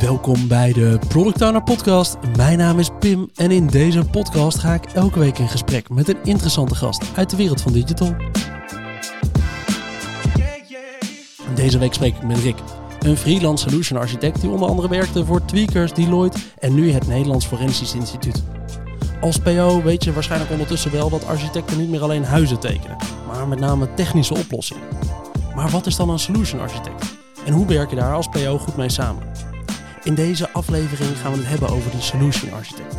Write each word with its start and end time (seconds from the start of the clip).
Welkom 0.00 0.48
bij 0.48 0.72
de 0.72 0.98
Product 1.08 1.42
Owner 1.42 1.62
Podcast. 1.62 2.16
Mijn 2.36 2.58
naam 2.58 2.78
is 2.78 2.88
Pim 2.98 3.30
en 3.34 3.50
in 3.50 3.66
deze 3.66 4.04
podcast 4.04 4.58
ga 4.58 4.74
ik 4.74 4.84
elke 4.84 5.18
week 5.18 5.38
in 5.38 5.48
gesprek 5.48 5.88
met 5.88 6.08
een 6.08 6.18
interessante 6.24 6.74
gast 6.74 7.04
uit 7.16 7.30
de 7.30 7.36
wereld 7.36 7.60
van 7.60 7.72
digital. 7.72 8.14
Deze 11.54 11.78
week 11.78 11.94
spreek 11.94 12.16
ik 12.16 12.22
met 12.22 12.38
Rick, 12.38 12.56
een 12.98 13.16
freelance 13.16 13.68
solution 13.68 13.98
architect 13.98 14.40
die 14.40 14.50
onder 14.50 14.68
andere 14.68 14.88
werkte 14.88 15.24
voor 15.24 15.44
Tweakers, 15.44 15.92
Deloitte 15.92 16.38
en 16.58 16.74
nu 16.74 16.90
het 16.90 17.06
Nederlands 17.06 17.46
Forensisch 17.46 17.94
Instituut. 17.94 18.42
Als 19.20 19.38
PO 19.38 19.82
weet 19.82 20.04
je 20.04 20.12
waarschijnlijk 20.12 20.50
ondertussen 20.50 20.92
wel 20.92 21.10
dat 21.10 21.26
architecten 21.26 21.78
niet 21.78 21.90
meer 21.90 22.02
alleen 22.02 22.24
huizen 22.24 22.60
tekenen, 22.60 22.96
maar 23.26 23.48
met 23.48 23.60
name 23.60 23.94
technische 23.94 24.34
oplossingen. 24.34 24.88
Maar 25.54 25.70
wat 25.70 25.86
is 25.86 25.96
dan 25.96 26.08
een 26.08 26.18
solution 26.18 26.60
architect? 26.60 27.18
En 27.46 27.52
hoe 27.52 27.66
werk 27.66 27.90
je 27.90 27.96
daar 27.96 28.14
als 28.14 28.28
PO 28.28 28.58
goed 28.58 28.76
mee 28.76 28.90
samen? 28.90 29.49
In 30.10 30.16
deze 30.16 30.50
aflevering 30.50 31.18
gaan 31.18 31.32
we 31.32 31.38
het 31.38 31.46
hebben 31.46 31.68
over 31.68 31.90
die 31.90 32.00
solution 32.00 32.52
architect. 32.52 32.96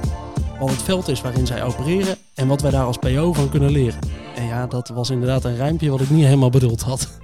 Wat 0.60 0.70
het 0.70 0.82
veld 0.82 1.08
is 1.08 1.22
waarin 1.22 1.46
zij 1.46 1.64
opereren 1.64 2.18
en 2.34 2.48
wat 2.48 2.62
wij 2.62 2.72
daar 2.72 2.86
als 2.86 2.98
PO 2.98 3.34
van 3.34 3.50
kunnen 3.50 3.72
leren. 3.72 4.00
En 4.36 4.46
ja, 4.46 4.68
dat 4.68 4.90
was 4.90 5.10
inderdaad 5.10 5.46
een 5.46 5.56
rijmpje 5.56 5.90
wat 5.90 6.02
ik 6.02 6.10
niet 6.10 6.26
helemaal 6.26 6.50
bedoeld 6.50 6.82
had. 6.82 7.20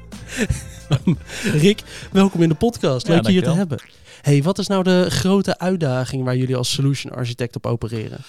Rick, 1.63 1.83
welkom 2.11 2.41
in 2.41 2.49
de 2.49 2.55
podcast. 2.55 3.07
Leuk 3.07 3.25
je 3.25 3.31
hier 3.31 3.43
te 3.43 3.49
hebben. 3.49 3.79
Hey, 4.21 4.43
wat 4.43 4.57
is 4.57 4.67
nou 4.67 4.83
de 4.83 5.05
grote 5.09 5.59
uitdaging 5.59 6.23
waar 6.23 6.37
jullie 6.37 6.55
als 6.55 6.73
solution 6.73 7.13
architect 7.13 7.55
op 7.55 7.65
opereren? 7.65 8.19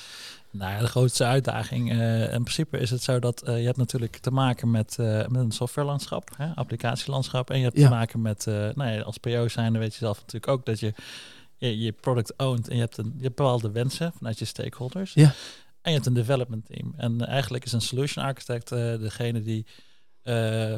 Nou 0.50 0.72
ja, 0.72 0.78
de 0.78 0.86
grootste 0.86 1.24
uitdaging. 1.24 1.92
Uh, 1.92 2.22
in 2.22 2.42
principe 2.42 2.78
is 2.78 2.90
het 2.90 3.02
zo 3.02 3.18
dat 3.18 3.42
uh, 3.48 3.58
je 3.58 3.64
hebt 3.64 3.76
natuurlijk 3.76 4.16
te 4.16 4.30
maken 4.30 4.70
met, 4.70 4.96
uh, 5.00 5.06
met 5.06 5.42
een 5.42 5.52
softwarelandschap, 5.52 6.30
hè, 6.36 6.54
applicatielandschap. 6.54 7.50
En 7.50 7.58
je 7.58 7.64
hebt 7.64 7.76
te 7.76 7.88
maken 7.88 8.22
met, 8.22 8.46
nou 8.46 8.90
ja, 8.90 9.00
als 9.00 9.18
PO 9.18 9.48
zijn, 9.48 9.78
weet 9.78 9.92
je 9.92 9.98
zelf 9.98 10.16
natuurlijk 10.16 10.48
ook 10.48 10.66
dat 10.66 10.80
je 10.80 10.94
je, 11.58 11.78
je 11.78 11.92
product 11.92 12.34
owned 12.36 12.68
en 12.68 12.74
je 12.74 12.80
hebt, 12.80 12.96
een, 12.96 13.12
je 13.16 13.22
hebt 13.22 13.36
bepaalde 13.36 13.70
wensen 13.70 14.12
vanuit 14.12 14.38
je 14.38 14.44
stakeholders. 14.44 15.14
Ja. 15.14 15.34
En 15.80 15.90
je 15.90 15.96
hebt 15.96 16.06
een 16.06 16.14
development 16.14 16.66
team. 16.66 16.94
En 16.96 17.26
eigenlijk 17.26 17.64
is 17.64 17.72
een 17.72 17.80
solution 17.80 18.24
architect 18.24 18.68
degene 18.68 19.42
die 19.42 19.66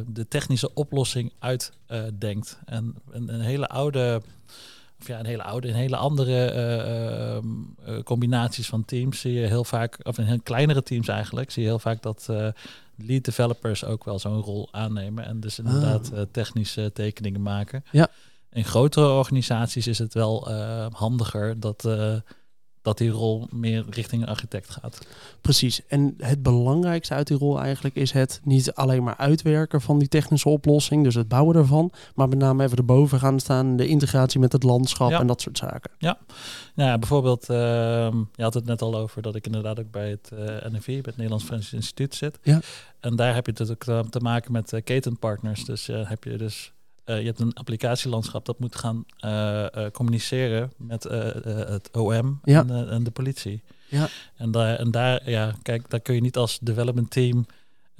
de 0.06 0.26
technische 0.28 0.74
oplossing 0.74 1.32
uitdenkt. 1.38 2.58
en 2.64 2.94
een, 3.10 3.34
een 3.34 3.40
hele 3.40 3.68
oude 3.68 4.22
of 5.00 5.06
ja, 5.06 5.18
een 5.18 5.26
hele 5.26 5.42
oude, 5.42 5.68
een 5.68 5.74
hele 5.74 5.96
andere 5.96 7.42
uh, 7.88 8.02
combinaties 8.02 8.66
van 8.68 8.84
teams 8.84 9.20
zie 9.20 9.32
je 9.32 9.46
heel 9.46 9.64
vaak, 9.64 9.98
of 10.02 10.18
in 10.18 10.24
heel 10.24 10.40
kleinere 10.42 10.82
teams 10.82 11.08
eigenlijk, 11.08 11.50
zie 11.50 11.62
je 11.62 11.68
heel 11.68 11.78
vaak 11.78 12.02
dat 12.02 12.28
lead 12.96 13.24
developers 13.24 13.84
ook 13.84 14.04
wel 14.04 14.18
zo'n 14.18 14.40
rol 14.40 14.68
aannemen 14.70 15.24
en 15.24 15.40
dus 15.40 15.58
inderdaad 15.58 16.12
ah. 16.12 16.22
technische 16.30 16.90
tekeningen 16.92 17.42
maken. 17.42 17.84
Ja. 17.90 18.08
In 18.52 18.64
grotere 18.64 19.08
organisaties 19.08 19.86
is 19.86 19.98
het 19.98 20.14
wel 20.14 20.50
handiger 20.92 21.60
dat 21.60 21.84
dat 22.82 22.98
die 22.98 23.10
rol 23.10 23.46
meer 23.50 23.84
richting 23.90 24.22
een 24.22 24.28
architect 24.28 24.70
gaat. 24.70 25.06
Precies. 25.40 25.86
En 25.86 26.14
het 26.18 26.42
belangrijkste 26.42 27.14
uit 27.14 27.26
die 27.26 27.36
rol 27.36 27.60
eigenlijk 27.60 27.94
is 27.94 28.12
het 28.12 28.40
niet 28.44 28.72
alleen 28.72 29.02
maar 29.02 29.16
uitwerken 29.16 29.80
van 29.80 29.98
die 29.98 30.08
technische 30.08 30.48
oplossing, 30.48 31.04
dus 31.04 31.14
het 31.14 31.28
bouwen 31.28 31.56
ervan, 31.56 31.92
maar 32.14 32.28
met 32.28 32.38
name 32.38 32.64
even 32.64 32.76
erboven 32.76 33.18
gaan 33.18 33.40
staan, 33.40 33.76
de 33.76 33.86
integratie 33.86 34.40
met 34.40 34.52
het 34.52 34.62
landschap 34.62 35.10
en 35.10 35.26
dat 35.26 35.40
soort 35.40 35.58
zaken. 35.58 35.90
Ja, 35.98 36.18
nou 36.74 36.90
ja, 36.90 36.98
bijvoorbeeld, 36.98 37.50
uh, 37.50 37.56
je 38.34 38.42
had 38.42 38.54
het 38.54 38.64
net 38.64 38.82
al 38.82 38.96
over 38.96 39.22
dat 39.22 39.34
ik 39.34 39.46
inderdaad 39.46 39.80
ook 39.80 39.90
bij 39.90 40.10
het 40.10 40.30
uh, 40.34 40.64
eh, 40.64 40.72
NFI, 40.72 40.92
bij 40.92 41.02
het 41.04 41.16
Nederlands 41.16 41.44
Forensisch 41.44 41.72
Instituut 41.72 42.14
zit. 42.14 42.38
Ja. 42.42 42.60
En 43.00 43.16
daar 43.16 43.34
heb 43.34 43.46
je 43.46 43.68
ook 43.70 44.10
te 44.10 44.20
maken 44.20 44.52
met 44.52 44.72
uh, 44.72 44.80
ketenpartners. 44.84 45.64
Dus 45.64 45.86
heb 45.86 46.24
je 46.24 46.36
dus 46.36 46.72
je 47.18 47.26
hebt 47.26 47.40
een 47.40 47.54
applicatielandschap 47.54 48.44
dat 48.44 48.58
moet 48.58 48.76
gaan 48.76 49.04
uh, 49.24 49.66
uh, 49.76 49.86
communiceren 49.92 50.72
met 50.76 51.02
het 51.02 51.90
OM 51.92 52.40
ja. 52.44 52.60
en, 52.60 52.90
en, 52.90 53.02
de 53.02 53.10
politie. 53.10 53.62
Ja. 53.88 54.08
En, 54.36 54.50
daar, 54.50 54.76
en 54.76 54.90
daar, 54.90 55.30
ja, 55.30 55.54
kijk, 55.62 55.90
daar 55.90 56.00
kun 56.00 56.14
je 56.14 56.20
niet 56.20 56.36
als 56.36 56.58
development 56.58 57.10
team 57.10 57.46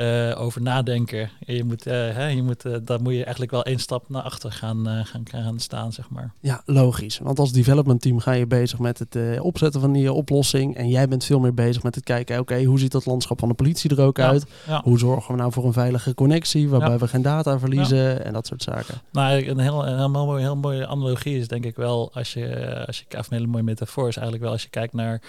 uh, 0.01 0.41
over 0.41 0.63
nadenken. 0.63 1.31
Je 1.39 1.65
moet, 1.65 1.87
uh, 1.87 1.93
hè, 1.93 2.27
je 2.27 2.43
moet, 2.43 2.65
uh, 2.65 2.77
daar 2.83 3.03
moet 3.03 3.13
je 3.13 3.23
eigenlijk 3.23 3.51
wel 3.51 3.65
één 3.65 3.79
stap 3.79 4.09
naar 4.09 4.23
achter 4.23 4.53
gaan, 4.53 4.87
gaan, 5.07 5.23
gaan 5.25 5.59
staan, 5.59 5.93
zeg 5.93 6.11
maar. 6.11 6.33
Ja, 6.41 6.63
logisch. 6.65 7.19
Want 7.19 7.39
als 7.39 7.53
development 7.53 8.01
team 8.01 8.19
ga 8.19 8.33
je 8.33 8.47
bezig 8.47 8.79
met 8.79 8.99
het 8.99 9.41
opzetten 9.41 9.81
van 9.81 9.93
die 9.93 10.13
oplossing. 10.13 10.77
En 10.77 10.89
jij 10.89 11.09
bent 11.09 11.25
veel 11.25 11.41
meer 11.41 11.55
bezig 11.55 11.83
met 11.83 11.95
het 11.95 12.05
kijken, 12.05 12.39
oké, 12.39 12.65
hoe 12.65 12.79
ziet 12.79 12.93
dat 12.93 13.07
landschap 13.07 13.39
van 13.39 13.49
de 13.49 13.55
politie 13.55 13.91
er 13.91 14.03
ook 14.03 14.17
ja, 14.17 14.29
uit? 14.29 14.47
Ja. 14.67 14.81
Hoe 14.85 14.99
zorgen 14.99 15.35
we 15.35 15.41
nou 15.41 15.53
voor 15.53 15.65
een 15.65 15.73
veilige 15.73 16.15
connectie, 16.15 16.69
waarbij 16.69 16.99
we 16.99 17.09
geen 17.09 17.23
data 17.23 17.59
verliezen 17.59 18.25
en 18.25 18.33
dat 18.33 18.47
soort 18.47 18.63
zaken. 18.63 18.95
Nou, 19.13 19.47
een 19.47 19.59
heel, 19.59 19.87
een 19.87 19.97
heel, 19.97 20.11
mooie, 20.11 20.41
heel 20.41 20.57
mooie 20.57 20.87
analogie 20.87 21.39
is 21.39 21.49
denk 21.49 21.65
ik 21.65 21.77
wel, 21.77 22.11
als 22.13 22.33
je, 22.33 22.85
als 22.87 22.99
je, 22.99 23.19
of 23.19 23.31
een 23.31 23.37
hele 23.37 23.47
mooie 23.47 23.63
metafoor 23.65 24.09
is 24.09 24.17
eigenlijk 24.17 24.45
wel, 24.45 24.53
als 24.53 24.63
je 24.63 24.71
kijkt 24.71 24.93
naar... 24.93 25.23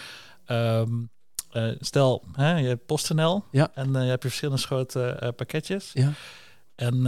Um, 0.47 1.09
uh, 1.53 1.75
stel, 1.79 2.23
hè, 2.33 2.57
je 2.57 2.67
hebt 2.67 2.85
PostNL 2.85 3.43
ja. 3.51 3.71
en 3.73 3.87
uh, 3.87 3.93
je 3.93 4.09
hebt 4.09 4.23
je 4.23 4.27
verschillende 4.27 4.61
soorten 4.61 5.23
uh, 5.23 5.29
pakketjes. 5.35 5.91
Ja. 5.93 6.11
En 6.75 7.05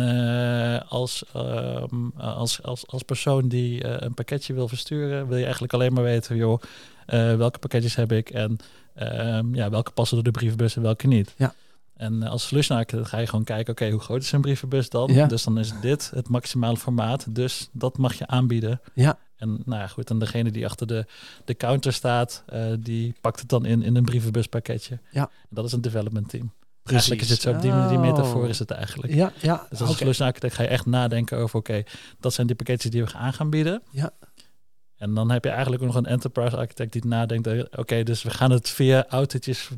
als, 0.87 1.23
um, 1.35 2.13
als, 2.17 2.63
als, 2.63 2.87
als 2.87 3.03
persoon 3.03 3.47
die 3.47 3.85
een 4.03 4.13
pakketje 4.13 4.53
wil 4.53 4.67
versturen, 4.67 5.27
wil 5.27 5.37
je 5.37 5.43
eigenlijk 5.43 5.73
alleen 5.73 5.93
maar 5.93 6.03
weten, 6.03 6.35
joh, 6.35 6.61
welke 7.37 7.59
pakketjes 7.59 7.95
heb 7.95 8.11
ik 8.11 8.29
en 8.29 8.57
um, 9.01 9.55
ja, 9.55 9.69
welke 9.69 9.91
passen 9.91 10.15
door 10.15 10.25
de 10.25 10.39
brievenbus 10.39 10.75
en 10.75 10.81
welke 10.81 11.07
niet. 11.07 11.33
Ja. 11.37 11.53
En 11.93 12.23
als 12.23 12.53
architect 12.53 13.07
ga 13.07 13.17
je 13.17 13.27
gewoon 13.27 13.45
kijken, 13.45 13.73
oké, 13.73 13.89
hoe 13.89 13.99
groot 13.99 14.21
is 14.21 14.31
een 14.31 14.41
brievenbus 14.41 14.89
dan? 14.89 15.13
Ja. 15.13 15.27
Dus 15.27 15.43
dan 15.43 15.59
is 15.59 15.71
dit 15.81 16.11
het 16.15 16.29
maximale 16.29 16.77
formaat, 16.77 17.35
dus 17.35 17.69
dat 17.71 17.97
mag 17.97 18.13
je 18.13 18.27
aanbieden. 18.27 18.81
Ja. 18.93 19.17
En 19.43 19.61
nou 19.65 19.81
ja, 19.81 19.87
goed, 19.87 20.09
en 20.09 20.19
degene 20.19 20.51
die 20.51 20.65
achter 20.65 20.87
de, 20.87 21.05
de 21.45 21.53
counter 21.53 21.93
staat, 21.93 22.43
uh, 22.53 22.73
die 22.79 23.15
pakt 23.21 23.39
het 23.39 23.49
dan 23.49 23.65
in, 23.65 23.81
in 23.81 23.95
een 23.95 24.03
brievenbuspakketje. 24.03 24.99
Ja. 25.11 25.21
En 25.21 25.49
dat 25.49 25.65
is 25.65 25.71
een 25.71 25.81
development 25.81 26.29
team. 26.29 26.51
Precies. 26.83 27.09
Eigenlijk 27.09 27.21
is 27.21 27.29
het 27.29 27.41
zo, 27.41 27.51
op 27.51 27.61
die, 27.61 27.71
oh. 27.71 27.89
die 27.89 27.97
metafoor 27.97 28.49
is 28.49 28.59
het 28.59 28.71
eigenlijk. 28.71 29.13
Ja, 29.13 29.31
ja. 29.41 29.65
Dus 29.69 29.79
als 29.79 29.89
okay. 29.89 30.01
solution 30.01 30.27
architect 30.27 30.53
ga 30.53 30.63
je 30.63 30.69
echt 30.69 30.85
nadenken 30.85 31.37
over, 31.37 31.59
oké, 31.59 31.71
okay, 31.71 31.85
dat 32.19 32.33
zijn 32.33 32.47
die 32.47 32.55
pakketjes 32.55 32.91
die 32.91 33.03
we 33.03 33.13
aan 33.13 33.33
gaan 33.33 33.49
bieden. 33.49 33.81
Ja. 33.89 34.11
En 34.97 35.13
dan 35.13 35.31
heb 35.31 35.43
je 35.43 35.49
eigenlijk 35.49 35.81
ook 35.81 35.87
nog 35.87 35.97
een 35.97 36.05
enterprise 36.05 36.57
architect 36.57 36.91
die 36.91 37.05
nadenkt, 37.05 37.47
oké, 37.47 37.67
okay, 37.75 38.03
dus 38.03 38.23
we 38.23 38.29
gaan 38.29 38.51
het 38.51 38.69
via 38.69 39.05
autootjes 39.07 39.69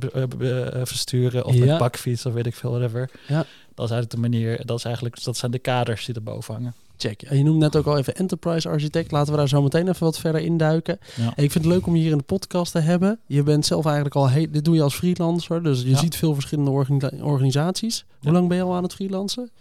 versturen 0.84 1.46
of 1.46 1.54
ja. 1.54 1.66
met 1.66 1.78
bakfiets 1.78 2.26
of 2.26 2.34
weet 2.34 2.46
ik 2.46 2.56
veel, 2.56 2.70
whatever. 2.70 3.10
Ja. 3.28 3.46
Dat 3.74 3.86
is 3.86 3.92
eigenlijk 3.92 4.12
de 4.12 4.30
manier, 4.30 4.66
dat 4.66 4.78
is 4.78 4.84
eigenlijk, 4.84 5.24
dat 5.24 5.38
zijn 5.38 5.52
de 5.52 5.60
kaders 5.60 6.06
die 6.06 6.16
erboven 6.16 6.54
hangen. 6.54 6.76
Check. 6.98 7.22
En 7.22 7.38
je 7.38 7.44
noemt 7.44 7.60
net 7.60 7.76
ook 7.76 7.86
al 7.86 7.98
even 7.98 8.16
enterprise 8.16 8.70
architect. 8.70 9.12
Laten 9.12 9.32
we 9.32 9.38
daar 9.38 9.48
zo 9.48 9.62
meteen 9.62 9.88
even 9.88 10.04
wat 10.04 10.20
verder 10.20 10.42
induiken. 10.42 11.00
Ja. 11.16 11.28
Ik 11.30 11.52
vind 11.52 11.54
het 11.54 11.66
leuk 11.66 11.86
om 11.88 11.96
je 11.96 12.02
hier 12.02 12.12
in 12.12 12.18
de 12.18 12.24
podcast 12.24 12.72
te 12.72 12.80
hebben. 12.80 13.20
Je 13.26 13.44
bent 13.44 13.66
zelf 13.66 13.86
eigenlijk 13.86 14.16
al, 14.16 14.30
dit 14.52 14.66
doe 14.66 14.76
je 14.76 14.82
als 14.82 14.96
freelancer. 14.96 15.64
Dus 15.64 15.82
je 15.82 15.90
Ja. 15.90 15.98
ziet 15.98 16.16
veel 16.16 16.34
verschillende 16.34 16.72
organi- 16.72 17.22
organisaties. 17.22 18.06
Hoe 18.22 18.32
lang 18.32 18.48
ben 18.48 18.58
je 18.58 18.64
al 18.64 18.76
aan 18.76 18.84
het 18.84 18.94
freelancen? 18.94 19.52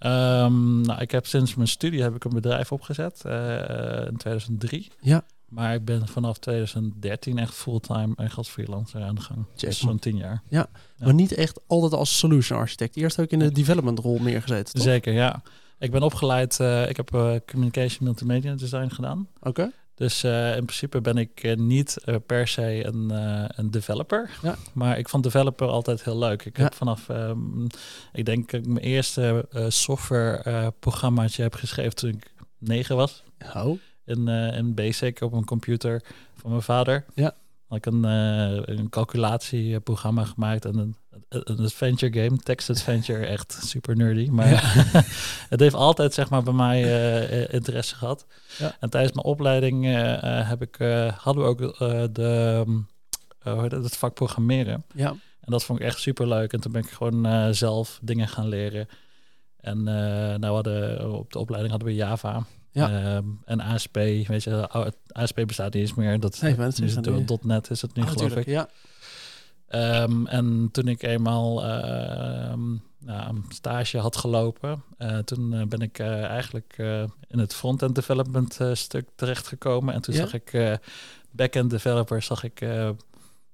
Um, 0.00 0.80
nou, 0.80 1.00
ik 1.00 1.10
heb 1.10 1.26
sinds 1.26 1.54
mijn 1.54 1.68
studie 1.68 2.02
heb 2.02 2.14
ik 2.14 2.24
een 2.24 2.34
bedrijf 2.34 2.72
opgezet 2.72 3.22
uh, 3.26 3.32
in 4.10 4.16
2003. 4.16 4.88
Ja. 5.00 5.24
Maar 5.48 5.74
ik 5.74 5.84
ben 5.84 6.08
vanaf 6.08 6.38
2013 6.38 7.38
echt 7.38 7.54
fulltime 7.54 8.12
echt 8.16 8.36
als 8.36 8.48
freelancer 8.48 9.02
aan 9.02 9.14
de 9.14 9.20
gang. 9.20 9.44
Check. 9.56 9.68
Dus 9.68 9.78
zo'n 9.78 9.98
tien 9.98 10.16
jaar. 10.16 10.42
Ja. 10.48 10.66
Maar 10.98 11.14
niet 11.14 11.32
echt 11.34 11.60
altijd 11.66 11.92
als 11.92 12.18
solution 12.18 12.58
architect. 12.58 12.96
Eerst 12.96 13.20
ook 13.20 13.30
in 13.30 13.38
de 13.38 13.52
development 13.52 13.98
rol 13.98 14.18
neergezet. 14.20 14.72
toch? 14.74 14.82
Zeker, 14.82 15.12
ja. 15.12 15.42
Ik 15.78 15.90
ben 15.90 16.02
opgeleid, 16.02 16.58
uh, 16.60 16.88
ik 16.88 16.96
heb 16.96 17.14
uh, 17.14 17.34
communication 17.46 18.04
multimedia 18.04 18.54
design 18.54 18.88
gedaan. 18.88 19.28
Oké. 19.40 19.70
Dus 19.94 20.24
uh, 20.24 20.56
in 20.56 20.64
principe 20.64 21.00
ben 21.00 21.16
ik 21.16 21.42
uh, 21.44 21.56
niet 21.56 21.96
uh, 22.06 22.16
per 22.26 22.48
se 22.48 22.86
een, 22.86 23.10
een 23.58 23.70
developer. 23.70 24.30
Ja. 24.42 24.56
Maar 24.72 24.98
ik 24.98 25.08
vond 25.08 25.22
developer 25.22 25.68
altijd 25.68 26.04
heel 26.04 26.18
leuk. 26.18 26.44
Ik 26.44 26.56
Ja. 26.56 26.62
heb 26.62 26.74
vanaf, 26.74 27.08
um, 27.08 27.66
ik 28.12 28.24
denk 28.24 28.50
dat 28.50 28.60
ik 28.60 28.66
mijn 28.66 28.84
eerste 28.84 29.46
software 29.68 30.72
programmaatje 30.78 31.42
heb 31.42 31.54
geschreven 31.54 31.94
toen 31.94 32.10
ik 32.10 32.32
negen 32.58 32.96
was. 32.96 33.22
Oh. 33.56 33.78
In, 34.04 34.28
in 34.28 34.74
Basic 34.74 35.20
op 35.20 35.32
een 35.32 35.44
computer 35.44 36.02
van 36.34 36.50
mijn 36.50 36.62
vader. 36.62 37.04
Ja. 37.14 37.34
Had 37.68 37.78
ik 37.78 37.86
een, 37.86 38.04
een 38.04 38.88
calculatieprogramma 38.88 40.24
gemaakt 40.24 40.64
en 40.64 40.76
een, 40.78 40.96
een 41.28 41.58
adventure 41.58 42.22
game, 42.22 42.38
text 42.38 42.70
adventure, 42.70 43.26
echt 43.36 43.58
super 43.64 43.96
nerdy. 43.96 44.28
Maar 44.30 44.48
Ja. 44.48 44.60
het 45.54 45.60
heeft 45.60 45.74
altijd 45.74 46.14
zeg 46.14 46.30
maar 46.30 46.42
bij 46.42 46.52
mij 46.52 46.82
uh, 46.84 47.52
interesse 47.54 47.94
gehad. 47.94 48.26
Ja. 48.58 48.76
En 48.80 48.90
tijdens 48.90 49.12
mijn 49.14 49.26
opleiding 49.26 49.86
uh, 49.86 50.48
heb 50.48 50.62
ik, 50.62 50.76
hadden 51.16 51.42
we 51.44 51.48
ook 51.48 51.58
de, 52.14 52.64
uh, 53.46 53.62
het 53.62 53.96
vak 53.96 54.14
programmeren. 54.14 54.84
Ja. 54.94 55.08
En 55.40 55.54
dat 55.54 55.64
vond 55.64 55.80
ik 55.80 55.86
echt 55.86 55.98
super 56.00 56.28
leuk. 56.28 56.52
En 56.52 56.60
toen 56.60 56.72
ben 56.72 56.82
ik 56.82 56.90
gewoon 56.90 57.54
zelf 57.54 57.98
dingen 58.02 58.28
gaan 58.28 58.48
leren. 58.48 58.88
En 59.60 59.82
nou 60.40 60.46
hadden, 60.46 61.12
op 61.12 61.32
de 61.32 61.38
opleiding 61.38 61.70
hadden 61.72 61.88
we 61.88 61.94
Java. 61.94 62.42
Ja. 62.72 63.16
Um, 63.16 63.40
en 63.44 63.60
ASP, 63.60 63.94
weet 63.94 64.42
je, 64.44 64.68
ASP 65.12 65.42
bestaat 65.46 65.72
niet 65.74 65.82
eens 65.82 65.94
meer. 65.94 66.20
Dat, 66.20 66.40
Nee, 66.40 66.56
is 66.56 66.94
het, 66.94 67.06
nu- 67.06 67.24
.NET 67.42 67.70
is 67.70 67.82
het 67.82 67.94
nu, 67.94 68.02
Ah, 68.02 68.08
geloof 68.08 68.36
ik. 68.36 68.46
Ja. 68.46 68.68
Ehm, 69.68 70.26
en 70.26 70.68
toen 70.72 70.88
ik 70.88 71.02
eenmaal 71.02 71.64
ehm, 71.64 72.68
nou, 72.98 73.28
een 73.28 73.44
stage 73.48 73.98
had 73.98 74.16
gelopen, 74.16 74.82
uh, 74.98 75.18
toen 75.18 75.68
ben 75.68 75.80
ik 75.80 75.98
eigenlijk 75.98 76.74
in 77.28 77.38
het 77.38 77.54
front-end 77.54 77.94
development 77.94 78.58
stuk 78.72 79.08
terechtgekomen. 79.14 79.94
En 79.94 80.00
toen 80.00 80.14
zag 80.14 80.34
ik 80.34 80.78
back-end 81.30 81.70
developers, 81.70 82.26
zag 82.26 82.44
ik 82.44 82.60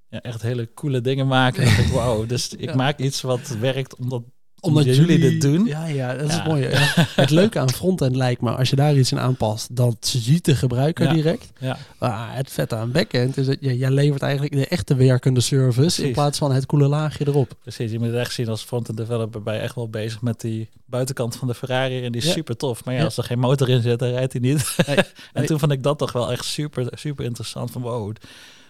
ja, 0.08 0.20
echt 0.20 0.42
hele 0.42 0.74
coole 0.74 1.00
dingen 1.00 1.26
maken. 1.26 1.62
En 1.66 1.84
ik, 1.84 1.90
wow, 1.90 2.28
dus 2.28 2.54
ik 2.54 2.74
maak 2.74 2.98
iets 2.98 3.20
wat 3.20 3.48
werkt 3.48 3.96
omdat 3.96 4.22
omdat 4.64 4.84
jullie, 4.84 5.18
dit 5.18 5.40
doen. 5.40 5.66
Ja, 5.66 5.86
ja 5.86 6.14
dat 6.14 6.28
is 6.28 6.42
mooi. 6.42 6.68
Ja. 6.68 6.78
Het 7.16 7.30
leuke 7.30 7.58
aan 7.58 7.70
frontend 7.70 8.16
lijkt 8.16 8.40
me, 8.40 8.50
als 8.50 8.70
je 8.70 8.76
daar 8.76 8.96
iets 8.96 9.12
in 9.12 9.20
aanpast, 9.20 9.76
dat 9.76 9.96
ziet 10.00 10.44
de 10.44 10.54
gebruiker 10.54 11.12
direct. 11.12 11.52
Ja. 11.58 11.78
Maar 11.98 12.36
het 12.36 12.50
vette 12.50 12.74
aan 12.74 12.92
backend 12.92 13.36
is 13.36 13.46
dat 13.46 13.56
je, 13.60 13.76
jij 13.76 13.90
levert 13.90 14.22
eigenlijk 14.22 14.54
de 14.54 14.66
echte 14.66 14.94
werkende 14.94 15.40
service 15.40 16.06
in 16.06 16.12
plaats 16.12 16.38
van 16.38 16.52
het 16.52 16.66
coole 16.66 16.88
laagje 16.88 17.28
erop. 17.28 17.56
Precies, 17.62 17.90
je 17.90 17.98
moet 17.98 18.08
het 18.08 18.16
echt 18.16 18.32
zien 18.32 18.48
als 18.48 18.62
frontend 18.62 18.96
developer 18.96 19.42
ben 19.42 19.54
je 19.54 19.60
echt 19.60 19.74
wel 19.74 19.88
bezig 19.88 20.22
met 20.22 20.40
die 20.40 20.68
buitenkant 20.84 21.36
van 21.36 21.48
de 21.48 21.54
Ferrari 21.54 22.04
en 22.04 22.12
die 22.12 22.22
is 22.22 22.32
super 22.32 22.56
tof. 22.56 22.84
Maar 22.84 22.94
ja, 22.94 23.04
als 23.04 23.16
er 23.16 23.24
geen 23.24 23.38
motor 23.38 23.68
in 23.68 23.82
zit, 23.82 23.98
dan 23.98 24.08
rijdt 24.08 24.32
hij 24.32 24.40
niet. 24.40 24.76
en 25.32 25.46
toen 25.46 25.58
vond 25.58 25.72
ik 25.72 25.82
dat 25.82 25.98
toch 25.98 26.12
wel 26.12 26.32
echt 26.32 26.44
super, 26.44 26.88
super 26.92 27.24
interessant 27.24 27.70
van 27.70 27.82
wow, 27.82 28.14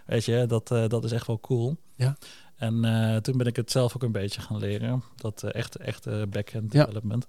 weet 0.07 0.25
je, 0.25 0.45
dat, 0.49 0.71
uh, 0.73 0.85
dat 0.89 1.05
is 1.05 1.13
echt 1.13 1.27
wel 1.27 1.41
cool. 1.41 1.77
Ja. 1.97 2.17
En 2.57 2.85
uh, 2.85 3.17
toen 3.17 3.37
ben 3.37 3.47
ik 3.47 3.57
het 3.57 3.71
zelf 3.71 3.95
ook 3.97 4.03
een 4.03 4.13
beetje 4.13 4.41
gaan 4.41 4.59
leren. 4.59 5.03
Dat 5.17 5.43
uh, 5.45 5.55
echte, 5.55 5.79
echte 5.79 6.27
backend 6.31 6.71
development. 6.73 7.27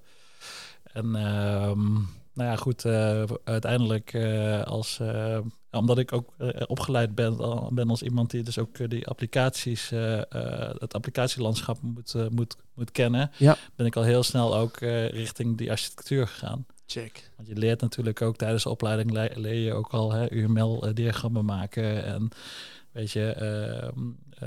En 0.83 1.05
um, 1.05 2.09
nou 2.33 2.49
ja, 2.49 2.55
goed, 2.55 2.85
uiteindelijk 3.43 4.15
als... 4.65 5.01
omdat 5.71 5.97
ik 5.97 6.13
ook 6.13 6.33
opgeleid 6.67 7.15
ben, 7.15 7.37
ben 7.69 7.89
als 7.89 8.01
iemand 8.01 8.31
die 8.31 8.43
dus 8.43 8.57
ook 8.57 8.89
die 8.89 9.07
applicaties, 9.07 9.89
het 10.79 10.93
applicatielandschap 10.93 11.81
moet, 11.81 12.13
moet, 12.29 12.55
moet 12.73 12.91
kennen, 12.91 13.31
ja. 13.37 13.57
ben 13.75 13.85
ik 13.85 13.95
al 13.95 14.03
heel 14.03 14.23
snel 14.23 14.55
ook 14.55 14.77
richting 15.09 15.57
die 15.57 15.71
architectuur 15.71 16.27
gegaan. 16.27 16.65
Check. 16.85 17.31
Want 17.35 17.47
je 17.47 17.55
leert 17.55 17.81
natuurlijk 17.81 18.21
ook 18.21 18.35
tijdens 18.35 18.63
de 18.63 18.69
opleiding 18.69 19.11
leer 19.35 19.53
je 19.53 19.73
ook 19.73 19.89
al 19.89 20.31
UML-diagrammen 20.31 21.45
maken 21.45 22.05
en 22.05 22.29
weet 22.95 23.11
je, 23.11 23.31
ehm, 23.31 23.99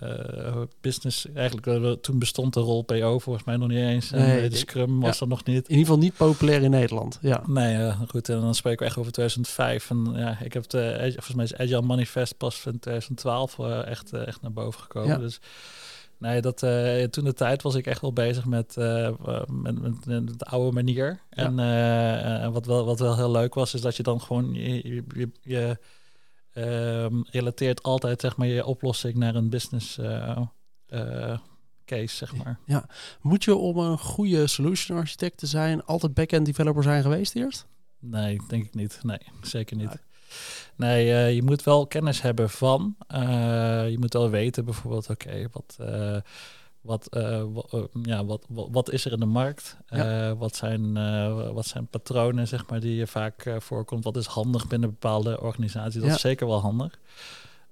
uh, 0.02 0.62
business, 0.80 1.26
eigenlijk 1.34 1.66
uh, 1.66 1.92
toen 1.92 2.18
bestond 2.18 2.54
de 2.54 2.60
rol 2.60 2.82
PO 2.82 3.18
volgens 3.18 3.44
mij 3.44 3.56
nog 3.56 3.68
niet 3.68 3.78
eens. 3.78 4.12
En 4.12 4.26
nee, 4.26 4.48
de 4.48 4.56
Scrum 4.56 5.00
was 5.00 5.20
er 5.20 5.28
nog 5.28 5.44
niet. 5.44 5.56
In 5.56 5.70
ieder 5.70 5.78
geval 5.78 5.98
niet 5.98 6.16
populair 6.16 6.62
in 6.62 6.70
Nederland. 6.70 7.18
Ja. 7.20 7.42
Nee, 7.46 7.76
uh, 7.76 8.00
goed. 8.08 8.28
En 8.28 8.40
dan 8.40 8.54
spreken 8.54 8.80
we 8.80 8.86
echt 8.86 8.98
over 8.98 9.12
2005. 9.12 9.90
En 9.90 10.12
ja, 10.14 10.38
ik 10.40 10.52
heb 10.52 10.62
het, 10.62 10.72
volgens 11.00 11.34
mij 11.34 11.44
is 11.44 11.56
Agile 11.56 11.82
Manifest 11.82 12.36
pas 12.36 12.66
in 12.66 12.78
2012 12.78 13.58
echt, 13.84 14.12
echt 14.12 14.42
naar 14.42 14.52
boven 14.52 14.80
gekomen. 14.80 15.20
Dus 15.20 15.40
nee, 16.18 16.40
dat, 16.40 16.58
toen 17.10 17.24
de 17.24 17.34
tijd 17.34 17.62
was 17.62 17.74
ik 17.74 17.86
echt 17.86 18.00
wel 18.00 18.12
bezig 18.12 18.44
met, 18.44 18.76
met, 19.48 19.80
met, 19.82 20.06
met, 20.06 20.38
de 20.38 20.44
oude 20.44 20.72
manier. 20.72 21.20
En 21.30 21.56
wat, 22.52 22.66
wel, 22.66 22.84
wat 22.84 22.98
wel 22.98 23.16
heel 23.16 23.30
leuk 23.30 23.54
was, 23.54 23.74
is 23.74 23.80
dat 23.80 23.96
je 23.96 24.02
dan 24.02 24.20
gewoon 24.20 24.54
je, 24.54 25.02
je, 25.14 25.30
je 25.42 25.78
um, 26.58 27.24
relateert 27.30 27.82
altijd 27.82 28.20
zeg 28.20 28.36
maar, 28.36 28.46
je 28.46 28.64
oplossing 28.64 29.14
naar 29.14 29.34
een 29.34 29.50
business 29.50 29.98
uh, 29.98 30.38
uh, 30.88 31.38
case, 31.84 32.16
zeg 32.16 32.36
maar. 32.36 32.58
Ja. 32.66 32.88
Moet 33.20 33.44
je 33.44 33.54
om 33.54 33.78
een 33.78 33.98
goede 33.98 34.46
solution 34.46 34.98
architect 34.98 35.38
te 35.38 35.46
zijn 35.46 35.84
altijd 35.84 36.14
back-end 36.14 36.46
developer 36.46 36.82
zijn 36.82 37.02
geweest 37.02 37.34
eerst? 37.34 37.66
Nee, 37.98 38.40
denk 38.48 38.64
ik 38.64 38.74
niet. 38.74 38.98
Nee, 39.02 39.20
zeker 39.42 39.76
niet. 39.76 40.02
Nee, 40.76 41.06
uh, 41.06 41.34
je 41.34 41.42
moet 41.42 41.62
wel 41.62 41.86
kennis 41.86 42.22
hebben 42.22 42.50
van. 42.50 42.96
je 43.88 43.96
moet 43.98 44.12
wel 44.12 44.30
weten 44.30 44.64
bijvoorbeeld, 44.64 45.10
oké, 45.10 45.48
wat 45.52 45.76
wat, 46.80 47.16
uh, 47.16 47.44
ja, 48.02 48.24
wat, 48.24 48.44
wat, 48.48 48.68
wat, 48.70 48.90
is 48.90 49.04
er 49.04 49.12
in 49.12 49.20
de 49.20 49.26
markt? 49.26 49.76
Uh, 49.90 50.32
wat, 50.32 50.56
zijn, 50.56 50.96
uh, 50.96 51.50
wat 51.50 51.66
zijn 51.66 51.86
patronen 51.86 52.48
zeg 52.48 52.68
maar, 52.68 52.80
die 52.80 52.96
je 52.96 53.06
vaak 53.06 53.56
voorkomt? 53.58 54.04
Wat 54.04 54.16
is 54.16 54.26
handig 54.26 54.68
binnen 54.68 54.90
bepaalde 54.90 55.40
organisaties? 55.40 56.00
Dat 56.00 56.10
is 56.10 56.20
zeker 56.20 56.46
wel 56.46 56.60
handig. 56.60 56.98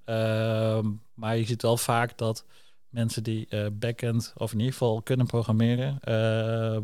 Ehm, 0.04 0.90
maar 1.14 1.36
je 1.36 1.44
ziet 1.44 1.62
wel 1.62 1.76
vaak 1.76 2.18
dat 2.18 2.44
mensen 2.88 3.22
die 3.22 3.48
backend 3.72 4.32
of 4.36 4.52
in 4.52 4.58
ieder 4.58 4.72
geval 4.72 5.02
kunnen 5.02 5.26
programmeren, 5.26 5.98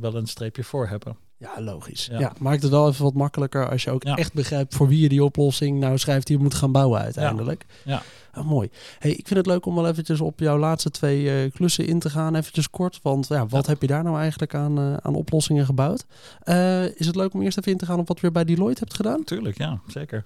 wel 0.01 0.15
een 0.15 0.27
streepje 0.27 0.65
voor 0.65 0.89
hebben. 0.89 1.17
Ja, 1.43 1.63
logisch. 1.63 2.09
Ja. 2.11 2.33
maakt 2.39 2.63
het 2.63 2.71
wel 2.71 2.89
even 2.89 3.05
wat 3.05 3.15
makkelijker 3.15 3.71
als 3.71 3.85
je 3.85 3.91
ook 3.91 4.05
echt 4.05 4.33
begrijpt 4.33 4.75
voor 4.75 4.89
wie 4.89 5.01
je 5.01 5.09
die 5.09 5.25
oplossing 5.25 5.81
nou 5.81 5.99
schrijft 5.99 6.27
die 6.27 6.37
je 6.37 6.43
moet 6.43 6.55
gaan 6.55 6.73
bouwen 6.73 7.01
uiteindelijk. 7.01 7.65
Ja. 7.85 8.03
Oh, 8.37 8.45
mooi. 8.45 8.71
Hey, 8.99 9.11
ik 9.11 9.27
vind 9.27 9.39
het 9.39 9.47
leuk 9.47 9.67
om 9.67 9.75
wel 9.75 9.89
eventjes 9.89 10.21
op 10.21 10.39
jouw 10.39 10.59
laatste 10.59 10.91
twee 10.91 11.45
uh, 11.45 11.53
klussen 11.53 11.87
in 11.87 11.99
te 11.99 12.11
gaan, 12.11 12.35
eventjes 12.35 12.71
kort. 12.71 12.99
Want 13.03 13.29
ja, 13.29 13.47
wat 13.47 13.67
heb 13.67 13.81
je 13.81 13.87
daar 13.87 14.03
nou 14.03 14.19
eigenlijk 14.19 14.55
aan, 14.55 14.79
uh, 14.79 14.97
aan 14.97 15.15
oplossingen 15.15 15.65
gebouwd? 15.65 16.05
Uh, 16.45 16.85
is 16.85 17.07
het 17.07 17.17
leuk 17.17 17.35
om 17.35 17.43
eerst 17.43 17.59
even 17.59 17.73
in 17.73 17.79
te 17.79 17.87
gaan 17.87 17.99
op 17.99 18.09
wat 18.09 18.21
je 18.21 18.31
bij 18.31 18.45
Deloitte 18.45 18.81
hebt 18.81 18.95
gedaan? 18.95 19.25
Tuurlijk, 19.25 19.59
ja, 19.59 19.81
zeker. 19.87 20.25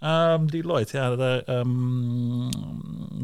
Um, 0.00 0.50
Deloitte, 0.50 0.96
ja, 0.96 1.16
de, 1.16 1.44
um, 1.48 2.48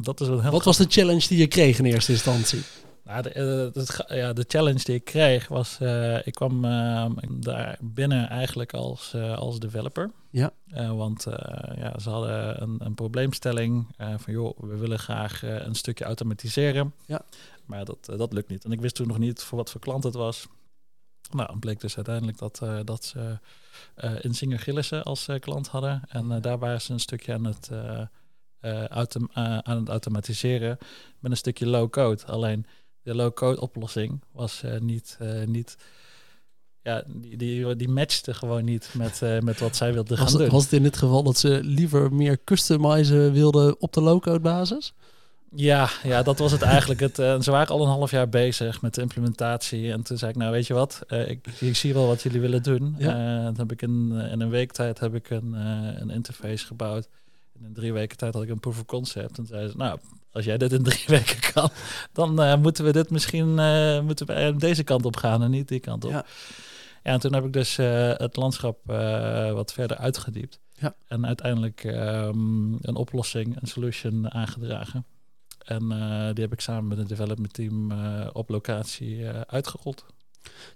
dat 0.03 0.21
is 0.21 0.29
een 0.29 0.41
heel 0.41 0.51
Wat 0.51 0.65
was 0.65 0.77
de 0.77 0.87
challenge 0.89 1.29
die 1.29 1.39
je 1.39 1.47
kreeg 1.47 1.79
in 1.79 1.85
eerste 1.85 2.13
instantie? 2.13 2.61
Nou, 3.09 3.23
de, 3.23 3.71
de, 3.73 4.15
ja, 4.17 4.33
de 4.33 4.45
challenge 4.49 4.85
die 4.85 4.95
ik 4.95 5.05
kreeg 5.05 5.49
was, 5.49 5.79
uh, 5.81 6.27
ik 6.27 6.35
kwam 6.35 6.65
uh, 6.65 7.07
daar 7.31 7.79
binnen 7.81 8.29
eigenlijk 8.29 8.73
als, 8.73 9.13
uh, 9.15 9.39
als 9.39 9.59
developer. 9.59 10.11
Ja. 10.31 10.53
want 10.95 11.27
ja, 11.77 11.99
ze 11.99 12.11
hadden 12.11 12.63
een, 12.63 12.77
een 12.79 12.95
probleemstelling 12.95 13.87
van, 13.97 14.33
joh, 14.33 14.59
we 14.59 14.77
willen 14.77 14.99
graag 14.99 15.43
een 15.43 15.75
stukje 15.75 16.05
automatiseren. 16.05 16.95
Ja. 17.07 17.21
Maar 17.65 17.85
dat, 17.85 18.05
dat 18.17 18.33
lukt 18.33 18.49
niet. 18.49 18.65
En 18.65 18.73
ik 18.73 18.81
wist 18.81 18.95
toen 18.95 19.07
nog 19.07 19.19
niet 19.19 19.43
voor 19.43 19.59
wat 19.59 19.71
voor 19.71 19.81
klant 19.81 20.05
het 20.05 20.15
was. 20.15 20.47
Nou, 21.31 21.51
het 21.51 21.61
bleek 21.61 21.81
dus 21.81 21.97
uiteindelijk 21.97 22.39
dat, 22.39 22.63
dat 22.85 23.05
ze 23.05 23.39
Insinger 24.21 24.59
Gillissen 24.59 25.05
als 25.05 25.29
klant 25.41 25.69
hadden. 25.69 26.03
En 26.09 26.41
daar 26.41 26.59
waren 26.59 26.81
ze 26.81 26.93
een 26.93 27.01
stukje 27.01 27.35
aan 27.35 27.45
het, 27.45 27.71
autom 28.91 29.29
aan 29.33 29.79
het 29.79 29.89
automatiseren 29.89 30.79
met 31.19 31.31
een 31.31 31.37
stukje 31.37 31.67
low-code. 31.67 32.27
Alleen 32.27 32.67
de 33.09 33.15
low-code 33.15 33.61
oplossing 33.61 34.21
was 34.33 34.63
uh, 34.65 34.79
niet, 34.79 35.19
uh, 35.23 35.45
niet 35.47 35.77
ja, 36.83 37.03
die, 37.07 37.37
die, 37.37 37.77
die 37.77 37.89
matchte 37.89 38.35
gewoon 38.35 38.65
niet 38.65 38.89
met, 38.93 39.21
uh, 39.23 39.39
met 39.39 39.61
wat 39.61 39.77
zij 39.77 39.93
wilden 39.93 40.17
gaan 40.17 40.27
was, 40.27 40.37
doen. 40.37 40.49
Was 40.49 40.63
het 40.63 40.73
in 40.73 40.83
dit 40.83 40.97
geval 40.97 41.23
dat 41.23 41.39
ze 41.39 41.61
liever 41.63 42.13
meer 42.13 42.39
customizen 42.45 43.33
wilden 43.33 43.81
op 43.81 43.93
de 43.93 44.01
low-code 44.01 44.41
basis? 44.41 44.95
Ja, 45.55 45.89
ja, 46.03 46.23
dat 46.23 46.39
was 46.39 46.53
het 46.53 46.63
eigenlijk. 46.63 47.01
Het, 47.01 47.19
uh, 47.19 47.41
ze 47.41 47.51
waren 47.51 47.75
al 47.75 47.83
een 47.83 47.89
half 47.89 48.11
jaar 48.11 48.29
bezig 48.29 48.83
met 48.83 48.95
de 48.95 49.01
implementatie. 49.01 49.93
En 49.93 50.03
toen 50.03 50.19
zei 50.19 50.31
ik, 50.31 50.37
nou 50.37 50.53
weet 50.53 50.67
je 50.67 50.75
wat, 50.75 51.01
uh, 51.09 51.29
ik, 51.29 51.47
ik, 51.61 51.77
zie 51.77 51.95
wel 51.95 52.07
wat 52.07 52.23
jullie 52.23 52.41
willen 52.41 52.63
doen. 52.63 52.95
Ja. 52.99 53.43
dan 53.43 53.57
heb 53.57 53.73
ik 53.73 53.83
in, 53.83 54.13
in 54.13 54.41
een 54.41 54.51
week 54.51 54.73
tijd 54.73 54.99
heb 55.01 55.15
ik 55.15 55.31
een, 55.31 55.53
een 56.01 56.11
interface 56.11 56.67
gebouwd. 56.67 57.09
En 57.59 57.65
in 57.65 57.73
drie 57.73 57.93
weken 57.93 58.17
tijd 58.17 58.35
had 58.35 58.43
ik 58.43 58.49
een 58.49 58.61
proof 58.61 58.79
of 58.79 58.85
concept. 58.85 59.39
En 59.39 59.47
zei 59.47 59.69
ze, 59.69 59.77
nou, 59.77 59.99
als 60.33 60.45
jij 60.45 60.59
dit 60.59 60.73
in 60.73 60.83
drie 60.83 61.05
weken 61.17 61.53
kan, 61.53 61.71
dan 62.13 62.43
uh, 62.43 62.57
moeten 62.57 62.85
we 62.85 62.93
dit 62.93 63.11
misschien 63.11 63.49
uh, 63.49 64.01
moeten 64.01 64.27
we 64.27 64.55
deze 64.57 64.85
kant 64.85 65.05
op 65.05 65.17
gaan 65.17 65.43
en 65.43 65.51
niet 65.51 65.69
die 65.69 65.81
kant 65.81 66.05
op. 66.05 66.11
Ja, 66.11 66.25
ja 67.03 67.13
en 67.13 67.21
toen 67.21 67.35
heb 67.35 67.45
ik 67.45 67.53
dus 67.53 67.79
uh, 67.79 68.13
het 68.17 68.37
landschap 68.37 68.79
wat 69.53 69.73
verder 69.73 69.97
uitgediept. 69.97 70.61
Ja. 70.73 70.95
En 71.07 71.27
uiteindelijk 71.27 71.85
um, 71.85 72.79
een 72.81 72.97
oplossing, 72.97 73.57
een 73.61 73.69
solution 73.69 74.33
aangedragen. 74.33 75.07
En 75.59 75.89
die 76.35 76.45
heb 76.45 76.53
ik 76.53 76.61
samen 76.61 76.89
met 76.89 76.99
het 76.99 77.09
development 77.09 77.53
team 77.53 77.93
op 78.33 78.49
locatie 78.49 79.27
uitgerold. 79.29 80.05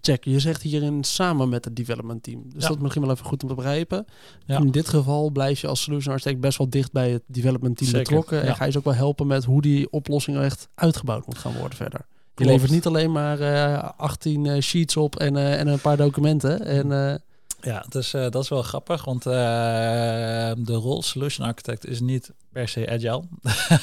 Check, 0.00 0.24
je 0.24 0.40
zegt 0.40 0.62
hierin 0.62 1.04
samen 1.04 1.48
met 1.48 1.64
het 1.64 1.76
development 1.76 2.22
team. 2.22 2.42
Dus 2.54 2.62
dat 2.62 2.76
is 2.76 2.82
misschien 2.82 3.02
wel 3.02 3.10
even 3.10 3.26
goed 3.26 3.42
om 3.42 3.48
te 3.48 3.54
begrijpen. 3.54 4.06
In 4.46 4.70
dit 4.70 4.88
geval 4.88 5.30
blijf 5.30 5.60
je 5.60 5.66
als 5.66 5.82
solution 5.82 6.12
architect 6.12 6.40
best 6.40 6.58
wel 6.58 6.68
dicht 6.68 6.92
bij 6.92 7.10
het 7.10 7.22
development 7.26 7.76
team 7.76 7.92
betrokken. 7.92 8.42
En 8.42 8.56
ga 8.56 8.64
je 8.64 8.70
ze 8.70 8.78
ook 8.78 8.84
wel 8.84 8.94
helpen 8.94 9.26
met 9.26 9.44
hoe 9.44 9.62
die 9.62 9.90
oplossing 9.90 10.38
echt 10.38 10.68
uitgebouwd 10.74 11.26
moet 11.26 11.38
gaan 11.38 11.52
worden 11.52 11.76
verder. 11.76 12.06
Je 12.34 12.44
levert 12.44 12.70
niet 12.70 12.86
alleen 12.86 13.12
maar 13.12 13.40
uh, 13.40 13.74
eh, 13.74 13.90
18 13.96 14.44
uh, 14.44 14.56
eh, 14.56 14.62
sheets 14.62 14.96
op 14.96 15.16
en, 15.16 15.34
uh, 15.34 15.60
en 15.60 15.66
een 15.66 15.80
paar 15.80 15.96
documenten. 15.96 16.64
En, 16.64 17.20
ja, 17.60 17.84
dus 17.88 18.10
dat 18.10 18.42
is 18.42 18.48
wel 18.48 18.62
grappig, 18.62 19.04
want 19.04 19.22
de 19.22 20.54
rol 20.66 21.02
solution 21.02 21.46
architect 21.46 21.86
is 21.86 22.00
niet 22.00 22.32
per 22.52 22.68
se 22.68 22.90
agile. 22.90 23.22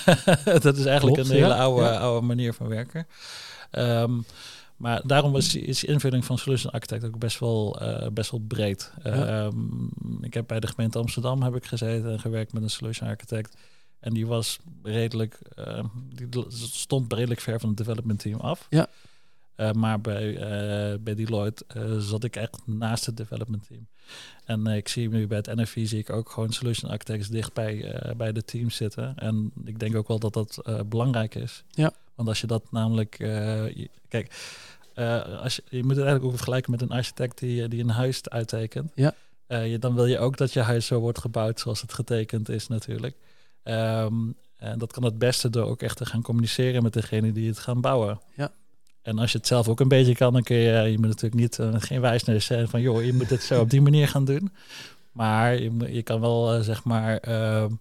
dat 0.61 0.77
is 0.77 0.85
eigenlijk 0.85 1.17
een 1.17 1.31
hele 1.31 1.53
oude, 1.53 1.97
oude 1.97 2.25
manier 2.25 2.53
van 2.53 2.67
werken. 2.67 3.07
Um, 3.71 4.25
maar 4.79 5.01
daarom 5.05 5.35
is, 5.35 5.55
is 5.55 5.79
de 5.79 5.87
invulling 5.87 6.25
van 6.25 6.37
Solution 6.37 6.71
Architect 6.71 7.05
ook 7.05 7.19
best 7.19 7.39
wel, 7.39 7.81
uh, 7.81 8.07
best 8.07 8.31
wel 8.31 8.39
breed. 8.47 8.93
Um, 9.05 9.89
ik 10.21 10.33
heb 10.33 10.47
bij 10.47 10.59
de 10.59 10.67
gemeente 10.67 10.97
Amsterdam 10.97 11.41
heb 11.41 11.55
ik 11.55 11.65
gezeten 11.65 12.11
en 12.11 12.19
gewerkt 12.19 12.53
met 12.53 12.63
een 12.63 12.69
Solution 12.69 13.09
Architect. 13.09 13.57
En 13.99 14.13
die 14.13 14.27
was 14.27 14.59
redelijk, 14.83 15.39
uh, 15.55 15.83
die 16.13 16.27
stond 16.49 17.13
redelijk 17.13 17.39
ver 17.39 17.59
van 17.59 17.69
het 17.69 17.77
development 17.77 18.19
team 18.19 18.39
af. 18.39 18.67
Ja. 18.69 18.87
Uh, 19.57 19.71
maar 19.71 20.01
bij, 20.01 20.33
bij 21.01 21.15
Deloitte 21.15 21.65
zat 21.99 22.23
ik 22.23 22.35
echt 22.35 22.59
naast 22.65 23.05
het 23.05 23.17
development 23.17 23.67
team. 23.67 23.87
En 24.45 24.67
ik 24.67 24.87
zie 24.87 25.09
nu 25.09 25.27
bij 25.27 25.37
het 25.37 25.55
NFV 25.55 25.87
zie 25.87 25.99
ik 25.99 26.09
ook 26.09 26.29
gewoon 26.29 26.51
solution 26.51 26.91
architects 26.91 27.27
dicht 27.27 27.53
bij, 27.53 27.95
bij 28.17 28.31
de 28.31 28.43
teams 28.43 28.75
zitten. 28.75 29.15
En 29.15 29.51
ik 29.65 29.79
denk 29.79 29.95
ook 29.95 30.07
wel 30.07 30.19
dat 30.19 30.33
dat 30.33 30.61
belangrijk 30.89 31.35
is. 31.35 31.63
Ja. 31.69 31.93
Want 32.19 32.31
als 32.31 32.41
je 32.41 32.47
dat 32.47 32.71
namelijk, 32.71 33.15
eh, 33.19 33.75
je- 33.75 33.89
kijk, 34.07 34.31
eh, 34.93 35.41
als 35.41 35.55
je, 35.55 35.61
je 35.69 35.81
moet 35.83 35.89
het 35.95 35.97
eigenlijk 35.99 36.25
ook 36.25 36.35
vergelijken 36.35 36.71
met 36.71 36.81
een 36.81 36.89
architect 36.91 37.37
die, 37.39 37.67
die 37.67 37.81
een 37.83 37.89
huis 37.89 38.29
uittekent. 38.29 38.91
Ja. 38.95 39.13
Eh, 39.47 39.71
je, 39.71 39.79
dan 39.79 39.95
wil 39.95 40.05
je 40.05 40.19
ook 40.19 40.37
dat 40.37 40.53
je 40.53 40.59
huis 40.59 40.85
zo 40.85 40.99
wordt 40.99 41.19
gebouwd 41.19 41.59
zoals 41.59 41.81
het 41.81 41.93
getekend 41.93 42.49
is 42.49 42.67
natuurlijk. 42.67 43.15
Ehm, 43.63 44.13
en 44.57 44.77
dat 44.79 44.91
kan 44.91 45.03
het 45.03 45.17
beste 45.17 45.49
door 45.49 45.65
ook 45.65 45.81
echt 45.81 45.97
te 45.97 46.05
gaan 46.05 46.21
communiceren 46.21 46.83
met 46.83 46.93
degene 46.93 47.31
die 47.31 47.47
het 47.47 47.59
gaan 47.59 47.81
bouwen. 47.81 48.19
Ja. 48.35 48.51
En 49.01 49.19
als 49.19 49.31
je 49.31 49.37
het 49.37 49.47
zelf 49.47 49.67
ook 49.67 49.79
een 49.79 49.87
beetje 49.87 50.15
kan, 50.15 50.33
dan 50.33 50.43
kun 50.43 50.57
je, 50.57 50.81
je 50.91 50.97
moet 50.97 51.07
natuurlijk 51.07 51.41
niet, 51.41 51.59
eh, 51.59 51.73
geen 51.77 52.01
wijsneus 52.01 52.45
zijn 52.45 52.67
van, 52.67 52.81
joh, 52.81 53.05
je 53.05 53.13
moet 53.13 53.29
het 53.29 53.43
zo 53.43 53.61
op 53.61 53.69
die 53.69 53.81
manier 53.81 54.07
gaan 54.07 54.25
doen. 54.25 54.51
Maar 55.11 55.55
je, 55.61 55.93
je 55.93 56.01
kan 56.03 56.19
wel, 56.21 56.53
eh, 56.53 56.61
zeg 56.61 56.83
maar, 56.83 57.17
ehm, 57.17 57.71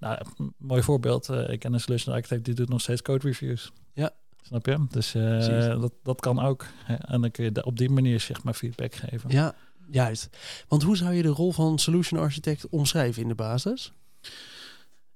nou, 0.00 0.18
een 0.36 0.54
mooi 0.58 0.82
voorbeeld. 0.82 1.28
eh, 1.28 1.48
ik 1.50 1.58
ken 1.58 1.72
een 1.72 1.80
solution 1.80 2.14
architect 2.14 2.44
die 2.44 2.54
doet 2.54 2.68
nog 2.68 2.80
steeds 2.80 3.02
code 3.02 3.26
reviews. 3.26 3.72
Ja. 3.92 4.10
Snap 4.42 4.66
je? 4.66 4.86
Dus 4.90 5.14
eh, 5.14 5.80
dat, 5.80 5.92
dat 6.02 6.20
kan 6.20 6.40
ook. 6.40 6.66
Hè? 6.84 6.94
En 6.94 7.20
dan 7.20 7.30
kun 7.30 7.44
je 7.44 7.64
op 7.64 7.76
die 7.78 7.90
manier 7.90 8.20
zeg 8.20 8.42
maar 8.42 8.54
feedback 8.54 8.94
geven. 8.94 9.30
Ja, 9.30 9.54
juist. 9.90 10.28
Want 10.68 10.82
hoe 10.82 10.96
zou 10.96 11.12
je 11.14 11.22
de 11.22 11.28
rol 11.28 11.52
van 11.52 11.78
solution 11.78 12.20
architect 12.20 12.68
omschrijven 12.68 13.22
in 13.22 13.28
de 13.28 13.34
basis? 13.34 13.92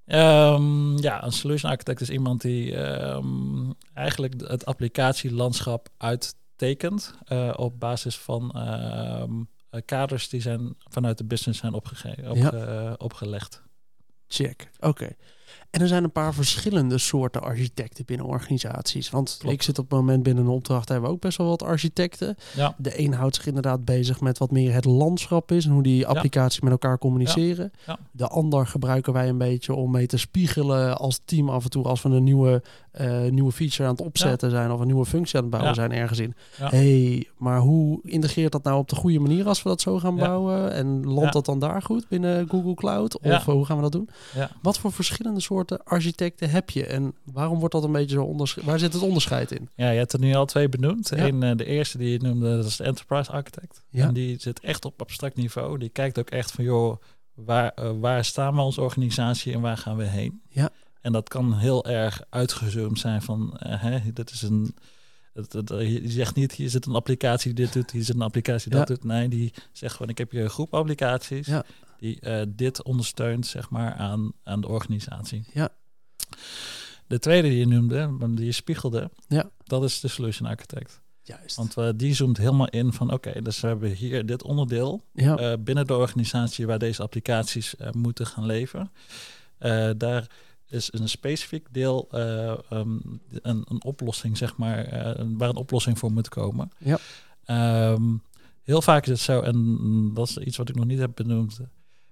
Ehm, 0.04 0.96
ja, 0.98 1.24
een 1.24 1.32
solution 1.32 1.70
architect 1.70 2.00
is 2.00 2.10
iemand 2.10 2.40
die 2.40 2.76
ehm, 2.76 3.70
eigenlijk 3.94 4.34
het 4.40 4.64
applicatielandschap 4.66 5.88
uittekent 5.96 7.14
eh, 7.24 7.52
op 7.56 7.80
basis 7.80 8.18
van 8.18 8.50
ehm, 8.52 9.32
eh, 9.70 9.80
kaders 9.84 10.28
die 10.28 10.40
zijn 10.40 10.74
vanuit 10.78 11.18
de 11.18 11.24
business 11.24 11.60
zijn 11.60 11.72
opgege- 11.72 12.30
opge- 12.30 12.94
opgelegd. 12.98 13.62
Check. 14.28 14.68
Oké. 14.80 15.10
En 15.74 15.80
er 15.80 15.88
zijn 15.88 16.04
een 16.04 16.12
paar 16.12 16.34
verschillende 16.34 16.98
soorten 16.98 17.42
architecten 17.42 18.04
binnen 18.04 18.26
organisaties. 18.26 19.10
Want 19.10 19.36
Klopt. 19.38 19.54
ik 19.54 19.62
zit 19.62 19.78
op 19.78 19.90
het 19.90 19.98
moment 19.98 20.22
binnen 20.22 20.44
een 20.44 20.50
opdracht, 20.50 20.88
hebben 20.88 21.08
we 21.08 21.14
ook 21.14 21.20
best 21.20 21.38
wel 21.38 21.46
wat 21.46 21.62
architecten. 21.62 22.36
Ja, 22.56 22.74
De 22.78 23.00
een 23.00 23.12
houdt 23.12 23.34
zich 23.34 23.46
inderdaad 23.46 23.84
bezig 23.84 24.20
met 24.20 24.38
wat 24.38 24.50
meer 24.50 24.72
het 24.72 24.84
landschap 24.84 25.52
is 25.52 25.64
en 25.64 25.70
hoe 25.70 25.82
die 25.82 26.06
applicaties 26.06 26.60
met 26.60 26.70
elkaar 26.72 26.98
communiceren. 26.98 27.72
Ja. 27.86 27.98
De 28.10 28.28
ander 28.28 28.66
gebruiken 28.66 29.12
wij 29.12 29.28
een 29.28 29.38
beetje 29.38 29.74
om 29.74 29.90
mee 29.90 30.06
te 30.06 30.16
spiegelen 30.16 30.98
als 30.98 31.20
team 31.24 31.48
af 31.48 31.64
en 31.64 31.70
toe 31.70 31.84
als 31.84 32.02
we 32.02 32.08
een 32.08 32.24
nieuwe, 32.24 32.62
eh, 32.90 33.22
nieuwe 33.22 33.52
feature 33.52 33.88
aan 33.88 33.94
het 33.94 34.04
opzetten 34.04 34.50
zijn 34.50 34.70
of 34.70 34.80
een 34.80 34.86
nieuwe 34.86 35.06
functie 35.06 35.36
aan 35.36 35.42
het 35.42 35.50
bouwen 35.50 35.74
zijn 35.74 35.92
ergens 35.92 36.18
in. 36.18 36.34
Hey, 36.56 37.28
maar 37.36 37.58
hoe 37.58 38.00
integreert 38.02 38.52
dat 38.52 38.62
nou 38.62 38.78
op 38.78 38.88
de 38.88 38.96
goede 38.96 39.18
manier 39.18 39.46
als 39.46 39.62
we 39.62 39.68
dat 39.68 39.80
zo 39.80 39.98
gaan 39.98 40.16
bouwen? 40.16 40.72
En 40.72 41.06
landt 41.06 41.32
dat 41.32 41.44
dan 41.44 41.58
daar 41.58 41.82
goed 41.82 42.08
binnen 42.08 42.48
Google 42.48 42.74
Cloud? 42.74 43.18
Of 43.18 43.24
eh, 43.24 43.44
hoe 43.44 43.64
gaan 43.64 43.76
we 43.76 43.82
dat 43.82 43.92
doen? 43.92 44.08
Wat 44.62 44.78
voor 44.78 44.92
verschillende 44.92 45.40
soorten 45.40 45.62
architecten 45.84 46.50
heb 46.50 46.70
je? 46.70 46.86
En 46.86 47.14
waarom 47.24 47.58
wordt 47.58 47.74
dat 47.74 47.84
een 47.84 47.92
beetje 47.92 48.14
zo 48.14 48.24
onderscheid? 48.24 48.66
Waar 48.66 48.78
zit 48.78 48.92
het 48.92 49.02
onderscheid 49.02 49.52
in? 49.52 49.68
Ja, 49.74 49.90
je 49.90 49.98
hebt 49.98 50.12
er 50.12 50.18
nu 50.18 50.34
al 50.34 50.46
twee 50.46 50.68
benoemd. 50.68 51.08
Ja. 51.08 51.26
Eén, 51.26 51.42
eh, 51.42 51.56
de 51.56 51.64
eerste 51.64 51.98
die 51.98 52.10
je 52.10 52.18
noemde, 52.18 52.56
dat 52.56 52.64
is 52.64 52.76
de 52.76 52.84
enterprise 52.84 53.32
architect. 53.32 53.82
Ja. 53.90 54.06
En 54.06 54.14
die 54.14 54.40
zit 54.40 54.60
echt 54.60 54.84
op 54.84 55.00
abstract 55.00 55.36
niveau. 55.36 55.78
Die 55.78 55.88
kijkt 55.88 56.18
ook 56.18 56.30
echt 56.30 56.50
van, 56.50 56.64
joh, 56.64 56.96
waar, 57.34 57.72
eh, 57.74 57.90
waar 58.00 58.24
staan 58.24 58.54
we 58.54 58.60
als 58.60 58.78
organisatie 58.78 59.52
en 59.52 59.60
waar 59.60 59.76
gaan 59.76 59.96
we 59.96 60.04
heen? 60.04 60.42
Ja. 60.48 60.70
En 61.00 61.12
dat 61.12 61.28
kan 61.28 61.58
heel 61.58 61.84
erg 61.84 62.22
uitgezoomd 62.30 62.98
zijn 62.98 63.22
van, 63.22 63.56
eh, 63.58 63.82
hè, 63.82 64.12
dit 64.12 64.30
is 64.30 64.42
een... 64.42 64.74
Het, 65.32 65.52
het, 65.52 65.68
je 65.68 66.10
zegt 66.10 66.34
niet, 66.34 66.52
hier 66.52 66.70
zit 66.70 66.86
een 66.86 66.94
applicatie 66.94 67.52
die 67.52 67.64
dit 67.64 67.74
doet, 67.74 67.90
hier 67.90 68.04
zit 68.04 68.14
een 68.14 68.22
applicatie 68.22 68.70
die 68.70 68.78
dat 68.78 68.88
doet. 68.88 69.04
Nee, 69.04 69.28
die 69.28 69.52
zegt 69.72 69.92
gewoon, 69.92 70.10
ik 70.10 70.18
heb 70.18 70.30
hier 70.30 70.42
een 70.42 70.50
groep 70.50 70.74
applicaties 70.74 71.46
Ja. 71.46 71.64
Die 71.98 72.20
eh, 72.20 72.42
dit 72.48 72.82
ondersteunt, 72.82 73.46
zeg 73.46 73.70
maar, 73.70 73.94
aan, 73.94 74.32
aan 74.42 74.60
de 74.60 74.68
organisatie. 74.68 75.44
Ja. 75.52 75.68
De 77.06 77.18
tweede 77.18 77.48
die 77.48 77.58
je 77.58 77.66
noemde, 77.66 78.16
die 78.34 78.44
je 78.44 78.52
spiegelde, 78.52 79.10
Ja. 79.28 79.50
dat 79.64 79.84
is 79.84 80.00
de 80.00 80.08
solution 80.08 80.48
architect. 80.48 81.02
Juist. 81.22 81.56
Want 81.56 81.76
eh, 81.76 81.88
die 81.96 82.14
zoomt 82.14 82.36
helemaal 82.36 82.68
in 82.68 82.92
van 82.92 83.12
oké, 83.12 83.42
dus 83.42 83.60
we 83.60 83.66
hebben 83.66 83.90
hier 83.92 84.26
dit 84.26 84.42
onderdeel 84.42 85.04
ja. 85.12 85.36
eh, 85.36 85.52
binnen 85.60 85.86
de 85.86 85.96
organisatie 85.96 86.66
waar 86.66 86.78
deze 86.78 87.02
applicaties 87.02 87.74
moeten 87.92 88.26
gaan 88.26 88.46
leven. 88.46 88.90
Daar 89.96 90.30
is 90.66 90.92
een 90.92 91.08
specifiek 91.08 91.66
deel 91.70 92.08
ehm, 92.10 92.98
een, 93.30 93.64
een 93.68 93.84
oplossing, 93.84 94.36
zeg 94.36 94.56
maar, 94.56 94.84
waar 95.36 95.48
een 95.48 95.56
oplossing 95.56 95.98
voor 95.98 96.12
moet 96.12 96.28
komen. 96.28 96.70
Ja. 96.78 96.98
Ehm, 97.44 98.02
heel 98.62 98.82
vaak 98.82 99.02
is 99.04 99.10
het 99.10 99.20
zo, 99.20 99.40
en 99.40 100.10
dat 100.14 100.28
is 100.28 100.36
iets 100.38 100.56
wat 100.56 100.68
ik 100.68 100.74
nog 100.74 100.84
niet 100.84 100.98
heb 100.98 101.10
benoemd, 101.14 101.60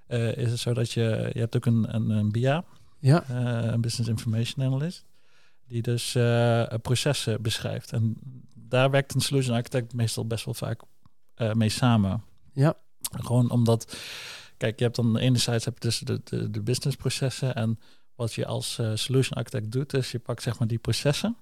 eh, 0.07 0.37
is 0.37 0.51
het 0.51 0.61
zo 0.61 0.75
dat 0.75 0.93
je, 0.93 1.31
je 1.33 1.41
hebt 1.41 1.57
ook 1.57 1.67
een, 1.67 1.95
een, 1.95 2.11
een 2.11 2.31
BIA, 2.33 2.65
ja. 2.99 3.25
eh, 3.29 3.73
een 3.73 3.81
Business 3.81 4.11
Information 4.11 4.67
Analyst, 4.67 5.05
die 5.67 5.83
dus 5.83 6.15
eh, 6.15 6.65
processen 6.83 7.43
beschrijft. 7.43 7.93
En 7.93 8.17
daar 8.55 8.91
werkt 8.91 9.15
een 9.15 9.21
solution 9.21 9.57
architect 9.57 9.93
meestal 9.93 10.27
best 10.27 10.45
wel 10.45 10.55
vaak 10.55 10.83
mee 11.53 11.69
samen. 11.69 12.25
Ja. 12.53 12.75
Gewoon 13.01 13.51
omdat, 13.51 13.97
kijk, 14.57 14.79
je 14.79 14.85
hebt 14.85 14.97
dan 14.97 15.17
enerzijds 15.17 15.65
heb 15.65 15.75
je 15.75 15.81
dus 15.81 15.99
de, 15.99 16.21
de, 16.25 16.51
de 16.51 16.61
businessprocessen 16.61 17.55
en 17.55 17.79
wat 18.15 18.35
je 18.35 18.47
als 18.47 18.81
solution 18.95 19.39
architect 19.39 19.73
doet, 19.73 19.95
is 19.95 20.13
je 20.13 20.19
pakt 20.19 20.43
zeg 20.43 20.59
maar 20.59 20.69
die 20.69 20.79
processen 20.79 21.37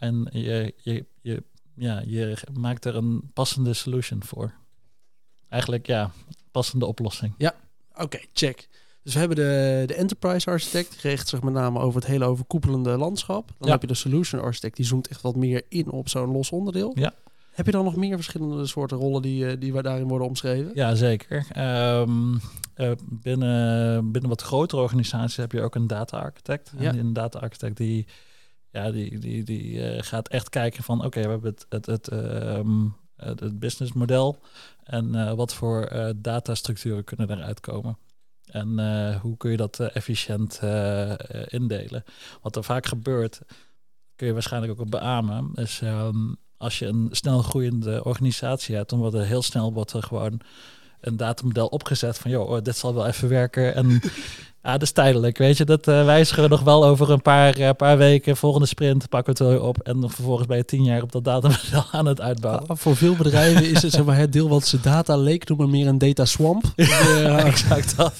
en 0.00 0.28
je, 0.30 0.74
je, 0.76 1.06
je, 1.20 1.42
ja, 1.74 2.02
je 2.06 2.36
maakt 2.52 2.84
er 2.84 2.96
een 2.96 3.30
passende 3.32 3.74
solution 3.74 4.24
voor. 4.24 4.54
Eigenlijk 5.48 5.86
ja, 5.86 6.10
passende 6.50 6.86
oplossing. 6.86 7.34
Oké, 8.02 8.18
check. 8.32 8.68
Dus 9.02 9.12
we 9.12 9.18
hebben 9.18 9.36
de, 9.36 9.82
de 9.86 9.94
enterprise 9.94 10.50
architect, 10.50 11.02
die 11.02 11.10
richt 11.10 11.28
zich 11.28 11.42
met 11.42 11.52
name 11.52 11.78
over 11.78 12.00
het 12.00 12.10
hele 12.10 12.24
overkoepelende 12.24 12.96
landschap. 12.96 13.46
Dan 13.58 13.66
Ja. 13.66 13.72
heb 13.72 13.80
je 13.80 13.86
de 13.86 13.94
solution 13.94 14.40
architect, 14.40 14.76
die 14.76 14.86
zoomt 14.86 15.08
echt 15.08 15.20
wat 15.20 15.36
meer 15.36 15.62
in 15.68 15.90
op 15.90 16.08
zo'n 16.08 16.32
los 16.32 16.50
onderdeel. 16.50 16.92
Ja. 16.94 17.12
Heb 17.50 17.66
je 17.66 17.72
dan 17.72 17.84
nog 17.84 17.96
meer 17.96 18.14
verschillende 18.14 18.66
soorten 18.66 18.96
rollen 18.96 19.22
die, 19.22 19.46
eh, 19.46 19.56
die 19.60 19.72
waar 19.72 19.82
daarin 19.82 20.08
worden 20.08 20.26
omschreven? 20.26 20.70
Ja, 20.74 20.94
zeker. 20.94 21.46
Ehm, 21.52 22.34
eh, 22.74 22.90
binnen, 23.04 24.10
binnen 24.12 24.30
wat 24.30 24.42
grotere 24.42 24.82
organisaties 24.82 25.36
heb 25.36 25.52
je 25.52 25.62
ook 25.62 25.74
een 25.74 25.86
data 25.86 26.18
architect. 26.18 26.72
Ja. 26.78 26.90
En 26.90 26.98
een 26.98 27.12
data 27.12 27.38
architect 27.38 27.76
die, 27.76 28.06
ja, 28.72 28.90
die, 28.90 29.18
die, 29.18 29.42
die 29.44 29.82
eh, 29.88 30.02
gaat 30.02 30.28
echt 30.28 30.48
kijken 30.48 30.82
van 30.82 31.04
oké, 31.04 31.20
we 31.22 31.28
hebben 31.28 31.50
het, 31.50 31.66
het, 31.68 31.86
het, 31.86 32.08
ehm, 32.08 32.84
het, 33.24 33.40
het 33.40 33.58
businessmodel 33.58 34.40
en 34.84 35.14
eh, 35.14 35.32
wat 35.32 35.54
voor 35.54 35.84
eh, 35.84 36.10
datastructuren 36.16 37.04
kunnen 37.04 37.30
eruit 37.30 37.60
komen. 37.60 37.98
En 38.50 38.78
eh, 38.78 39.20
hoe 39.20 39.36
kun 39.36 39.50
je 39.50 39.56
dat 39.56 39.80
eh, 39.80 39.96
efficiënt 39.96 40.58
eh, 40.62 41.10
eh, 41.10 41.16
indelen? 41.48 42.04
Wat 42.42 42.56
er 42.56 42.64
vaak 42.64 42.86
gebeurt, 42.86 43.40
kun 44.16 44.26
je 44.26 44.32
waarschijnlijk 44.32 44.72
ook 44.72 44.80
op 44.80 44.90
beamen, 44.90 45.50
is 45.54 45.80
ehm, 45.82 46.34
als 46.56 46.78
je 46.78 46.86
een 46.86 47.08
snel 47.10 47.42
groeiende 47.42 48.04
organisatie 48.04 48.74
hebt, 48.74 48.90
dan 48.90 48.98
wordt 48.98 49.14
er 49.14 49.24
heel 49.24 49.42
snel 49.42 49.72
wordt 49.72 49.92
er 49.92 50.02
gewoon 50.02 50.40
een 51.00 51.16
datamodel 51.16 51.66
opgezet 51.66 52.18
van, 52.18 52.30
joh, 52.30 52.50
oh, 52.50 52.62
dit 52.62 52.76
zal 52.76 52.94
wel 52.94 53.06
even 53.06 53.28
werken. 53.28 53.74
En 53.74 54.00
ja, 54.62 54.72
dat 54.72 54.82
is 54.82 54.92
tijdelijk, 54.92 55.38
weet 55.38 55.56
je. 55.56 55.64
Dat 55.64 55.88
eh, 55.88 56.04
wijzigen 56.04 56.42
we 56.42 56.48
nog 56.48 56.62
wel 56.62 56.84
over 56.84 57.10
een 57.10 57.22
paar, 57.22 57.54
eh, 57.54 57.70
paar 57.76 57.98
weken. 57.98 58.36
Volgende 58.36 58.66
sprint 58.66 59.08
pakken 59.08 59.36
we 59.36 59.44
het 59.44 59.52
weer 59.52 59.62
op. 59.62 59.78
En 59.78 60.00
dan 60.00 60.10
vervolgens 60.10 60.46
ben 60.46 60.56
je 60.56 60.64
tien 60.64 60.84
jaar 60.84 61.02
op 61.02 61.12
dat 61.12 61.24
datamodel 61.24 61.84
aan 61.92 62.06
het 62.06 62.20
uitbouwen. 62.20 62.66
Ah, 62.66 62.76
voor 62.76 62.96
veel 62.96 63.16
bedrijven 63.16 63.70
is 63.70 63.82
het 63.82 63.92
zeg 63.92 64.04
maar, 64.04 64.16
het 64.16 64.32
deel 64.32 64.48
wat 64.48 64.66
ze 64.66 64.80
data 64.80 65.16
leek 65.16 65.48
noemen 65.48 65.70
meer 65.70 65.86
een 65.86 65.98
data 65.98 66.24
swamp. 66.24 66.64
Ja, 67.20 67.44
exact 67.44 67.96
dat. 67.96 68.14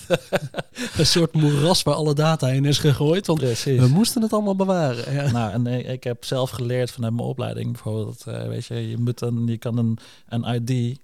een 0.97 1.07
soort 1.07 1.33
moeras 1.33 1.83
waar 1.83 1.95
alle 1.95 2.15
data 2.15 2.49
in 2.49 2.65
is 2.65 2.79
gegooid. 2.79 3.27
Want 3.27 3.39
Precies. 3.39 3.81
we 3.81 3.87
moesten 3.87 4.23
het 4.23 4.33
allemaal 4.33 4.57
bewaren. 4.57 5.13
Ja. 5.13 5.31
Nou, 5.31 5.53
en 5.53 5.67
eh, 5.67 5.93
ik 5.93 6.05
heb 6.05 6.25
zelf 6.25 6.51
geleerd 6.51 6.91
vanuit 6.91 7.15
mijn 7.15 7.27
opleiding 7.29 7.73
bijvoorbeeld, 7.73 8.25
weet 8.25 8.67
je, 8.67 8.89
je 8.89 8.99
moet 8.99 9.19
dan, 9.19 9.43
je 9.47 9.59
kan 9.59 9.79
een, 9.79 9.99
een 10.29 10.55
ID, 10.55 10.99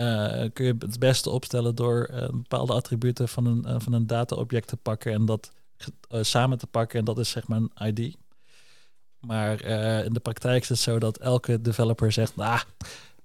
eh, 0.00 0.50
kun 0.52 0.64
je 0.64 0.74
het 0.78 0.98
beste 0.98 1.30
opstellen 1.30 1.74
door 1.74 2.04
eh, 2.04 2.28
bepaalde 2.28 2.72
attributen 2.72 3.28
van 3.28 3.46
een, 3.46 3.64
eh, 3.64 3.74
van 3.78 3.92
een 3.92 4.06
data-object 4.06 4.68
te 4.68 4.76
pakken 4.76 5.12
en 5.12 5.24
dat 5.24 5.52
samen 6.20 6.58
te 6.58 6.66
pakken 6.66 6.98
en 6.98 7.04
dat 7.04 7.18
is 7.18 7.30
zeg 7.30 7.48
maar 7.48 7.58
een 7.58 7.96
ID. 7.96 8.16
Maar 9.20 9.64
in 10.04 10.12
de 10.12 10.20
praktijk 10.20 10.62
is 10.62 10.68
het 10.68 10.78
zo 10.78 10.98
dat 10.98 11.18
elke 11.18 11.60
developer 11.60 12.12
zegt, 12.12 12.36
nou, 12.36 12.60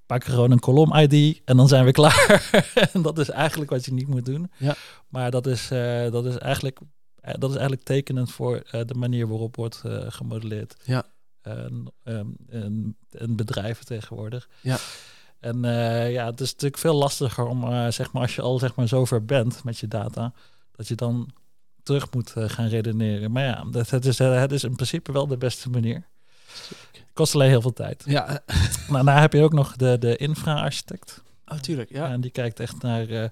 pak 0.05 0.23
gewoon 0.23 0.51
een 0.51 0.59
kolom 0.59 0.93
ID 0.95 1.41
en 1.45 1.57
dan 1.57 1.67
zijn 1.67 1.85
we 1.85 1.91
klaar. 2.01 2.49
en 2.93 3.01
dat 3.01 3.19
is 3.19 3.29
eigenlijk 3.29 3.71
wat 3.71 3.85
je 3.85 3.93
niet 3.93 4.07
moet 4.07 4.25
doen. 4.25 4.51
Ja. 4.57 4.75
Maar 5.07 5.31
dat 5.31 5.47
is, 5.47 5.67
dat 6.11 6.25
is 6.25 6.37
eigenlijk 6.37 6.79
dat 7.21 7.49
is 7.49 7.55
eigenlijk 7.55 7.83
tekenend 7.83 8.31
voor 8.31 8.63
de 8.71 8.95
manier 8.97 9.27
waarop 9.27 9.55
wordt 9.55 9.81
gemodelleerd. 10.07 10.75
Ja. 10.83 11.05
En, 11.41 11.93
ehm, 12.03 12.27
en, 12.49 12.97
en 13.09 13.35
bedrijven 13.35 13.85
tegenwoordig. 13.85 14.49
Ja. 14.61 14.77
En 15.45 15.65
eh, 15.65 16.11
ja, 16.11 16.25
het 16.25 16.41
is 16.41 16.51
natuurlijk 16.51 16.81
veel 16.81 16.95
lastiger 16.95 17.45
om, 17.45 17.63
eh, 17.63 17.87
zeg 17.87 18.11
maar, 18.11 18.21
als 18.21 18.35
je 18.35 18.41
al 18.41 18.59
zeg 18.59 18.75
maar 18.75 18.87
zover 18.87 19.25
bent 19.25 19.63
met 19.63 19.77
je 19.77 19.87
data, 19.87 20.33
dat 20.71 20.87
je 20.87 20.95
dan 20.95 21.29
terug 21.83 22.13
moet 22.13 22.33
eh, 22.35 22.49
gaan 22.49 22.67
redeneren. 22.67 23.31
Maar 23.31 23.43
ja, 23.43 23.65
dat, 23.71 23.89
het, 23.89 24.05
is, 24.05 24.17
het 24.17 24.51
is 24.51 24.63
in 24.63 24.75
principe 24.75 25.11
wel 25.11 25.27
de 25.27 25.37
beste 25.37 25.69
manier. 25.69 26.07
Kost 27.13 27.35
alleen 27.35 27.49
heel 27.49 27.61
veel 27.61 27.73
tijd. 27.73 28.03
Ja, 28.05 28.25
Maar 28.89 29.05
daarna 29.05 29.21
heb 29.21 29.33
je 29.33 29.43
ook 29.43 29.53
nog 29.53 29.75
de, 29.75 29.97
de 29.99 30.15
infra-architect. 30.15 31.23
oh, 31.45 31.57
tuurlijk. 31.57 31.89
Ja. 31.89 32.09
En 32.09 32.21
die 32.21 32.31
kijkt 32.31 32.59
echt 32.59 32.81
naar 32.81 33.31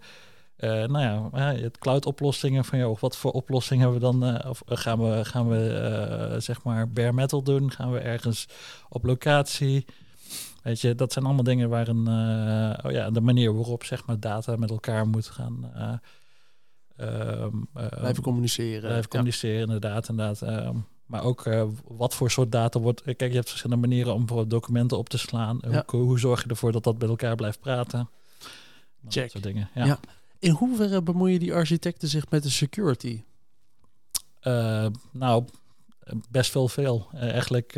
nou 0.57 0.99
ja, 0.99 1.53
het 1.53 1.77
cloud 1.77 2.05
oplossingen 2.05 2.65
van 2.65 2.79
joh, 2.79 2.99
wat 2.99 3.17
voor 3.17 3.31
oplossing 3.31 3.81
hebben 3.81 3.99
we 3.99 4.05
dan? 4.05 4.47
of 4.47 4.61
gaan 4.65 4.99
we, 4.99 5.25
gaan 5.25 5.49
we 5.49 6.35
zeg 6.37 6.63
maar 6.63 6.89
bare 6.89 7.13
metal 7.13 7.43
doen? 7.43 7.71
Gaan 7.71 7.91
we 7.91 7.99
ergens 7.99 8.47
op 8.89 9.03
locatie? 9.03 9.85
Weet 10.63 10.81
je, 10.81 10.95
dat 10.95 11.13
zijn 11.13 11.25
allemaal 11.25 11.43
dingen 11.43 11.69
waar 11.69 11.87
een, 11.87 12.07
oh 12.85 12.91
ja, 12.91 13.11
de 13.11 13.21
manier 13.21 13.53
waarop 13.53 13.83
zeg 13.83 14.05
maar 14.05 14.19
data 14.19 14.55
met 14.55 14.69
elkaar 14.69 15.07
moet 15.07 15.27
gaan. 15.27 15.71
Um, 16.97 17.67
blijven 17.71 18.23
communiceren. 18.23 18.81
Blijven 18.81 19.09
communiceren, 19.09 19.61
inderdaad. 19.61 20.09
inderdaad. 20.09 20.41
Ehm, 20.41 20.75
maar 21.05 21.23
ook 21.23 21.45
uh, 21.45 21.63
wat 21.87 22.15
voor 22.15 22.31
soort 22.31 22.51
data 22.51 22.79
wordt. 22.79 23.01
Kijk, 23.01 23.21
je 23.21 23.35
hebt 23.35 23.49
verschillende 23.49 23.87
manieren 23.87 24.13
om 24.13 24.27
voor 24.27 24.47
documenten 24.47 24.97
op 24.97 25.09
te 25.09 25.17
slaan. 25.17 25.59
Ja. 25.69 25.83
Hoe, 25.87 26.01
hoe, 26.01 26.19
zorg 26.19 26.43
je 26.43 26.49
ervoor 26.49 26.71
dat 26.71 26.83
dat 26.83 26.99
met 26.99 27.09
elkaar 27.09 27.35
blijft 27.35 27.59
praten? 27.59 27.99
Nou, 27.99 28.09
Check. 29.07 29.23
Dat 29.23 29.31
soort 29.31 29.43
dingen. 29.43 29.69
Ja. 29.75 29.85
ja. 29.85 29.99
In 30.39 30.51
hoeverre 30.51 31.01
bemoeien 31.01 31.39
die 31.39 31.53
architecten 31.53 32.07
zich 32.07 32.29
met 32.29 32.43
de 32.43 32.49
security? 32.49 33.23
Uh, 34.43 34.85
nou, 35.11 35.45
best 36.29 36.53
wel 36.53 36.67
veel. 36.67 37.07
Uh, 37.13 37.21
eigenlijk, 37.21 37.75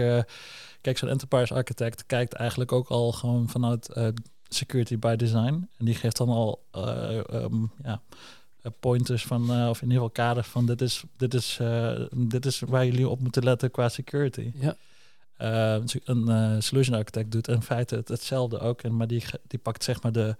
kijk, 0.85 0.97
zo'n 0.97 1.09
enterprise 1.09 1.53
architect 1.53 2.05
kijkt 2.05 2.33
eigenlijk 2.33 2.71
ook 2.71 2.87
al 2.87 3.11
gewoon 3.11 3.49
vanuit 3.49 3.89
security 4.47 4.97
by 4.99 5.15
design. 5.15 5.69
En 5.77 5.85
die 5.85 5.95
geeft 5.95 6.17
dan 6.17 6.29
al 6.29 6.65
um, 7.33 7.71
ja, 7.83 8.01
eh, 8.61 8.71
pointers 8.79 9.23
van, 9.25 9.41
of 9.69 9.81
in 9.81 9.87
ieder 9.87 10.03
geval 10.03 10.09
kaders 10.09 10.47
van 10.47 10.65
dit 10.65 10.81
is, 10.81 11.03
dit, 11.17 11.33
is, 11.33 11.59
dit 12.11 12.45
is 12.45 12.59
waar 12.59 12.85
jullie 12.85 13.09
op 13.09 13.19
moeten 13.19 13.43
letten 13.43 13.71
qua 13.71 13.89
security. 13.89 14.51
Ja. 14.55 14.75
Uh, 15.41 15.83
een 16.03 16.63
solution 16.63 16.97
architect 16.97 17.31
doet 17.31 17.47
in 17.47 17.61
feite 17.61 17.95
het, 17.95 18.07
hetzelfde 18.07 18.59
ook, 18.59 18.81
en, 18.81 18.95
maar 18.95 19.07
die, 19.07 19.23
die 19.47 19.59
pakt 19.59 19.83
zeg 19.83 20.01
maar 20.01 20.11
de, 20.11 20.35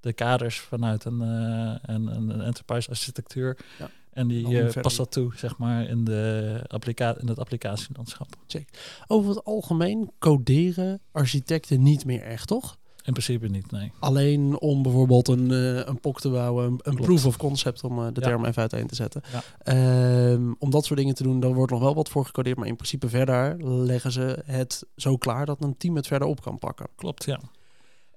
de 0.00 0.12
kaders 0.12 0.58
vanuit 0.58 1.04
een, 1.04 1.20
een, 1.20 2.06
een, 2.06 2.40
enterprise 2.40 2.90
architectuur. 2.90 3.58
Ja. 3.78 3.90
En 4.12 4.28
die 4.28 4.80
past 4.80 4.96
dat 4.96 5.12
toe, 5.12 5.32
zeg 5.36 5.58
maar, 5.58 5.88
in, 5.88 6.04
de 6.04 6.64
applica 6.66 7.18
in 7.18 7.28
het 7.28 7.38
applicatielandschap. 7.38 8.26
Check. 8.46 8.68
Over 9.06 9.30
het 9.30 9.44
algemeen 9.44 10.10
coderen 10.18 11.00
architecten 11.12 11.82
niet 11.82 12.04
meer 12.04 12.22
echt, 12.22 12.46
toch? 12.46 12.78
In 13.04 13.12
principe 13.12 13.48
niet, 13.48 13.70
nee. 13.70 13.92
Alleen 13.98 14.60
om 14.60 14.82
bijvoorbeeld 14.82 15.28
een, 15.28 15.50
uh, 15.50 15.76
een 15.76 16.00
POC 16.00 16.20
te 16.20 16.28
bouwen, 16.28 16.78
een, 16.82 16.94
proof 16.94 17.26
of 17.26 17.36
concept, 17.36 17.84
om 17.84 17.98
uh, 17.98 18.06
de 18.12 18.20
term 18.20 18.44
even 18.44 18.60
uiteen 18.60 18.86
te 18.86 18.94
zetten. 18.94 19.22
Um, 19.64 20.56
om 20.58 20.70
dat 20.70 20.84
soort 20.84 20.98
dingen 20.98 21.14
te 21.14 21.22
doen, 21.22 21.40
dan 21.40 21.52
wordt 21.52 21.72
nog 21.72 21.80
wel 21.80 21.94
wat 21.94 22.08
voor 22.08 22.24
gecodeerd. 22.24 22.56
Maar 22.56 22.66
in 22.66 22.76
principe 22.76 23.08
verder 23.08 23.64
leggen 23.64 24.12
ze 24.12 24.42
het 24.44 24.86
zo 24.96 25.16
klaar 25.16 25.46
dat 25.46 25.62
een 25.62 25.76
team 25.76 25.96
het 25.96 26.06
verder 26.06 26.28
op 26.28 26.42
kan 26.42 26.58
pakken. 26.58 26.86
Klopt, 26.96 27.24
ja. 27.24 27.40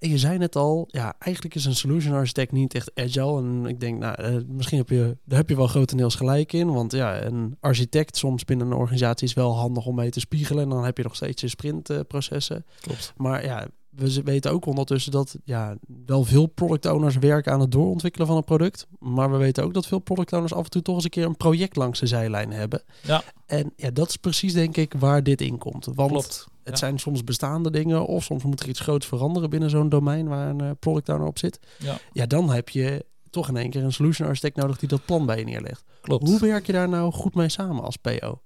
En 0.03 0.10
je 0.10 0.17
zei 0.17 0.38
net 0.38 0.55
al, 0.55 0.88
ja, 0.91 1.15
eigenlijk 1.19 1.55
is 1.55 1.65
een 1.65 1.75
solution 1.75 2.13
architect 2.13 2.51
niet 2.51 2.74
echt 2.74 2.91
agile. 2.95 3.38
En 3.38 3.65
ik 3.65 3.79
denk, 3.79 4.00
nou, 4.00 4.33
uh, 4.33 4.41
misschien 4.48 4.77
heb 4.77 4.89
je, 4.89 5.17
daar 5.25 5.38
heb 5.38 5.50
je 5.50 5.55
wel 5.55 5.67
grotendeels 5.67 6.15
gelijk 6.15 6.53
in. 6.53 6.74
Want 6.74 6.91
ja, 6.91 7.22
een 7.22 7.57
architect 7.60 8.17
soms 8.17 8.45
binnen 8.45 8.67
een 8.67 8.77
organisatie 8.77 9.27
is 9.27 9.33
wel 9.33 9.55
handig 9.55 9.86
om 9.86 9.95
mee 9.95 10.10
te 10.10 10.19
spiegelen. 10.19 10.63
En 10.63 10.69
dan 10.69 10.86
heb 10.86 10.98
je 10.98 11.03
nog 11.03 11.15
steeds 11.15 11.41
je 11.41 11.48
sprintprocessen. 11.48 12.65
Klopt. 12.81 13.13
Maar 13.17 13.45
ja, 13.45 13.67
we 13.89 14.22
weten 14.24 14.51
ook 14.51 14.65
ondertussen 14.65 15.12
dat 15.12 15.36
ja, 15.43 15.77
wel 16.05 16.24
veel 16.24 16.45
product 16.45 16.86
owners 16.86 17.17
werken 17.17 17.51
aan 17.51 17.60
het 17.60 17.72
doorontwikkelen 17.72 18.27
van 18.27 18.38
een 18.38 18.43
product. 18.43 18.88
Maar 19.00 19.31
we 19.31 19.38
weten 19.38 19.63
ook 19.63 19.74
dat 19.74 19.88
veel 19.88 20.00
product 20.00 20.33
owners 20.33 20.53
af 20.53 20.63
en 20.63 20.69
toe 20.69 20.81
toch 20.81 20.95
eens 20.95 21.03
een 21.03 21.10
keer 21.10 21.25
een 21.25 21.38
project 21.38 21.75
langs 21.75 22.00
de 22.00 22.07
zijlijn 22.07 22.51
hebben. 22.51 22.81
Ja. 23.01 23.24
En 23.45 23.74
ja, 23.75 23.91
dat 23.91 24.10
is 24.10 24.17
precies 24.17 24.53
denk 24.53 24.77
ik 24.77 24.93
waar 25.00 25.24
dit 25.24 25.41
in 25.41 25.57
komt. 25.57 25.88
Want 25.95 26.48
het 26.63 26.77
zijn 26.77 27.00
soms 27.00 27.24
bestaande 27.24 27.72
dingen 27.72 28.05
of 28.05 28.24
soms 28.24 28.43
moet 28.43 28.60
er 28.60 28.70
iets 28.70 28.79
groots 28.79 29.05
veranderen 29.05 29.50
binnen 29.50 29.70
zo'n 29.70 29.89
domein 29.89 30.27
waar 30.27 30.50
een 30.50 30.63
uh, 30.63 30.72
product 30.79 31.10
owner 31.10 31.27
op 31.27 31.39
zit. 31.39 31.60
Ja. 31.79 31.98
ja, 32.12 32.25
dan 32.25 32.50
heb 32.50 32.70
je 32.70 33.05
toch 33.29 33.50
in 33.50 33.58
één 33.58 33.70
keer 33.70 33.84
een 33.84 33.93
solution 33.93 34.27
architect 34.27 34.55
nodig 34.55 34.77
die 34.77 34.89
dat 34.89 35.05
plan 35.05 35.25
bij 35.25 35.38
je 35.38 35.46
neerlegt. 35.46 35.84
Klopt. 36.01 36.27
Hoe 36.27 36.39
werk 36.39 36.65
je 36.65 36.72
daar 36.72 36.89
nou 36.89 37.12
goed 37.12 37.36
mee 37.36 37.50
samen 37.50 37.84
als 37.84 37.98
PO? 37.98 38.41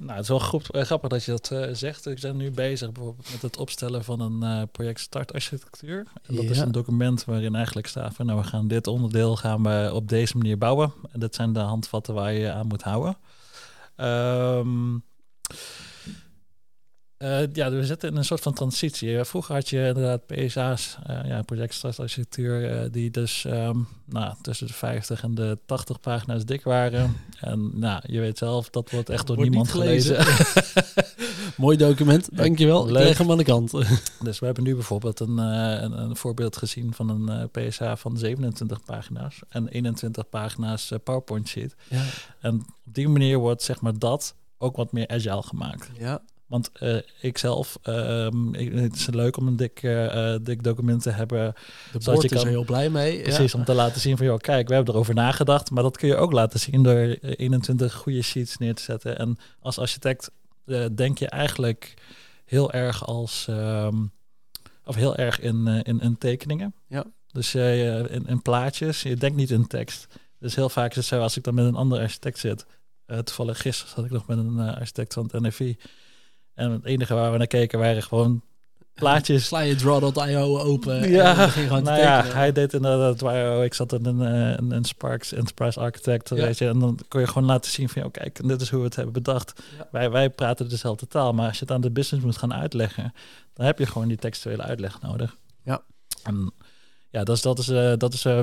Nou, 0.00 0.12
het 0.12 0.22
is 0.22 0.28
wel 0.28 0.40
goed, 0.40 0.70
eh, 0.70 0.82
grappig 0.82 1.08
dat 1.08 1.24
je 1.24 1.30
dat 1.30 1.50
uh, 1.52 1.66
zegt. 1.72 2.06
Ik 2.06 2.20
ben 2.20 2.36
nu 2.36 2.50
bezig 2.50 2.92
bijvoorbeeld 2.92 3.32
met 3.32 3.42
het 3.42 3.56
opstellen 3.56 4.04
van 4.04 4.20
een 4.20 4.58
uh, 4.58 4.62
project 4.72 5.00
startarchitectuur. 5.00 6.06
En 6.22 6.34
dat 6.34 6.44
is 6.44 6.58
een 6.58 6.72
document 6.72 7.24
waarin 7.24 7.54
eigenlijk 7.54 7.86
staat 7.86 8.14
van 8.14 8.26
nou, 8.26 8.40
we 8.40 8.46
gaan 8.46 8.68
dit 8.68 8.86
onderdeel 8.86 9.36
gaan 9.36 9.62
we 9.62 9.90
op 9.94 10.08
deze 10.08 10.36
manier 10.36 10.58
bouwen. 10.58 10.92
En 11.12 11.20
dat 11.20 11.34
zijn 11.34 11.52
de 11.52 11.58
handvatten 11.58 12.14
waar 12.14 12.32
je 12.32 12.52
aan 12.52 12.66
moet 12.66 12.82
houden. 12.82 13.16
Um, 13.96 15.04
uh, 17.22 17.40
ja, 17.52 17.70
we 17.70 17.86
zitten 17.86 18.10
in 18.10 18.16
een 18.16 18.24
soort 18.24 18.40
van 18.40 18.54
transitie. 18.54 19.24
Vroeger 19.24 19.54
had 19.54 19.68
je 19.68 19.86
inderdaad 19.86 20.26
PSA's, 20.26 20.98
uh, 21.10 21.20
ja, 21.24 21.42
projectarchitectuur, 21.42 22.82
uh, 22.82 22.92
die 22.92 23.10
dus 23.10 23.44
um, 23.44 23.88
nou, 24.04 24.34
tussen 24.42 24.66
de 24.66 24.72
50 24.72 25.22
en 25.22 25.34
de 25.34 25.58
80 25.66 26.00
pagina's 26.00 26.44
dik 26.44 26.64
waren. 26.64 27.16
En 27.40 27.70
nou, 27.74 28.02
je 28.06 28.20
weet 28.20 28.38
zelf, 28.38 28.70
dat 28.70 28.90
wordt 28.90 29.08
echt 29.08 29.26
door 29.26 29.36
niemand 29.36 29.70
gelezen. 29.70 30.26
Mooi 31.56 31.76
document, 31.76 32.28
dankjewel. 32.36 32.86
Leuk. 32.86 33.02
Ik 33.02 33.08
leg 33.08 33.18
hem 33.18 33.30
aan 33.30 33.36
de 33.36 33.44
kant. 33.44 33.70
dus 34.24 34.38
we 34.38 34.46
hebben 34.46 34.64
nu 34.64 34.74
bijvoorbeeld 34.74 35.20
een, 35.20 35.38
een, 35.38 36.00
een, 36.00 36.16
voorbeeld 36.16 36.56
gezien 36.56 36.94
van 36.94 37.08
een 37.08 37.50
PSA 37.50 37.96
van 37.96 38.18
27 38.18 38.84
pagina's 38.84 39.38
en 39.48 39.68
21 39.68 40.28
pagina's 40.28 40.92
PowerPoint 41.04 41.48
sheet. 41.48 41.74
Ja. 41.88 42.04
En 42.40 42.54
op 42.86 42.94
die 42.94 43.08
manier 43.08 43.38
wordt 43.38 43.62
zeg 43.62 43.80
maar 43.80 43.98
dat 43.98 44.34
ook 44.58 44.76
wat 44.76 44.92
meer 44.92 45.08
agile 45.08 45.42
gemaakt. 45.42 45.90
Ja. 45.98 46.22
Want 46.50 46.70
uh, 46.82 46.96
ik 47.20 47.38
zelf, 47.38 47.78
um, 47.82 48.54
het 48.54 48.94
is 48.94 49.06
leuk 49.06 49.36
om 49.36 49.46
een 49.46 49.56
dik, 49.56 49.82
uh, 49.82 50.34
dik 50.42 50.62
document 50.62 51.02
te 51.02 51.10
hebben. 51.10 51.54
De 51.92 51.98
board 52.04 52.22
je 52.22 52.28
kan, 52.28 52.36
is 52.36 52.44
er 52.44 52.48
heel 52.48 52.64
blij 52.64 52.90
mee. 52.90 53.22
Precies, 53.22 53.54
om 53.54 53.64
te 53.64 53.74
laten 53.74 54.00
zien 54.00 54.16
van, 54.16 54.26
joh, 54.26 54.38
kijk, 54.38 54.68
we 54.68 54.74
hebben 54.74 54.94
erover 54.94 55.14
nagedacht. 55.14 55.70
Maar 55.70 55.82
dat 55.82 55.96
kun 55.96 56.08
je 56.08 56.16
ook 56.16 56.32
laten 56.32 56.60
zien 56.60 56.82
door 56.82 56.96
21 57.20 57.94
goede 57.94 58.22
sheets 58.22 58.56
neer 58.56 58.74
te 58.74 58.82
zetten. 58.82 59.18
En 59.18 59.38
als 59.60 59.78
architect 59.78 60.30
uh, 60.66 60.84
denk 60.94 61.18
je 61.18 61.28
eigenlijk 61.28 61.94
heel 62.44 62.72
erg 62.72 63.06
als, 63.06 63.46
um, 63.50 64.12
of 64.84 64.94
heel 64.94 65.16
erg 65.16 65.40
in, 65.40 65.66
in, 65.66 66.00
in 66.00 66.18
tekeningen. 66.18 66.74
Ja. 66.86 67.04
Dus 67.32 67.54
in, 67.54 68.26
in 68.26 68.42
plaatjes, 68.42 69.02
je 69.02 69.16
denkt 69.16 69.36
niet 69.36 69.50
in 69.50 69.66
tekst. 69.66 70.06
Dus 70.38 70.54
heel 70.54 70.68
vaak 70.68 70.90
is 70.90 70.96
het 70.96 71.04
zo, 71.04 71.20
als 71.20 71.36
ik 71.36 71.44
dan 71.44 71.54
met 71.54 71.64
een 71.64 71.74
andere 71.74 72.02
architect 72.02 72.38
zit. 72.38 72.66
toevallig 73.06 73.60
gisteren 73.60 73.94
zat 73.94 74.04
ik 74.04 74.10
nog 74.10 74.26
met 74.26 74.38
een 74.38 74.58
architect 74.58 75.12
van 75.12 75.28
het 75.32 75.42
NFI. 75.42 75.76
En 76.54 76.70
het 76.70 76.84
enige 76.84 77.14
waar 77.14 77.32
we 77.32 77.38
naar 77.38 77.46
keken 77.46 77.78
waren 77.78 78.02
gewoon 78.02 78.42
plaatjes. 79.00 79.44
Sla 79.44 79.60
je 79.60 79.74
draw.io 79.74 80.58
open. 80.58 81.10
Ja, 81.10 81.42
en 81.42 81.50
gewoon 81.50 81.82
nou 81.82 81.98
ja, 81.98 82.24
hij 82.24 82.52
deed 82.52 82.72
inderdaad 82.72 83.20
waar 83.20 83.56
oh, 83.56 83.64
ik 83.64 83.74
zat 83.74 83.92
in 83.92 84.06
een, 84.06 84.20
eh, 84.20 84.56
een, 84.56 84.70
een 84.70 84.84
Sparks 84.84 85.32
Enterprise 85.32 85.80
Architect, 85.80 86.28
ja. 86.28 86.34
weet 86.34 86.58
je, 86.58 86.68
en 86.68 86.78
dan 86.78 86.98
kon 87.08 87.20
je 87.20 87.26
gewoon 87.26 87.48
laten 87.48 87.70
zien 87.70 87.88
van, 87.88 88.04
oh, 88.04 88.10
kijk, 88.10 88.48
dit 88.48 88.60
is 88.60 88.70
hoe 88.70 88.78
we 88.78 88.84
het 88.84 88.96
hebben 88.96 89.14
bedacht. 89.14 89.62
Wij, 89.90 90.10
wij 90.10 90.30
praten 90.30 90.68
dezelfde 90.68 91.06
taal, 91.06 91.32
maar 91.32 91.46
als 91.46 91.58
je 91.58 91.64
het 91.64 91.72
aan 91.72 91.80
de 91.80 91.90
business 91.90 92.24
moet 92.24 92.36
gaan 92.36 92.54
uitleggen, 92.54 93.12
dan 93.54 93.66
heb 93.66 93.78
je 93.78 93.86
gewoon 93.86 94.08
die 94.08 94.16
textuele 94.16 94.62
uitleg 94.62 95.00
nodig. 95.00 95.36
Ja. 95.64 95.82
En 96.22 96.52
ja, 97.10 97.24
dat 97.24 97.36
is, 97.36 97.42
dat 97.42 97.58
is, 97.58 97.68
uh, 97.68 97.92
dat 97.96 98.12
is, 98.12 98.24
uh, 98.24 98.40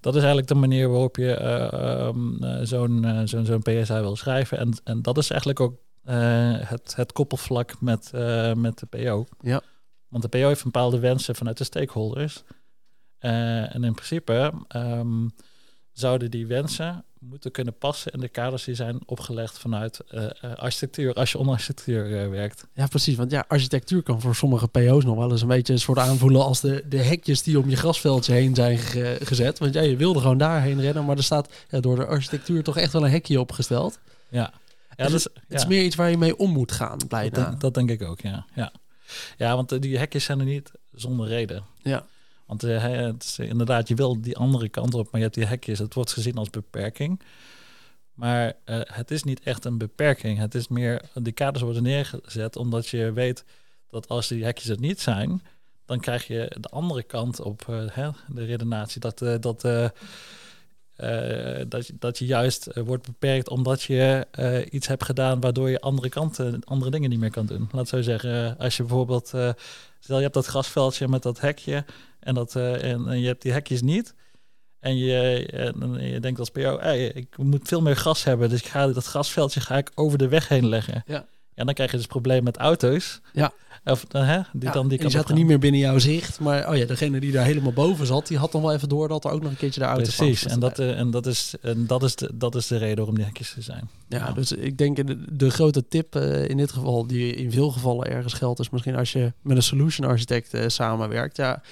dat 0.00 0.12
is 0.12 0.20
eigenlijk 0.20 0.48
de 0.48 0.54
manier 0.54 0.88
waarop 0.88 1.16
je 1.16 1.42
um, 2.06 2.38
zo'n 2.62 3.22
zo'n 3.24 3.44
zo'n 3.44 3.62
PSA 3.62 4.00
wil 4.00 4.16
schrijven. 4.16 4.58
En, 4.58 4.72
en 4.84 5.02
dat 5.02 5.18
is 5.18 5.30
eigenlijk 5.30 5.60
ook 5.60 5.74
het, 6.04 6.96
het 6.96 7.12
koppelvlak 7.12 7.80
met, 7.80 8.10
uh, 8.14 8.52
met 8.52 8.78
de 8.78 8.86
PO. 8.86 9.26
Ja. 9.40 9.60
Want 10.08 10.22
de 10.22 10.28
PO 10.28 10.46
heeft 10.46 10.64
bepaalde 10.64 10.98
wensen 10.98 11.34
vanuit 11.34 11.58
de 11.58 11.64
stakeholders. 11.64 12.42
Uh, 13.20 13.74
en 13.74 13.84
in 13.84 13.94
principe 13.94 14.52
um, 14.76 15.30
zouden 15.92 16.30
die 16.30 16.46
wensen 16.46 17.04
moeten 17.18 17.50
kunnen 17.50 17.78
passen 17.78 18.12
in 18.12 18.20
de 18.20 18.28
kaders 18.28 18.64
die 18.64 18.74
zijn 18.74 19.00
opgelegd 19.06 19.58
vanuit 19.58 20.00
architectuur, 20.56 21.14
als 21.14 21.32
je 21.32 21.38
onder 21.38 21.54
architectuur 21.54 22.30
werkt. 22.30 22.66
Ja, 22.74 22.86
precies. 22.86 23.16
Want 23.16 23.30
ja, 23.30 23.44
architectuur 23.48 24.02
kan 24.02 24.20
voor 24.20 24.34
sommige 24.34 24.68
PO's 24.68 25.04
nog 25.04 25.16
wel 25.16 25.30
eens 25.30 25.42
een 25.42 25.48
beetje 25.48 25.72
een 25.72 25.78
soort 25.78 25.98
aanvoelen 25.98 26.44
als 26.44 26.60
de, 26.60 26.84
de 26.88 26.96
hekjes 26.96 27.42
die 27.42 27.58
om 27.58 27.68
je 27.68 27.76
grasveldje 27.76 28.32
heen 28.32 28.54
zijn 28.54 28.78
gezet. 29.22 29.58
Want 29.58 29.74
ja, 29.74 29.80
je 29.80 29.96
wilde 29.96 30.20
gewoon 30.20 30.38
daarheen 30.38 30.80
rennen, 30.80 31.04
maar 31.04 31.16
er 31.16 31.22
staat 31.22 31.52
ja, 31.68 31.80
door 31.80 31.96
de 31.96 32.06
architectuur 32.06 32.62
toch 32.62 32.76
echt 32.76 32.92
wel 32.92 33.04
een 33.04 33.10
hekje 33.10 33.40
opgesteld. 33.40 33.98
Ja. 34.28 34.52
Ja, 34.96 35.08
dus, 35.08 35.24
het 35.24 35.60
is 35.60 35.66
meer 35.66 35.84
iets 35.84 35.96
waar 35.96 36.10
je 36.10 36.18
mee 36.18 36.36
om 36.36 36.50
moet 36.50 36.72
gaan, 36.72 36.98
bijna. 37.08 37.30
Dat, 37.30 37.60
dat 37.60 37.74
denk 37.74 37.90
ik 37.90 38.02
ook, 38.02 38.20
ja. 38.20 38.46
Ja, 38.54 38.72
ja 39.36 39.54
want 39.54 39.82
die 39.82 39.98
hekjes 39.98 40.24
zijn 40.24 40.38
er 40.38 40.44
niet 40.44 40.70
zonder 40.92 41.28
reden. 41.28 41.64
Ja. 41.82 42.06
Want 42.46 42.64
uh, 42.64 42.82
het 42.82 43.22
is, 43.22 43.38
inderdaad, 43.38 43.88
je 43.88 43.94
wil 43.94 44.20
die 44.20 44.36
andere 44.36 44.68
kant 44.68 44.94
op, 44.94 45.04
maar 45.04 45.20
je 45.20 45.26
hebt 45.26 45.34
die 45.34 45.46
hekjes. 45.46 45.78
Het 45.78 45.94
wordt 45.94 46.12
gezien 46.12 46.36
als 46.36 46.50
beperking. 46.50 47.20
Maar 48.14 48.52
uh, 48.66 48.80
het 48.84 49.10
is 49.10 49.22
niet 49.22 49.40
echt 49.40 49.64
een 49.64 49.78
beperking. 49.78 50.38
Het 50.38 50.54
is 50.54 50.68
meer, 50.68 51.02
die 51.14 51.32
kaders 51.32 51.62
worden 51.62 51.82
neergezet 51.82 52.56
omdat 52.56 52.88
je 52.88 53.12
weet 53.12 53.44
dat 53.88 54.08
als 54.08 54.28
die 54.28 54.44
hekjes 54.44 54.68
er 54.68 54.78
niet 54.78 55.00
zijn, 55.00 55.42
dan 55.86 56.00
krijg 56.00 56.26
je 56.26 56.56
de 56.60 56.68
andere 56.68 57.02
kant 57.02 57.40
op 57.40 57.66
uh, 57.70 57.82
hè, 57.90 58.10
de 58.28 58.44
redenatie. 58.44 59.00
Dat, 59.00 59.18
dat 59.18 59.64
uh, 59.64 59.70
dat, 59.80 59.92
dat 61.98 62.18
je 62.18 62.26
juist 62.26 62.68
uh, 62.68 62.84
wordt 62.84 63.06
beperkt 63.06 63.48
omdat 63.48 63.82
je 63.82 64.26
uh, 64.38 64.58
iets 64.70 64.86
hebt 64.86 65.04
gedaan 65.04 65.40
waardoor 65.40 65.70
je 65.70 65.80
andere 65.80 66.08
kanten, 66.08 66.64
andere 66.64 66.90
dingen 66.90 67.10
niet 67.10 67.18
meer 67.18 67.30
kan 67.30 67.46
doen. 67.46 67.68
Laat 67.72 67.88
zo 67.88 68.02
zeggen, 68.02 68.58
als 68.58 68.76
je 68.76 68.82
bijvoorbeeld, 68.82 69.26
stel 69.98 70.16
je 70.16 70.22
hebt 70.22 70.34
dat 70.34 70.46
grasveldje 70.46 71.08
met 71.08 71.22
dat 71.22 71.40
hekje 71.40 71.84
en, 72.20 72.34
dat, 72.34 72.56
en, 72.56 73.08
en, 73.08 73.20
je 73.20 73.26
hebt 73.26 73.42
die 73.42 73.52
hekjes 73.52 73.82
niet. 73.82 74.14
En 74.78 74.96
je, 74.96 75.48
je 76.00 76.20
denkt 76.20 76.38
als 76.38 76.50
PO, 76.50 76.78
ik 77.14 77.36
moet 77.36 77.68
veel 77.68 77.80
meer 77.80 77.96
gas 77.96 78.24
hebben, 78.24 78.48
dus 78.48 78.60
ik 78.60 78.66
ga 78.66 78.86
dat 78.86 79.06
gasveldje 79.06 79.60
ga 79.60 79.76
ik 79.76 79.90
over 79.94 80.18
de 80.18 80.28
weg 80.28 80.48
heen 80.48 80.68
leggen. 80.68 81.02
Ja. 81.06 81.26
Ja, 81.54 81.64
dan 81.64 81.74
krijg 81.74 81.90
je 81.90 81.96
dus 81.96 82.06
probleem 82.06 82.44
met 82.44 82.56
auto's. 82.56 83.20
Ja. 83.32 83.52
Of, 83.84 84.06
uh, 84.16 84.26
hè, 84.26 84.40
die 84.52 84.68
Ja, 84.68 84.72
dan 84.72 84.88
die 84.88 84.98
die 84.98 85.10
zaten 85.10 85.34
niet 85.34 85.46
meer 85.46 85.58
binnen 85.58 85.80
jouw 85.80 85.98
zicht. 85.98 86.40
Maar 86.40 86.68
oh 86.68 86.76
ja, 86.76 86.86
degene 86.86 87.20
die 87.20 87.32
daar 87.32 87.44
helemaal 87.44 87.72
boven 87.72 88.06
zat, 88.06 88.26
die 88.26 88.38
had 88.38 88.52
dan 88.52 88.62
wel 88.62 88.72
even 88.72 88.88
door 88.88 89.08
dat 89.08 89.24
er 89.24 89.30
ook 89.30 89.42
nog 89.42 89.50
een 89.50 89.56
keertje 89.56 89.80
de 89.80 89.86
auto 89.86 90.10
van 90.10 90.26
Precies, 90.26 90.42
zat 90.42 90.52
en, 90.52 90.60
te 90.60 90.66
dat, 90.66 90.78
eh, 90.78 90.98
en, 90.98 91.10
dat 91.10 91.26
is, 91.26 91.54
en 91.62 91.86
dat, 91.86 92.02
is 92.02 92.16
de, 92.16 92.30
dat 92.34 92.54
is 92.54 92.66
de 92.66 92.76
reden 92.76 92.96
waarom 92.96 93.14
die 93.14 93.24
hekjes 93.24 93.56
er 93.56 93.62
zijn. 93.62 93.88
Ja, 94.08 94.18
Ja. 94.18 94.32
dus 94.32 94.52
ik 94.52 94.78
denk 94.78 95.06
de, 95.06 95.24
de 95.36 95.50
grote 95.50 95.88
tip 95.88 96.14
eh, 96.14 96.48
in 96.48 96.56
dit 96.56 96.72
geval, 96.72 97.06
die 97.06 97.34
in 97.34 97.52
veel 97.52 97.70
gevallen 97.70 98.10
ergens 98.10 98.32
geldt, 98.32 98.60
is 98.60 98.70
misschien 98.70 98.96
als 98.96 99.12
je 99.12 99.32
met 99.42 99.56
een 99.56 99.62
solution 99.62 100.08
architect 100.08 100.72
samenwerkt. 100.72 101.36
Ja, 101.36 101.62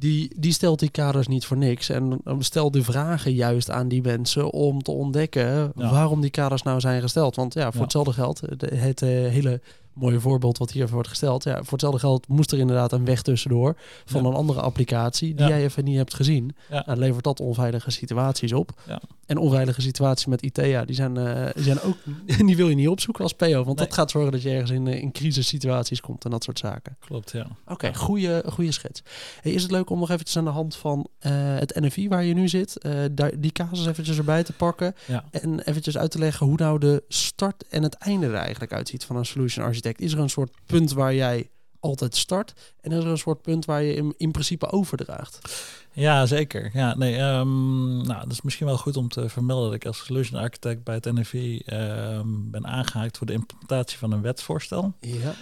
die, 0.00 0.30
die 0.36 0.52
stelt 0.52 0.78
die 0.78 0.90
kaders 0.90 1.26
niet 1.26 1.44
voor 1.44 1.56
niks. 1.56 1.88
En 1.88 2.20
dan 2.24 2.42
stel 2.42 2.70
de 2.70 2.82
vragen 2.82 3.32
juist 3.32 3.70
aan 3.70 3.88
die 3.88 4.02
mensen 4.02 4.50
om 4.50 4.82
te 4.82 4.90
ontdekken 4.90 5.72
Ja. 5.76 5.90
waarom 5.90 6.20
die 6.20 6.30
kaders 6.30 6.62
nou 6.62 6.80
zijn 6.80 7.00
gesteld. 7.00 7.36
Want 7.36 7.54
ja, 7.54 7.64
voor 7.66 7.74
Ja. 7.74 7.80
hetzelfde 7.82 8.12
geld, 8.12 8.40
de- 8.60 8.74
het 8.76 9.02
eh, 9.02 9.08
hele 9.08 9.60
mooie 10.00 10.20
voorbeeld 10.20 10.58
wat 10.58 10.70
hier 10.70 10.82
even 10.82 10.94
wordt 10.94 11.08
gesteld. 11.08 11.44
Ja, 11.44 11.54
voor 11.62 11.72
hetzelfde 11.72 11.98
geld 12.00 12.28
moest 12.28 12.52
er 12.52 12.58
inderdaad 12.58 12.92
een 12.92 13.04
weg 13.04 13.22
tussendoor 13.22 13.76
van 14.04 14.22
Ja. 14.22 14.28
een 14.28 14.34
andere 14.34 14.60
applicatie 14.60 15.34
die 15.34 15.46
Ja. 15.46 15.48
jij 15.48 15.62
even 15.64 15.84
niet 15.84 15.96
hebt 15.96 16.14
gezien. 16.14 16.54
Ja. 16.70 16.82
Nou, 16.86 16.98
levert 16.98 17.24
dat 17.24 17.40
onveilige 17.40 17.90
situaties 17.90 18.52
op. 18.52 18.80
En 19.26 19.36
onveilige 19.38 19.80
situaties 19.80 20.26
met 20.26 20.42
IT, 20.42 20.56
ja, 20.56 20.84
die 20.84 20.94
zijn, 20.94 21.14
die 21.54 21.62
zijn 21.64 21.80
ook, 21.82 21.96
die 22.46 22.56
wil 22.56 22.68
je 22.68 22.74
niet 22.74 22.88
opzoeken 22.88 23.22
als 23.22 23.32
PO. 23.32 23.52
Want 23.64 23.66
Nee. 23.66 23.86
dat 23.86 23.94
gaat 23.94 24.10
zorgen 24.10 24.32
dat 24.32 24.42
je 24.42 24.50
ergens 24.50 24.70
in, 24.70 24.86
eh, 24.86 25.02
in 25.02 25.12
crisissituaties 25.12 26.00
komt 26.00 26.24
en 26.24 26.30
dat 26.30 26.44
soort 26.44 26.58
zaken. 26.58 26.96
Klopt, 27.00 27.30
ja. 27.32 27.46
Oké, 27.66 27.94
goede, 27.94 28.42
goede 28.46 28.72
schets. 28.72 29.02
Hey, 29.40 29.52
is 29.52 29.62
het 29.62 29.70
leuk 29.70 29.90
om 29.90 29.98
nog 29.98 30.10
eventjes 30.10 30.36
aan 30.36 30.44
de 30.44 30.50
hand 30.50 30.76
van 30.76 31.06
eh, 31.18 31.32
het 31.34 31.74
NFI 31.80 32.08
waar 32.08 32.24
je 32.24 32.34
nu 32.34 32.48
zit, 32.48 32.86
daar, 33.12 33.32
die 33.40 33.52
casus 33.52 33.86
eventjes 33.86 34.18
erbij 34.18 34.42
te 34.42 34.52
pakken. 34.52 34.94
En 35.30 35.60
eventjes 35.60 35.98
uit 35.98 36.10
te 36.10 36.18
leggen 36.18 36.46
hoe 36.46 36.56
nou 36.56 36.78
de 36.78 37.02
start 37.08 37.64
en 37.68 37.82
het 37.82 37.94
einde 37.94 38.26
er 38.26 38.34
eigenlijk 38.34 38.72
uitziet 38.72 39.04
van 39.04 39.16
een 39.16 39.24
solution 39.26 39.64
architect. 39.64 39.89
Is 39.98 40.12
er 40.12 40.18
een 40.18 40.30
soort 40.30 40.50
punt 40.66 40.92
waar 40.92 41.14
jij 41.14 41.48
altijd 41.80 42.16
start 42.16 42.52
en 42.80 42.92
is 42.92 43.04
er 43.04 43.10
een 43.10 43.18
soort 43.18 43.42
punt 43.42 43.64
waar 43.64 43.82
je 43.82 43.94
in, 43.94 44.14
in 44.16 44.30
principe 44.30 44.70
overdraagt? 44.70 45.64
Ja, 45.92 46.26
zeker. 46.26 46.70
Ja, 46.72 46.96
nee, 46.96 47.16
ehm, 47.16 47.96
nou, 47.96 48.20
dat 48.20 48.30
is 48.32 48.42
misschien 48.42 48.66
wel 48.66 48.76
goed 48.78 48.96
om 48.96 49.08
te 49.08 49.28
vermelden 49.28 49.64
dat 49.66 49.74
ik 49.74 49.86
als 49.86 50.04
solution 50.04 50.40
architect 50.40 50.84
bij 50.84 50.94
het 50.94 51.04
NFI 51.12 51.58
ehm, 51.66 52.26
ben 52.50 52.66
aangehaakt 52.66 53.18
voor 53.18 53.26
de 53.26 53.32
implementatie 53.32 53.98
van 53.98 54.12
een 54.12 54.22
wetsvoorstel. 54.22 54.92
Ja, 55.00 55.32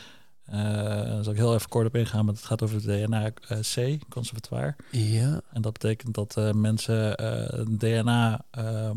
Eh, 0.44 0.54
daar 0.62 1.24
zal 1.24 1.32
ik 1.32 1.38
heel 1.38 1.54
even 1.54 1.68
kort 1.68 1.86
op 1.86 1.94
ingaan, 1.96 2.24
maar 2.24 2.34
het 2.34 2.44
gaat 2.44 2.62
over 2.62 2.82
de 2.82 3.06
DNA-C, 3.06 3.98
conservatoire. 4.08 4.76
ja, 4.90 5.40
En 5.52 5.62
dat 5.62 5.72
betekent 5.72 6.14
dat 6.14 6.36
eh, 6.36 6.52
mensen 6.52 7.16
eh, 7.16 7.60
DNA, 7.78 8.44
ehm, 8.50 8.96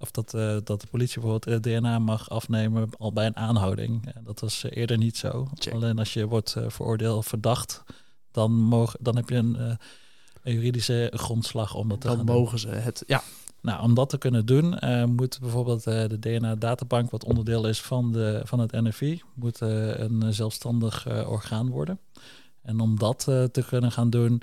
of 0.00 0.10
dat, 0.10 0.34
eh, 0.34 0.56
dat 0.64 0.80
de 0.80 0.86
politie 0.86 1.20
bijvoorbeeld 1.20 1.64
eh, 1.64 1.80
DNA 1.80 1.98
mag 1.98 2.30
afnemen 2.30 2.88
al 2.98 3.12
bij 3.12 3.26
een 3.26 3.36
aanhouding. 3.36 4.06
En 4.14 4.24
dat 4.24 4.40
was 4.40 4.64
eh, 4.64 4.76
eerder 4.76 4.98
niet 4.98 5.16
zo. 5.16 5.48
Check. 5.54 5.72
Alleen 5.74 5.98
als 5.98 6.12
je 6.12 6.26
wordt 6.26 6.56
veroordeeld 6.66 7.16
of 7.16 7.26
verdacht, 7.26 7.82
dan, 8.30 8.52
mogen, 8.52 8.98
dan 9.02 9.16
heb 9.16 9.28
je 9.28 9.36
een, 9.36 9.78
een 10.42 10.54
juridische 10.54 11.12
grondslag 11.14 11.74
om 11.74 11.88
dat 11.88 12.00
te 12.00 12.06
dan 12.06 12.16
gaan 12.16 12.26
doen. 12.26 12.34
mogen 12.34 12.58
ze 12.58 12.68
het. 12.68 13.02
Ja, 13.06 13.22
Nou, 13.60 13.82
om 13.82 13.94
dat 13.94 14.08
te 14.08 14.18
kunnen 14.18 14.46
doen, 14.46 14.78
moet 15.16 15.38
bijvoorbeeld 15.40 15.84
de 15.84 16.18
DNA-databank, 16.20 17.10
wat 17.10 17.24
onderdeel 17.24 17.66
is 17.66 17.80
van, 17.80 18.12
de, 18.12 18.40
van 18.44 18.58
het 18.58 18.72
NFI, 18.72 19.22
moet 19.34 19.60
een 19.60 20.34
zelfstandig 20.34 21.26
orgaan 21.26 21.68
worden. 21.68 21.98
En 22.62 22.80
om 22.80 22.98
dat 22.98 23.18
te 23.24 23.64
kunnen 23.68 23.92
gaan 23.92 24.10
doen, 24.10 24.42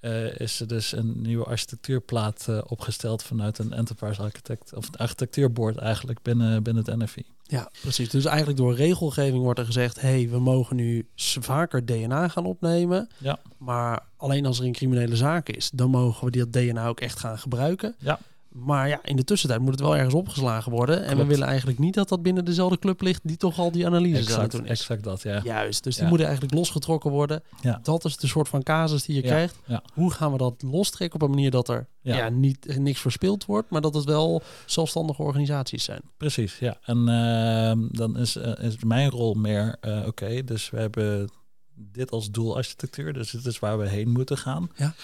eh, 0.00 0.38
is 0.38 0.60
er 0.60 0.66
dus 0.66 0.92
een 0.92 1.22
nieuwe 1.22 1.44
architectuurplaat 1.44 2.46
eh, 2.48 2.58
opgesteld 2.66 3.22
vanuit 3.22 3.58
een 3.58 3.72
enterprise 3.72 4.22
architect, 4.22 4.74
of 4.74 4.88
een 4.88 4.96
architectuurboard 4.96 5.76
eigenlijk 5.76 6.22
binnen, 6.22 6.62
binnen 6.62 6.84
het 6.86 6.96
NFI. 6.96 7.24
Ja, 7.42 7.70
precies. 7.80 8.08
Dus 8.08 8.24
eigenlijk 8.24 8.58
door 8.58 8.74
regelgeving 8.74 9.42
wordt 9.42 9.58
er 9.58 9.64
gezegd: 9.64 10.00
hé, 10.00 10.08
hey, 10.08 10.28
we 10.28 10.38
mogen 10.38 10.76
nu 10.76 11.06
vaker 11.40 11.84
DNA 11.84 12.28
gaan 12.28 12.46
opnemen. 12.46 13.08
Ja. 13.18 13.38
Maar 13.58 14.00
alleen 14.16 14.46
als 14.46 14.58
er 14.58 14.64
een 14.64 14.72
criminele 14.72 15.16
zaak 15.16 15.48
is, 15.48 15.70
dan 15.70 15.90
mogen 15.90 16.24
we 16.24 16.30
die 16.30 16.50
DNA 16.50 16.86
ook 16.86 17.00
echt 17.00 17.18
gaan 17.18 17.38
gebruiken. 17.38 17.94
Ja. 17.98 18.18
Maar 18.50 18.88
ja, 18.88 19.00
in 19.04 19.16
de 19.16 19.24
tussentijd 19.24 19.60
moet 19.60 19.70
het 19.70 19.80
wel 19.80 19.96
ergens 19.96 20.14
opgeslagen 20.14 20.72
worden. 20.72 21.04
En 21.04 21.16
we 21.16 21.24
willen 21.24 21.46
eigenlijk 21.46 21.78
niet 21.78 21.94
dat 21.94 22.08
dat 22.08 22.22
binnen 22.22 22.44
dezelfde 22.44 22.78
club 22.78 23.00
ligt 23.00 23.20
die 23.24 23.36
toch 23.36 23.58
al 23.58 23.70
die 23.70 23.86
analyses 23.86 24.16
aan 24.16 24.20
het 24.20 24.28
Exact, 24.30 24.52
doen 24.52 24.64
is. 24.64 24.70
exact 24.70 25.04
dat, 25.04 25.22
ja. 25.22 25.40
Juist, 25.44 25.84
dus 25.84 25.96
die 25.96 26.06
moeten 26.06 26.26
eigenlijk 26.26 26.56
losgetrokken 26.56 27.10
worden. 27.10 27.42
Ja. 27.60 27.80
Dat 27.82 28.04
is 28.04 28.16
de 28.16 28.26
soort 28.26 28.48
van 28.48 28.62
casus 28.62 29.04
die 29.04 29.14
je 29.14 29.22
Ja, 29.22 29.28
krijgt. 29.28 29.56
Hoe 29.94 30.10
gaan 30.10 30.32
we 30.32 30.38
dat 30.38 30.62
lostrekken 30.62 31.20
op 31.20 31.28
een 31.28 31.34
manier 31.34 31.50
dat 31.50 31.68
er 31.68 31.86
ja. 32.00 32.28
Niet, 32.28 32.78
niks 32.78 33.00
verspild 33.00 33.44
wordt, 33.44 33.70
maar 33.70 33.80
dat 33.80 33.94
het 33.94 34.04
wel 34.04 34.42
zelfstandige 34.66 35.22
organisaties 35.22 35.84
zijn? 35.84 36.00
Precies, 36.16 36.58
ja. 36.58 36.78
En 36.82 37.08
ehm, 37.08 37.78
dan 37.90 38.16
is, 38.18 38.36
eh, 38.36 38.64
is 38.64 38.84
mijn 38.84 39.10
rol 39.10 39.34
meer, 39.34 39.76
eh, 39.80 40.06
oké, 40.06 40.44
dus 40.44 40.70
we 40.70 40.78
hebben 40.78 41.30
dit 41.74 42.10
als 42.10 42.30
doelarchitectuur, 42.30 43.12
dus 43.12 43.30
dit 43.30 43.46
is 43.46 43.58
waar 43.58 43.78
we 43.78 43.88
heen 43.88 44.10
moeten 44.10 44.38
gaan. 44.38 44.70
Ja. 44.76 44.94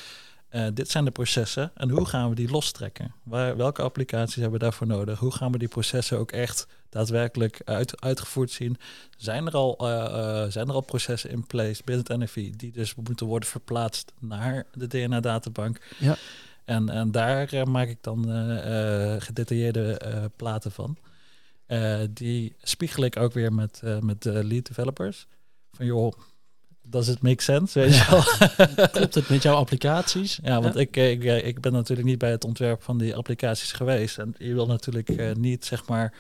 Eh, 0.57 0.67
dit 0.75 0.91
zijn 0.91 1.05
de 1.05 1.11
processen 1.11 1.71
en 1.75 1.91
hoe 1.91 2.07
gaan 2.07 2.29
we 2.29 2.35
die 2.35 2.51
lostrekken? 2.51 3.15
Waar, 3.23 3.57
welke 3.57 3.83
applicaties 3.83 4.35
hebben 4.35 4.53
we 4.53 4.59
daarvoor 4.59 4.87
nodig? 4.87 5.19
Hoe 5.19 5.33
gaan 5.33 5.53
we 5.53 5.59
die 5.59 5.69
processen 5.69 6.19
ook 6.19 6.33
echt 6.33 6.67
daadwerkelijk 6.89 7.61
uit, 7.65 8.01
uitgevoerd 8.01 8.51
zien? 8.51 8.77
Zijn 9.17 9.47
er, 9.47 9.53
al, 9.53 9.79
eh, 9.79 10.05
eh, 10.05 10.51
zijn 10.51 10.69
er 10.69 10.75
al 10.75 10.81
processen 10.81 11.31
in 11.31 11.47
place 11.47 11.83
binnen 11.85 12.05
het 12.09 12.19
NFI 12.19 12.57
die 12.57 12.73
dus 12.73 12.95
moeten 12.95 13.27
worden 13.27 13.49
verplaatst 13.49 14.13
naar 14.21 14.67
de 14.73 14.87
DNA-databank? 14.87 15.81
Ja. 15.99 16.17
En, 16.65 16.89
en 16.89 17.11
daar 17.11 17.69
maak 17.69 17.89
ik 17.89 17.99
dan 18.01 18.25
gedetailleerde 19.21 20.01
platen 20.37 20.73
van. 20.73 20.97
Die 22.11 22.57
spiegel 22.63 23.05
ik 23.05 23.17
ook 23.17 23.33
weer 23.33 23.53
met, 23.53 23.83
met 24.01 24.23
de 24.23 24.45
lead 24.45 24.67
developers. 24.67 25.27
Van 25.73 25.87
joh, 25.87 26.13
does 26.91 27.09
it 27.09 27.23
make 27.23 27.43
sense? 27.43 27.79
Weet 27.79 27.97
je 27.97 28.07
wel? 28.11 28.87
Klopt 28.91 29.15
het 29.15 29.29
met 29.29 29.43
jouw 29.43 29.55
applicaties? 29.55 30.39
Ja, 30.43 30.61
want 30.61 30.77
Ik, 30.77 30.97
eh, 30.97 31.11
ik, 31.11 31.25
eh, 31.25 31.47
ik 31.47 31.61
ben 31.61 31.73
natuurlijk 31.73 32.09
niet 32.09 32.19
bij 32.19 32.31
het 32.31 32.45
ontwerp 32.45 32.83
van 32.83 32.99
die 32.99 33.17
applicaties 33.17 33.73
geweest. 33.73 34.19
En 34.19 34.35
je 34.39 34.55
wil 34.55 34.67
natuurlijk 34.67 35.09
eh, 35.09 35.35
niet 35.35 35.65
zeg 35.65 35.87
maar 35.87 36.13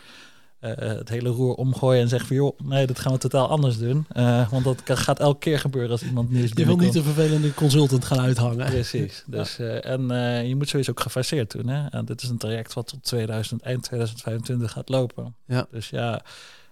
het 0.60 1.08
hele 1.08 1.28
roer 1.28 1.54
omgooien 1.54 2.02
en 2.02 2.08
zeggen 2.08 2.28
van 2.28 2.36
joh, 2.36 2.58
nee, 2.64 2.86
dat 2.86 2.98
gaan 2.98 3.12
we 3.12 3.18
totaal 3.18 3.48
anders 3.48 3.78
doen. 3.78 4.06
Want 4.50 4.64
dat 4.64 4.80
gaat 4.84 5.20
elke 5.20 5.38
keer 5.38 5.58
gebeuren 5.58 5.90
als 5.90 6.02
iemand 6.02 6.30
nieuws 6.30 6.50
Je 6.54 6.66
wil 6.66 6.76
niet 6.76 6.94
een 6.94 7.02
vervelende 7.02 7.54
consultant 7.54 8.04
gaan 8.04 8.20
uithangen. 8.20 8.66
Precies. 8.66 9.24
Dus, 9.26 9.58
en 9.58 10.08
je 10.48 10.56
moet 10.56 10.68
sowieso 10.68 10.90
ook 10.90 11.00
gefaseerd 11.00 11.50
doen. 11.50 11.68
Hè? 11.68 11.88
En 11.88 12.04
dit 12.04 12.22
is 12.22 12.28
een 12.28 12.38
traject 12.38 12.72
wat 12.72 12.86
tot 12.88 13.04
2000, 13.04 13.62
eind 13.62 13.82
2025 13.82 14.72
gaat 14.72 14.88
lopen. 14.88 15.34
Ja. 15.46 15.66
Dus 15.70 15.90
ja, 15.90 16.22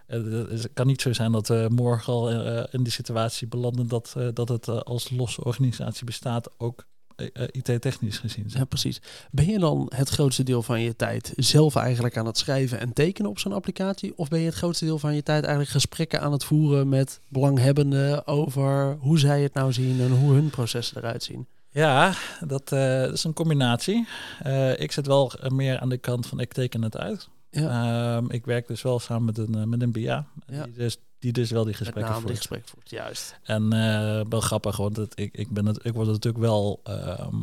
het 0.06 0.50
is- 0.50 0.62
het 0.62 0.72
kan 0.74 0.86
niet 0.86 1.00
zo 1.02 1.12
zijn 1.12 1.32
dat 1.32 1.48
we 1.48 1.66
morgen 1.70 2.12
al 2.12 2.30
eh, 2.30 2.64
in 2.70 2.82
die 2.82 2.92
situatie 2.92 3.46
belanden 3.46 3.88
dat, 3.88 4.14
eh, 4.16 4.28
dat 4.34 4.48
het 4.48 4.68
eh, 4.68 4.76
als 4.78 5.10
losse 5.10 5.44
organisatie 5.44 6.04
bestaat, 6.04 6.48
ook 6.58 6.84
eh, 7.16 7.26
eh, 7.32 7.48
IT-technisch 7.50 8.18
gezien. 8.18 8.44
Ja, 8.48 8.64
precies. 8.64 9.00
Ben 9.30 9.46
je 9.46 9.58
dan 9.58 9.92
het 9.94 10.08
grootste 10.08 10.42
deel 10.42 10.62
van 10.62 10.80
je 10.80 10.96
tijd 10.96 11.32
zelf 11.36 11.76
eigenlijk 11.76 12.16
aan 12.16 12.26
het 12.26 12.38
schrijven 12.38 12.80
en 12.80 12.92
tekenen 12.92 13.30
op 13.30 13.38
zo'n 13.38 13.52
applicatie? 13.52 14.12
Of 14.18 14.28
ben 14.28 14.38
je 14.40 14.46
het 14.46 14.54
grootste 14.54 14.84
deel 14.84 14.98
van 14.98 15.14
je 15.14 15.22
tijd 15.22 15.42
eigenlijk 15.42 15.72
gesprekken 15.72 16.20
aan 16.20 16.32
het 16.32 16.44
voeren 16.44 16.88
met 16.88 17.20
belanghebbenden 17.28 18.26
over 18.26 18.96
hoe 19.00 19.18
zij 19.18 19.42
het 19.42 19.54
nou 19.54 19.72
zien 19.72 20.00
en 20.00 20.10
hoe 20.10 20.32
hun 20.32 20.50
processen 20.50 20.96
eruit 20.96 21.22
zien? 21.22 21.46
Ja, 21.70 22.14
dat, 22.46 22.72
eh, 22.72 23.00
dat 23.00 23.12
is 23.12 23.24
een 23.24 23.32
combinatie. 23.32 24.06
Eh, 24.42 24.80
ik 24.80 24.92
zit 24.92 25.06
wel 25.06 25.32
eh, 25.32 25.50
meer 25.50 25.78
aan 25.78 25.88
de 25.88 25.98
kant 25.98 26.26
van 26.26 26.40
ik 26.40 26.52
teken 26.52 26.82
het 26.82 26.96
uit. 26.96 27.28
Ja, 27.60 28.16
Ehm, 28.16 28.30
ik 28.30 28.44
werk 28.44 28.66
dus 28.66 28.82
wel 28.82 28.98
samen 28.98 29.24
met 29.24 29.38
een, 29.38 29.54
eh, 29.54 29.62
met 29.62 29.82
een 29.82 29.92
BA, 29.92 30.26
Ja. 30.46 30.64
die, 30.64 30.72
dus, 30.72 30.96
die 31.18 31.32
dus 31.32 31.50
wel 31.50 31.64
die 31.64 31.74
gesprekken 31.74 32.12
name 32.12 32.16
die 32.26 32.26
voert. 32.26 32.38
gesprek 32.38 32.68
voert. 32.68 32.90
Juist. 32.90 33.38
En 33.42 33.72
eh, 33.72 34.20
wel 34.28 34.40
grappig, 34.40 34.76
want 34.76 34.96
het, 34.96 35.12
ik, 35.20 35.34
ik, 35.36 35.50
ben 35.50 35.66
het, 35.66 35.84
ik 35.84 35.92
word 35.92 36.06
natuurlijk 36.06 36.44
wel 36.44 36.80
ehm, 36.84 37.36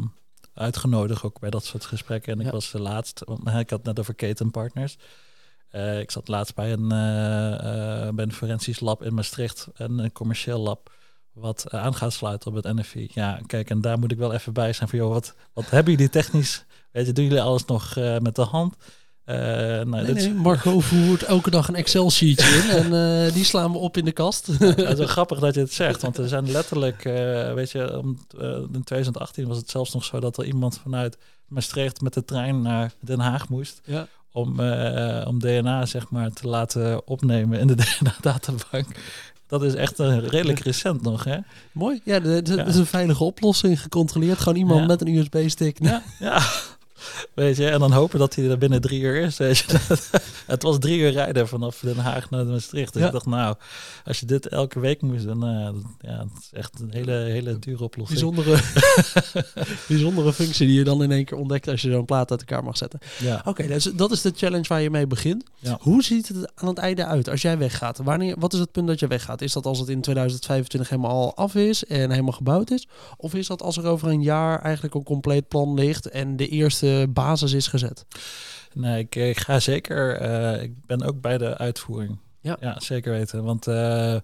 uitgenodigd 0.54 1.24
ook 1.24 1.40
bij 1.40 1.50
dat 1.50 1.66
soort 1.66 1.86
gesprekken. 1.86 2.34
En 2.34 2.40
Ja. 2.40 2.46
ik 2.46 2.52
was 2.52 2.72
de 2.72 2.80
laatst, 2.82 3.22
want 3.26 3.40
ik 3.48 3.54
had 3.54 3.70
het 3.70 3.84
net 3.84 4.00
over 4.00 4.14
ketenpartners. 4.14 4.98
Eh 5.70 6.00
ik 6.00 6.12
zat 6.12 6.28
laatst 6.28 6.56
bij 6.56 6.72
een, 6.72 6.92
eh, 6.92 8.08
eh, 8.08 8.14
bij 8.14 8.26
een 8.26 8.34
forensisch 8.34 8.80
lab 8.80 9.04
in 9.04 9.14
Maastricht, 9.14 9.68
en 9.76 10.00
een 10.00 10.12
commercieel 10.12 10.60
lab, 10.60 10.92
wat 11.34 11.66
eh, 11.70 11.82
aan 11.84 11.96
gaat 11.96 12.14
sluiten 12.14 12.50
op 12.56 12.64
het 12.64 12.76
NFI. 12.76 13.10
Ja, 13.14 13.40
kijk, 13.48 13.70
en 13.70 13.82
daar 13.82 14.00
moet 14.00 14.12
ik 14.12 14.18
wel 14.18 14.34
even 14.34 14.54
bij 14.54 14.74
zijn 14.74 14.90
van, 14.90 15.00
joh, 15.00 15.10
wat, 15.10 15.36
wat 15.54 15.70
hebben 15.70 15.94
jullie 15.94 16.10
technisch? 16.10 16.66
Weet 16.92 17.06
je, 17.06 17.14
doen 17.14 17.24
jullie 17.24 17.42
alles 17.42 17.66
nog 17.66 17.96
eh, 17.96 18.18
met 18.18 18.36
de 18.36 18.42
hand? 18.42 18.76
Nou, 19.26 20.14
Nee, 20.14 20.82
voert 20.82 21.24
elke 21.24 21.50
dag 21.50 21.68
een 21.68 21.76
Excel-sheetje 21.76 22.48
in 22.48 22.70
en 22.70 22.94
eh, 23.28 23.34
die 23.34 23.44
slaan 23.46 23.72
we 23.72 23.78
op 23.78 23.98
in 23.98 24.06
de 24.06 24.12
kast. 24.12 24.48
Ja, 24.60 24.66
het 24.66 24.80
is 24.80 24.98
wel 24.98 25.08
grappig 25.08 25.40
dat 25.40 25.54
je 25.54 25.60
het 25.60 25.74
zegt, 25.74 26.02
want 26.02 26.18
er 26.18 26.28
zijn 26.28 26.52
letterlijk, 26.52 27.06
eh, 27.06 27.54
weet 27.54 27.72
je, 27.72 27.98
om, 28.00 28.18
in 28.74 28.84
2018 28.84 29.48
was 29.48 29.58
het 29.58 29.70
zelfs 29.70 29.94
nog 29.94 30.04
zo 30.04 30.20
dat 30.20 30.38
er 30.38 30.46
iemand 30.46 30.80
vanuit 30.84 31.18
Maastricht 31.48 32.02
met 32.02 32.14
de 32.14 32.26
trein 32.26 32.62
naar 32.62 32.94
Den 33.00 33.20
Haag 33.20 33.50
moest 33.50 33.82
ja. 33.86 34.08
om, 34.32 34.60
om 35.28 35.40
DNA 35.40 35.86
zeg 35.86 36.10
maar 36.10 36.30
te 36.34 36.48
laten 36.48 37.08
opnemen 37.08 37.60
in 37.60 37.68
de 37.68 37.76
DNA-databank. 38.00 38.86
Dat 39.48 39.64
is 39.64 39.74
echt 39.74 40.00
een 40.00 40.28
redelijk 40.28 40.60
recent 40.60 41.02
nog, 41.02 41.24
hè? 41.24 41.38
Mooi. 41.72 42.02
Ja, 42.04 42.20
dat 42.20 42.48
Ja. 42.48 42.66
is 42.66 42.76
een 42.76 42.86
veilige 42.86 43.24
oplossing. 43.24 43.82
Gecontroleerd. 43.82 44.40
Gewoon 44.40 44.58
iemand 44.58 44.80
Ja. 44.80 44.86
met 44.86 45.02
een 45.02 45.16
USB-stick. 45.16 45.78
Ja, 45.84 46.04
ja 46.20 46.42
Weet 47.34 47.58
je, 47.58 47.70
en 47.70 47.80
dan 47.80 47.92
hopen 47.92 48.20
dat 48.20 48.36
hij 48.36 48.50
er 48.50 48.58
binnen 48.58 48.82
drie 48.82 49.02
uur 49.02 49.16
is. 49.16 49.38
Weet 49.38 49.58
je. 49.58 49.80
het 50.48 50.64
was 50.64 50.80
drie 50.80 51.00
uur 51.00 51.12
rijden 51.12 51.48
vanaf 51.48 51.80
Den 51.80 51.98
Haag 51.98 52.30
naar 52.30 52.46
Maastricht. 52.46 52.94
Dus 52.94 53.02
Ja. 53.02 53.08
ik 53.08 53.14
dacht, 53.14 53.26
nou, 53.26 53.56
als 54.06 54.20
je 54.20 54.26
dit 54.26 54.48
elke 54.48 54.80
week 54.80 55.02
moest, 55.02 55.26
dan 55.26 55.40
dat- 55.40 55.76
ja, 56.02 56.18
het 56.20 56.30
is 56.42 56.50
echt 56.52 56.80
een 56.80 56.92
hele, 56.92 57.12
hele 57.12 57.60
dure 57.60 57.84
oplossing. 57.84 58.20
Bijzondere, 58.20 58.60
bijzondere 59.88 60.34
functie 60.34 60.68
die 60.68 60.78
je 60.78 60.84
dan 60.84 61.04
in 61.04 61.12
één 61.12 61.26
keer 61.26 61.38
ontdekt 61.38 61.68
als 61.68 61.82
je 61.82 61.92
zo'n 61.92 62.06
plaat 62.06 62.32
uit 62.32 62.40
elkaar 62.40 62.64
mag 62.64 62.78
zetten. 62.78 63.00
Ja. 63.20 63.42
Oké, 63.46 63.68
dus 63.68 63.84
dat 63.84 64.12
is 64.12 64.22
de 64.22 64.32
challenge 64.36 64.68
waar 64.68 64.82
je 64.82 64.90
mee 64.90 65.08
begint. 65.08 65.44
Ja. 65.60 65.78
Hoe 65.82 66.04
ziet 66.04 66.28
het 66.28 66.52
aan 66.56 66.68
het 66.68 66.78
einde 66.78 67.06
uit 67.06 67.30
als 67.30 67.42
jij 67.42 67.58
weggaat? 67.58 67.98
Wanneer, 67.98 68.36
wat 68.40 68.54
is 68.54 68.60
het 68.60 68.72
punt 68.72 68.88
dat 68.88 69.00
je 69.00 69.08
weggaat? 69.08 69.42
Is 69.42 69.54
dat 69.54 69.66
als 69.66 69.80
het 69.80 69.90
in 69.90 70.02
2025 70.02 70.90
helemaal 70.90 71.36
af 71.36 71.56
is 71.56 71.86
en 71.86 72.10
helemaal 72.10 72.32
gebouwd 72.32 72.72
is? 72.72 72.88
Of 73.18 73.34
is 73.34 73.48
dat 73.48 73.62
als 73.62 73.78
er 73.78 73.86
over 73.86 74.08
een 74.08 74.22
jaar 74.22 74.62
eigenlijk 74.62 74.96
een 74.96 75.04
compleet 75.04 75.48
plan 75.48 75.74
ligt 75.74 76.10
en 76.10 76.36
de 76.36 76.48
eerste 76.48 76.91
basis 77.10 77.54
is 77.54 77.68
gezet? 77.68 78.06
Nee, 78.74 79.00
ik, 79.00 79.16
ik 79.16 79.40
ga 79.40 79.60
zeker. 79.60 80.18
eh, 80.18 80.64
ik 80.64 80.86
ben 80.86 81.04
ook 81.04 81.22
bij 81.22 81.38
de 81.38 81.58
uitvoering. 81.58 82.18
Ja. 82.42 82.58
ja 82.60 82.80
zeker 82.80 83.12
weten. 83.12 83.44
Want 83.44 83.68
eh, 83.68 84.16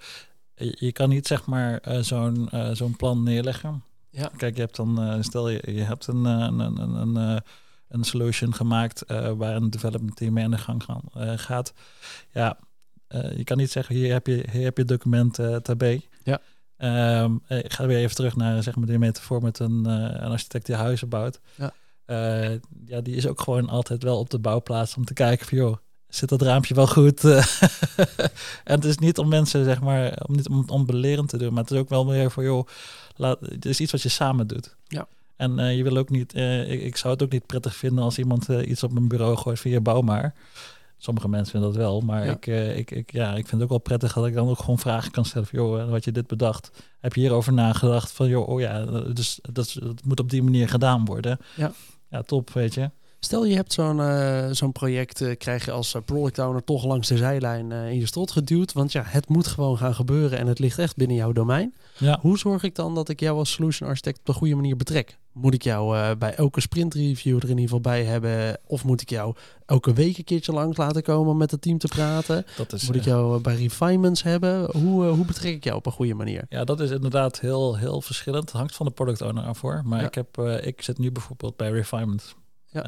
je, 0.56 0.92
kan 0.92 1.10
niet 1.10 1.28
zeg 1.28 1.46
maar 1.46 1.78
eh, 1.78 2.00
zo'n 2.00 2.50
zo'n 2.74 2.96
plan 2.96 3.24
neerleggen. 3.24 3.84
Ja. 4.10 4.32
Kijk, 4.38 4.56
je 4.56 4.62
hebt 4.62 4.76
dan, 4.76 5.24
stel 5.24 5.50
je, 5.50 5.62
je 5.66 5.82
hebt 5.82 6.08
een, 6.08 6.26
een, 6.26 6.60
een, 6.60 6.78
een, 6.82 7.16
een, 7.16 7.42
een 7.88 8.04
solution 8.04 8.54
gemaakt 8.54 9.04
waar 9.38 9.56
een 9.56 9.70
development 9.70 10.16
team 10.16 10.34
mee 10.34 10.44
aan 10.44 10.52
de 10.52 10.58
gang 10.58 10.84
gaan, 10.84 11.02
gaat. 11.40 11.74
Ja, 12.32 12.58
je 13.36 13.44
kan 13.44 13.58
niet 13.58 13.72
zeggen, 13.72 13.96
hier 13.96 14.14
heb 14.14 14.28
je, 14.28 14.46
hier 14.52 14.64
heb 14.64 14.78
je 14.78 14.86
document 14.86 15.40
eh 15.40 15.56
tab. 15.56 15.84
Ja. 16.24 16.42
Ehm, 16.78 17.38
eh, 17.48 17.58
ik 17.58 17.74
ga 17.74 17.86
weer 17.86 17.98
even 17.98 18.16
terug 18.16 18.36
naar 18.36 18.64
zeg 18.64 18.76
maar, 18.76 18.88
die 18.88 19.00
metafoor 19.00 19.42
met 19.42 19.60
een, 19.60 19.86
een 19.86 20.32
architect 20.32 20.66
die 20.66 20.76
huizen 20.76 21.10
bouwt. 21.10 21.40
Ja. 21.56 21.74
Eh, 22.08 22.52
ja, 22.86 23.02
die 23.02 23.16
is 23.16 23.28
ook 23.28 23.42
gewoon 23.42 23.70
altijd 23.70 24.04
wel 24.04 24.20
op 24.20 24.30
de 24.30 24.40
bouwplaats 24.40 24.96
om 24.96 25.06
te 25.06 25.14
kijken 25.14 25.48
van 25.48 25.58
joh, 25.58 25.76
zit 26.08 26.30
dat 26.30 26.42
raampje 26.42 26.74
wel 26.74 26.88
goed? 26.88 27.24
en 28.64 28.76
het 28.76 28.86
is 28.86 28.98
niet 28.98 29.18
om 29.18 29.28
mensen, 29.28 29.64
zeg 29.64 29.82
maar, 29.82 30.24
om 30.28 30.36
niet 30.36 30.50
om, 30.50 30.64
om 30.68 30.86
belerend 30.86 31.30
te 31.30 31.38
doen, 31.38 31.54
maar 31.54 31.64
het 31.64 31.72
is 31.72 31.78
ook 31.80 31.90
wel 31.90 32.06
meer 32.06 32.32
voor 32.32 32.44
joh, 32.44 32.68
laat, 33.16 33.38
het 33.42 33.66
is 33.66 33.80
iets 33.80 33.92
wat 33.92 34.02
je 34.02 34.10
samen 34.10 34.48
doet. 34.48 34.76
Ja. 34.88 35.08
En 35.36 35.60
eh, 35.60 35.78
je 35.78 35.84
wil 35.84 35.98
ook 35.98 36.10
niet, 36.10 36.34
eh, 36.34 36.72
ik, 36.72 36.82
ik 36.82 36.98
zou 36.98 37.14
het 37.14 37.24
ook 37.24 37.32
niet 37.32 37.46
prettig 37.46 37.76
vinden 37.76 38.04
als 38.04 38.18
iemand 38.18 38.48
iets 38.48 38.84
op 38.84 38.94
mijn 38.94 39.08
bureau 39.08 39.36
gooit 39.38 39.60
via 39.60 39.80
bouw 39.82 40.02
maar. 40.02 40.34
Sommige 40.98 41.30
mensen 41.30 41.52
vinden 41.52 41.70
dat 41.70 41.80
wel, 41.80 42.02
maar 42.02 42.26
Ja. 42.26 42.32
ik, 42.32 42.48
ik, 42.78 42.92
ik, 42.92 43.12
ja, 43.12 43.30
ik 43.30 43.36
vind 43.48 43.52
het 43.52 43.62
ook 43.62 43.70
wel 43.70 43.78
prettig 43.78 44.14
dat 44.14 44.26
ik 44.26 44.34
dan 44.34 44.50
ook 44.50 44.60
gewoon 44.60 44.80
vragen 44.80 45.12
kan 45.12 45.26
stellen 45.26 45.48
van, 45.48 45.60
joh, 45.60 45.90
wat 45.90 46.04
je 46.04 46.12
dit 46.12 46.28
bedacht. 46.28 46.72
Heb 47.00 47.14
je 47.14 47.20
hierover 47.22 47.54
nagedacht 47.54 48.12
van, 48.12 48.28
joh, 48.28 48.50
oh 48.50 48.60
ja, 48.60 48.86
dus 49.14 49.40
dat, 49.42 49.78
dat 49.84 50.04
moet 50.06 50.20
op 50.20 50.30
die 50.30 50.44
manier 50.44 50.70
gedaan 50.70 51.06
worden. 51.06 51.40
Ja. 51.56 51.72
Ja, 52.10 52.22
top, 52.22 52.50
weet 52.50 52.74
je. 52.74 52.90
Stel 53.20 53.46
je 53.46 53.56
hebt 53.56 53.74
zo'n 53.74 54.02
eh, 54.02 54.48
zo'n 54.52 54.72
project, 54.72 55.22
eh, 55.22 55.38
krijg 55.38 55.66
je 55.66 55.72
als 55.72 55.94
eh, 55.94 56.02
product 56.06 56.40
owner 56.40 56.64
toch 56.64 56.86
langs 56.86 57.08
de 57.08 57.18
zijlijn 57.18 57.72
in 57.72 58.00
je 58.00 58.06
strot 58.06 58.32
geduwd. 58.32 58.74
Want 58.74 58.92
ja, 58.92 59.04
het 59.06 59.30
moet 59.30 59.48
gewoon 59.48 59.78
gaan 59.78 59.96
gebeuren 59.96 60.38
en 60.38 60.48
het 60.48 60.60
ligt 60.60 60.80
echt 60.80 60.96
binnen 60.96 61.18
jouw 61.18 61.32
domein. 61.32 61.74
Ja. 61.98 62.20
Hoe 62.22 62.38
zorg 62.38 62.64
ik 62.64 62.76
dan 62.76 62.96
dat 62.96 63.10
ik 63.10 63.20
jou 63.20 63.38
als 63.38 63.52
solution 63.52 63.90
architect 63.90 64.20
op 64.20 64.26
de 64.26 64.34
goede 64.34 64.56
manier 64.56 64.76
betrek? 64.76 65.18
Moet 65.42 65.54
ik 65.54 65.62
jou 65.64 65.98
eh, 65.98 66.12
bij 66.18 66.36
elke 66.36 66.62
sprint 66.62 66.94
review 66.94 67.36
er 67.36 67.44
in 67.44 67.50
ieder 67.50 67.64
geval 67.64 67.80
bij 67.82 68.04
hebben? 68.04 68.58
Of 68.66 68.84
moet 68.84 69.02
ik 69.02 69.10
jou 69.10 69.36
elke 69.66 69.94
week 69.94 70.18
een 70.18 70.24
keertje 70.24 70.52
langs 70.52 70.78
laten 70.78 71.04
komen 71.04 71.38
met 71.38 71.52
het 71.52 71.62
team 71.62 71.78
te 71.78 71.88
praten? 71.88 72.46
Dat 72.58 72.74
is, 72.74 72.86
Moet 72.86 72.96
ik 72.96 73.02
eh, 73.02 73.08
jou 73.08 73.36
eh, 73.36 73.42
bij 73.42 73.56
refinements 73.56 74.24
hebben? 74.24 74.72
Hoe, 74.72 75.06
hoe 75.06 75.26
betrek 75.26 75.54
ik 75.54 75.64
jou 75.64 75.78
op 75.78 75.86
een 75.86 75.92
goede 75.92 76.14
manier? 76.14 76.46
Ja, 76.50 76.64
dat 76.64 76.80
is 76.80 76.90
inderdaad 76.92 77.40
heel, 77.40 77.78
heel 77.78 78.02
verschillend. 78.02 78.44
Het 78.44 78.52
hangt 78.60 78.76
van 78.76 78.86
de 78.86 78.92
product 78.92 79.22
owner 79.22 79.44
af 79.44 79.58
voor. 79.58 79.82
Maar 79.86 80.00
Ja. 80.02 80.08
ik, 80.08 80.16
heb, 80.16 80.38
ik 80.64 80.82
zit 80.82 80.98
nu 80.98 81.12
bijvoorbeeld 81.12 81.58
bij 81.58 81.70
Refinement. 81.72 82.36
Ja. 82.72 82.84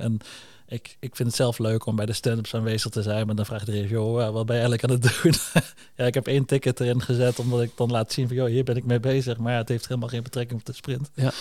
En 0.00 0.18
ik, 0.66 0.96
ik 1.00 1.16
vind 1.16 1.28
het 1.28 1.36
zelf 1.36 1.58
leuk 1.58 1.86
om 1.86 1.96
bij 1.96 2.06
de 2.06 2.12
stand-ups 2.12 2.54
aanwezig 2.54 2.90
te 2.90 3.02
zijn. 3.02 3.26
Maar 3.26 3.34
dan 3.34 3.46
vraagt 3.46 3.66
iedereen, 3.68 3.88
joh, 3.88 4.22
eh, 4.22 4.30
wat 4.30 4.46
ben 4.46 4.56
je 4.56 4.62
eigenlijk 4.62 4.84
aan 4.84 4.90
het 5.00 5.02
doen? 5.22 5.62
ja, 5.96 6.04
ik 6.04 6.14
heb 6.14 6.26
één 6.26 6.44
ticket 6.44 6.80
erin 6.80 7.02
gezet 7.02 7.38
omdat 7.38 7.62
ik 7.62 7.70
dan 7.76 7.90
laat 7.90 8.12
zien 8.12 8.26
van, 8.26 8.36
joh, 8.36 8.46
hier 8.48 8.64
ben 8.64 8.76
ik 8.76 8.84
mee 8.84 9.00
bezig. 9.00 9.38
Maar 9.38 9.52
ja, 9.52 9.58
het 9.58 9.68
heeft 9.68 9.88
helemaal 9.88 10.08
geen 10.08 10.22
betrekking 10.22 10.60
op 10.60 10.66
de 10.66 10.72
sprint. 10.72 11.10
Ja. 11.14 11.32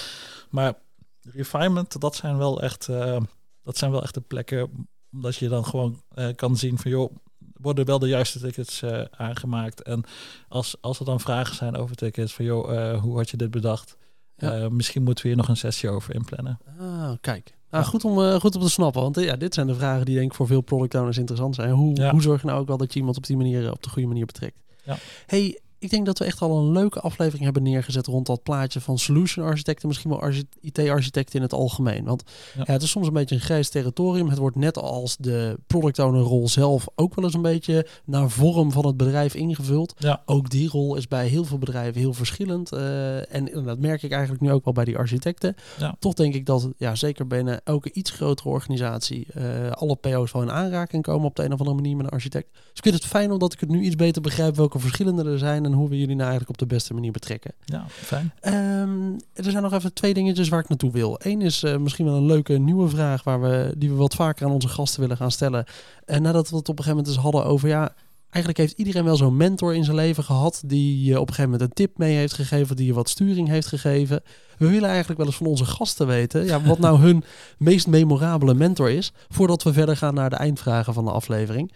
Maar 0.51 0.73
Refinement, 1.21 2.01
dat 2.01 2.15
zijn 2.15 2.37
wel 2.37 2.61
echt, 2.61 2.87
eh, 2.87 3.21
dat 3.63 3.77
zijn 3.77 3.91
wel 3.91 4.03
echt 4.03 4.13
de 4.13 4.21
plekken 4.21 4.87
omdat 5.13 5.35
je 5.35 5.49
dan 5.49 5.65
gewoon 5.65 6.01
eh, 6.09 6.27
kan 6.35 6.57
zien 6.57 6.77
van, 6.77 6.91
joh, 6.91 7.15
worden 7.53 7.85
wel 7.85 7.99
de 7.99 8.07
juiste 8.07 8.39
tickets 8.39 8.81
eh, 8.81 9.01
aangemaakt. 9.11 9.81
En 9.81 10.03
als, 10.47 10.75
als 10.81 10.99
er 10.99 11.05
dan 11.05 11.19
vragen 11.19 11.55
zijn 11.55 11.75
over 11.75 11.95
tickets, 11.95 12.33
van 12.33 12.45
joh, 12.45 12.99
hoe 13.01 13.17
had 13.17 13.29
je 13.29 13.37
dit 13.37 13.51
bedacht? 13.51 13.97
Ja. 14.35 14.69
Misschien 14.69 15.03
moeten 15.03 15.23
we 15.23 15.29
hier 15.29 15.37
nog 15.39 15.47
een 15.49 15.57
sessie 15.57 15.89
over 15.89 16.15
inplannen. 16.15 16.59
Ah, 16.79 17.11
kijk. 17.21 17.55
Nou, 17.69 17.83
Ja. 17.83 17.89
goed, 17.89 18.05
om, 18.05 18.39
goed 18.39 18.55
om 18.55 18.61
te 18.61 18.69
snappen. 18.69 19.01
Want 19.01 19.19
ja, 19.19 19.35
dit 19.35 19.53
zijn 19.53 19.67
de 19.67 19.75
vragen 19.75 20.05
die 20.05 20.15
denk 20.15 20.29
ik 20.31 20.35
voor 20.35 20.47
veel 20.47 20.61
product 20.61 20.95
owners 20.95 21.17
interessant 21.17 21.55
zijn. 21.55 21.71
Hoe, 21.71 21.95
Ja. 21.95 22.11
hoe 22.11 22.21
zorg 22.21 22.41
je 22.41 22.47
nou 22.47 22.59
ook 22.59 22.67
wel 22.67 22.77
dat 22.77 22.93
je 22.93 22.99
iemand 22.99 23.17
op 23.17 23.25
die 23.25 23.37
manier 23.37 23.71
op 23.71 23.83
de 23.83 23.89
goede 23.89 24.07
manier 24.07 24.25
betrekt? 24.25 24.57
Ja. 24.83 24.97
Hey, 25.25 25.59
ik 25.81 25.89
denk 25.89 26.05
dat 26.05 26.17
we 26.19 26.25
echt 26.25 26.41
al 26.41 26.57
een 26.57 26.71
leuke 26.71 26.99
aflevering 26.99 27.43
hebben 27.43 27.63
neergezet 27.63 28.05
rond 28.05 28.25
dat 28.25 28.43
plaatje 28.43 28.81
van 28.81 28.97
solution 28.99 29.45
architecten, 29.45 29.87
misschien 29.87 30.09
wel 30.09 30.21
archi- 30.21 30.47
IT-architecten 30.61 31.35
in 31.35 31.41
het 31.41 31.53
algemeen. 31.53 32.03
Want 32.05 32.23
Ja. 32.57 32.63
ja. 32.67 32.73
het 32.73 32.81
is 32.81 32.89
soms 32.89 33.07
een 33.07 33.13
beetje 33.13 33.35
een 33.35 33.41
grijs 33.41 33.69
territorium. 33.69 34.29
Het 34.29 34.37
wordt 34.37 34.55
net 34.55 34.77
als 34.77 35.17
de 35.17 35.57
product 35.67 35.99
owner 35.99 36.21
rol 36.21 36.49
zelf 36.49 36.87
ook 36.95 37.15
wel 37.15 37.25
eens 37.25 37.33
een 37.33 37.41
beetje 37.41 37.87
naar 38.05 38.29
vorm 38.29 38.71
van 38.71 38.85
het 38.85 38.97
bedrijf 38.97 39.33
ingevuld. 39.35 39.93
Ja. 39.97 40.21
Ook 40.25 40.49
die 40.49 40.69
rol 40.69 40.95
is 40.95 41.07
bij 41.07 41.27
heel 41.27 41.43
veel 41.45 41.57
bedrijven 41.57 42.01
heel 42.01 42.13
verschillend. 42.13 42.71
eh, 42.71 43.35
en 43.35 43.63
dat 43.65 43.79
merk 43.79 44.03
ik 44.03 44.11
eigenlijk 44.11 44.41
nu 44.41 44.51
ook 44.51 44.63
wel 44.63 44.73
bij 44.73 44.85
die 44.85 44.97
architecten. 44.97 45.55
Ja. 45.79 45.95
Toch 45.99 46.13
denk 46.13 46.33
ik 46.33 46.45
dat 46.45 46.69
ja, 46.77 46.95
zeker 46.95 47.27
binnen 47.27 47.61
elke 47.63 47.91
iets 47.93 48.11
grotere 48.11 48.49
organisatie 48.49 49.25
eh, 49.33 49.71
alle 49.71 49.95
PO's 49.95 50.31
wel 50.31 50.41
in 50.41 50.51
aanraking 50.51 51.03
komen 51.03 51.27
op 51.27 51.35
de 51.35 51.43
een 51.43 51.53
of 51.53 51.59
andere 51.59 51.77
manier 51.77 51.95
met 51.95 52.05
een 52.05 52.11
architect. 52.11 52.47
Dus 52.51 52.61
ik 52.73 52.83
vind 52.83 52.95
het 52.95 53.05
fijn 53.05 53.31
omdat 53.31 53.53
ik 53.53 53.59
het 53.59 53.69
nu 53.69 53.81
iets 53.81 53.95
beter 53.95 54.21
begrijp 54.21 54.55
welke 54.55 54.79
verschillende 54.79 55.23
er 55.23 55.39
zijn 55.39 55.65
en 55.71 55.77
hoe 55.77 55.89
we 55.89 55.99
jullie 55.99 56.15
nou 56.15 56.29
eigenlijk 56.29 56.49
op 56.49 56.67
de 56.67 56.75
beste 56.75 56.93
manier 56.93 57.11
betrekken. 57.11 57.51
Ja, 57.65 57.85
fijn. 57.87 58.31
Ehm, 58.39 59.13
er 59.33 59.51
zijn 59.51 59.63
nog 59.63 59.73
even 59.73 59.93
twee 59.93 60.13
dingetjes 60.13 60.49
waar 60.49 60.59
ik 60.59 60.69
naartoe 60.69 60.91
wil. 60.91 61.15
Eén 61.19 61.41
is 61.41 61.63
eh, 61.63 61.77
misschien 61.77 62.05
wel 62.05 62.15
een 62.15 62.25
leuke 62.25 62.57
nieuwe 62.57 62.89
vraag 62.89 63.23
waar 63.23 63.41
we, 63.41 63.73
die 63.77 63.89
we 63.89 63.95
wat 63.95 64.15
vaker 64.15 64.45
aan 64.45 64.51
onze 64.51 64.67
gasten 64.67 65.01
willen 65.01 65.17
gaan 65.17 65.31
stellen. 65.31 65.65
En 66.05 66.21
nadat 66.21 66.49
we 66.49 66.55
het 66.55 66.69
op 66.69 66.77
een 66.77 66.83
gegeven 66.83 66.97
moment 66.97 67.07
eens 67.07 67.23
hadden 67.23 67.45
over 67.45 67.67
ja, 67.67 67.93
eigenlijk 68.31 68.57
heeft 68.57 68.77
iedereen 68.77 69.03
wel 69.03 69.15
zo'n 69.15 69.37
mentor 69.37 69.75
in 69.75 69.83
zijn 69.83 69.95
leven 69.95 70.23
gehad 70.23 70.61
die 70.65 71.03
je 71.03 71.19
op 71.19 71.27
een 71.27 71.33
gegeven 71.33 71.51
moment 71.51 71.69
een 71.69 71.75
tip 71.75 71.97
mee 71.97 72.15
heeft 72.15 72.33
gegeven, 72.33 72.75
die 72.75 72.85
je 72.85 72.93
wat 72.93 73.09
sturing 73.09 73.47
heeft 73.47 73.67
gegeven. 73.67 74.21
We 74.57 74.69
willen 74.69 74.89
eigenlijk 74.89 75.17
wel 75.17 75.27
eens 75.27 75.35
van 75.37 75.45
onze 75.47 75.65
gasten 75.65 76.07
weten 76.07 76.45
ja, 76.45 76.61
wat 76.61 76.79
nou 76.79 76.99
hun 76.99 77.23
meest 77.57 77.87
memorabele 77.87 78.53
mentor 78.53 78.89
is, 78.89 79.11
voordat 79.29 79.63
we 79.63 79.73
verder 79.73 79.97
gaan 79.97 80.13
naar 80.13 80.29
de 80.29 80.35
eindvragen 80.35 80.93
van 80.93 81.05
de 81.05 81.11
aflevering. 81.11 81.71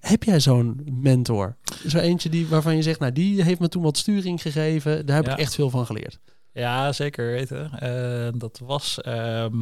Heb 0.00 0.22
jij 0.22 0.40
zo'n 0.40 0.80
mentor? 1.00 1.56
Zo 1.86 1.98
eentje 1.98 2.28
die, 2.28 2.46
waarvan 2.46 2.76
je 2.76 2.82
zegt, 2.82 3.00
nou 3.00 3.12
die 3.12 3.42
heeft 3.42 3.60
me 3.60 3.68
toen 3.68 3.82
wat 3.82 3.96
sturing 3.96 4.42
gegeven, 4.42 5.06
daar 5.06 5.16
heb 5.16 5.26
Ja. 5.26 5.32
ik 5.32 5.38
echt 5.38 5.54
veel 5.54 5.70
van 5.70 5.86
geleerd. 5.86 6.18
Ja, 6.52 6.92
zeker 6.92 7.26
weten. 7.26 7.70
Eh, 7.80 8.28
dat 8.40 8.60
was 8.64 9.00
ehm, 9.00 9.56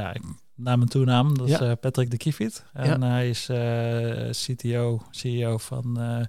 ja, 0.00 0.14
ik- 0.14 0.22
naam 0.54 0.80
en 0.80 0.88
toenaam. 0.88 1.38
Dat 1.38 1.48
is 1.48 1.58
Ja. 1.58 1.70
eh, 1.70 1.72
Patrick 1.80 2.10
de 2.10 2.16
Kievit. 2.16 2.64
En 2.72 3.02
hij 3.02 3.28
is 3.28 3.48
eh, 3.48 4.30
CTO, 4.30 5.02
CEO 5.10 5.58
van 5.58 6.00
eh, 6.00 6.24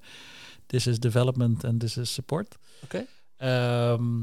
This 0.65 0.87
is 0.87 0.99
Development 0.99 1.63
en 1.63 1.77
This 1.77 1.97
is 1.97 2.13
Support. 2.13 2.57
Oké. 2.83 3.05
Ehm, 3.37 4.21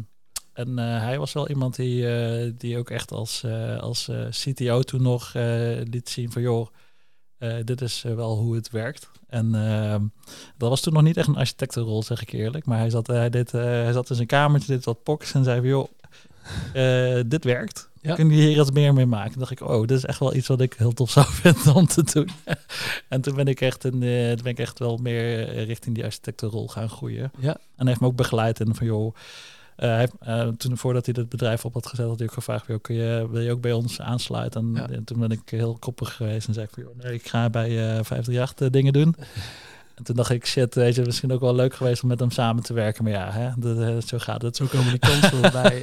en 0.53 0.79
eh, 0.79 1.00
hij 1.00 1.18
was 1.18 1.33
wel 1.33 1.48
iemand 1.48 1.76
die, 1.76 2.09
eh, 2.16 2.53
die 2.57 2.79
ook 2.79 2.90
echt 2.90 3.12
als, 3.12 3.42
eh, 3.42 3.79
als 3.79 4.09
eh, 4.09 4.26
CTO 4.31 4.83
toen 4.83 5.03
nog 5.03 5.35
eh, 5.35 5.81
liet 5.90 6.09
zien 6.09 6.33
van 6.33 6.42
joh, 6.42 6.66
eh, 7.38 7.55
dit 7.64 7.81
is 7.81 8.05
eh, 8.05 8.14
wel 8.14 8.37
hoe 8.38 8.55
het 8.55 8.70
werkt. 8.70 9.11
En 9.26 9.55
ehm, 9.55 10.05
dat 10.57 10.68
was 10.68 10.81
toen 10.81 10.92
nog 10.92 11.03
niet 11.03 11.16
echt 11.16 11.29
een 11.29 11.37
architectenrol, 11.37 12.03
zeg 12.03 12.22
ik 12.22 12.33
eerlijk. 12.33 12.66
Maar 12.66 12.79
hij 12.79 12.90
zat, 12.90 13.07
hij 13.07 13.31
deed, 13.31 13.55
eh, 13.55 13.61
hij 13.62 13.92
zat 13.92 14.11
in 14.11 14.14
zijn 14.16 14.29
kamertje, 14.29 14.72
deed 14.74 14.85
wat 14.85 15.03
poks 15.03 15.35
en 15.35 15.44
zei 15.44 15.59
van 15.61 15.68
joh, 15.68 15.88
eh, 16.72 17.20
dit 17.26 17.44
werkt. 17.44 17.89
Ja. 18.02 18.14
Kun 18.14 18.30
je 18.30 18.34
hier 18.36 18.60
iets 18.60 18.70
meer 18.70 18.94
mee 18.94 19.06
maken? 19.06 19.30
Toen 19.30 19.38
dacht 19.40 19.50
ik, 19.52 19.60
oh, 19.60 19.80
dit 19.80 19.96
is 19.96 20.04
echt 20.04 20.18
wel 20.18 20.34
iets 20.34 20.48
wat 20.48 20.60
ik 20.60 20.74
heel 20.76 20.92
tof 20.92 21.10
zou 21.10 21.26
vinden 21.42 21.74
om 21.74 21.86
te 21.86 22.02
doen. 22.12 22.28
en 23.08 23.20
toen 23.20 23.34
ben 23.34 23.46
ik 23.46 23.60
echt, 23.60 23.84
in, 23.84 24.02
eh, 24.02 24.28
toen 24.28 24.42
ben 24.42 24.52
ik 24.52 24.58
echt 24.58 24.78
wel 24.78 24.96
meer 24.96 25.48
eh, 25.48 25.64
richting 25.64 25.94
die 25.94 26.04
architectenrol 26.04 26.68
gaan 26.68 26.88
groeien. 26.88 27.30
Ja. 27.38 27.50
En 27.52 27.58
hij 27.76 27.86
heeft 27.86 28.00
me 28.00 28.06
ook 28.06 28.16
begeleid 28.16 28.60
en 28.60 28.74
van 28.74 28.86
joh, 28.86 29.14
eh, 29.76 29.88
hij 29.88 30.08
toen 30.56 30.76
voordat 30.76 31.06
hij 31.06 31.14
het 31.18 31.28
bedrijf 31.28 31.64
op 31.64 31.74
had 31.74 31.86
gezet, 31.86 32.06
had 32.06 32.18
hij 32.18 32.28
ook 32.28 32.34
gevraagd, 32.34 32.66
joh, 32.66 32.80
kun 32.80 32.94
je, 32.94 33.28
wil 33.30 33.40
je 33.40 33.50
ook 33.52 33.60
bij 33.60 33.72
ons 33.72 34.00
aansluiten? 34.00 34.60
En, 34.60 34.74
Ja. 34.74 34.88
en 34.94 35.04
toen 35.04 35.18
ben 35.18 35.30
ik 35.30 35.40
heel 35.44 35.76
koppig 35.80 36.16
geweest 36.16 36.48
en 36.48 36.54
zei 36.54 36.66
ik 36.66 36.72
van 36.74 36.82
joh, 36.82 37.02
nee, 37.02 37.14
ik 37.14 37.28
ga 37.28 37.50
bij 37.50 37.68
eh 37.68 38.04
538 38.04 38.66
eh, 38.66 38.72
dingen 38.72 38.92
doen. 38.92 39.14
En 39.94 40.06
toen 40.06 40.16
dacht 40.16 40.30
ik, 40.30 40.46
shit, 40.46 40.74
weet 40.74 40.94
je, 40.94 41.02
misschien 41.02 41.32
ook 41.32 41.40
wel 41.40 41.54
leuk 41.54 41.74
geweest 41.74 42.02
om 42.02 42.08
met 42.08 42.20
hem 42.20 42.30
samen 42.30 42.62
te 42.62 42.72
werken. 42.72 43.04
Maar 43.04 43.12
ja, 43.12 43.30
hè, 43.32 43.50
dat, 43.56 44.06
zo 44.08 44.18
gaat 44.18 44.42
het. 44.42 44.56
Zo 44.56 44.66
komen 44.66 44.88
die 44.90 44.98
kansen 44.98 45.42
erbij. 45.44 45.80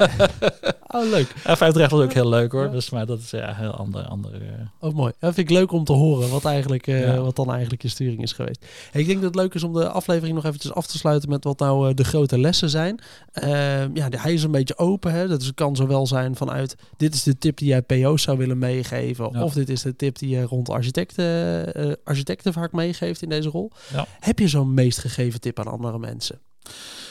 Oh, 0.88 1.10
leuk. 1.10 1.28
F 1.28 1.62
Utrecht 1.62 1.92
was 1.92 2.02
ook 2.02 2.14
heel 2.14 2.30
leuk 2.30 2.52
hoor. 2.52 2.72
Dus, 2.72 2.90
maar 2.90 3.06
dat 3.06 3.20
is 3.20 3.30
ja, 3.30 3.54
heel 3.56 3.72
ander. 3.72 4.04
ander 4.04 4.42
uh... 4.42 4.48
Oh, 4.80 4.94
mooi. 4.94 5.14
Dat 5.20 5.34
vind 5.34 5.50
ik 5.50 5.56
leuk 5.56 5.72
om 5.72 5.84
te 5.84 5.94
horen 5.94 6.30
wat, 6.30 6.46
eigenlijk, 6.46 6.88
uh, 6.88 7.06
ja. 7.06 7.20
wat 7.20 7.36
dan 7.36 7.52
eigenlijk 7.52 7.82
je 7.82 7.88
sturing 7.88 8.22
is 8.22 8.32
geweest. 8.32 8.66
Hey, 8.92 9.02
ik 9.02 9.08
denk 9.08 9.22
dat 9.22 9.34
het 9.34 9.42
leuk 9.42 9.54
is 9.54 9.64
om 9.64 9.74
de 9.74 9.90
aflevering 9.90 10.36
nog 10.36 10.46
eventjes 10.46 10.74
af 10.74 10.88
te 10.88 10.98
sluiten 10.98 11.30
met 11.30 11.44
wat 11.44 11.60
nou 11.60 11.90
uh, 11.90 11.96
de 11.96 12.04
grote 12.04 12.40
lessen 12.40 12.70
zijn. 12.70 13.00
Ehm, 13.32 13.90
ja, 13.94 14.08
hij 14.10 14.34
is 14.34 14.44
een 14.44 14.52
beetje 14.52 14.78
open. 14.78 15.12
Hè? 15.12 15.28
Dat 15.28 15.54
kan 15.54 15.76
zowel 15.76 16.08
zijn 16.08 16.36
vanuit 16.36 16.76
dit 16.98 17.14
is 17.14 17.24
de 17.24 17.38
tip 17.38 17.58
die 17.58 17.68
jij 17.68 17.82
PO's 17.82 18.22
zou 18.22 18.38
willen 18.38 18.58
meegeven. 18.58 19.30
Ja. 19.32 19.44
Of 19.44 19.54
dit 19.54 19.70
is 19.70 19.82
de 19.82 19.96
tip 19.96 20.18
die 20.18 20.30
je 20.30 20.44
rond 20.44 20.70
architecten, 20.70 21.98
architecten 22.04 22.54
vaak 22.54 22.72
meegeeft 22.72 23.22
in 23.22 23.30
deze 23.30 23.50
rol. 23.50 23.72
Heb 24.20 24.40
je 24.40 24.48
zo'n 24.48 24.74
meest 24.74 25.00
gegeven 25.00 25.40
tip 25.40 25.60
aan 25.60 25.68
andere 25.68 26.00
mensen? 26.00 26.40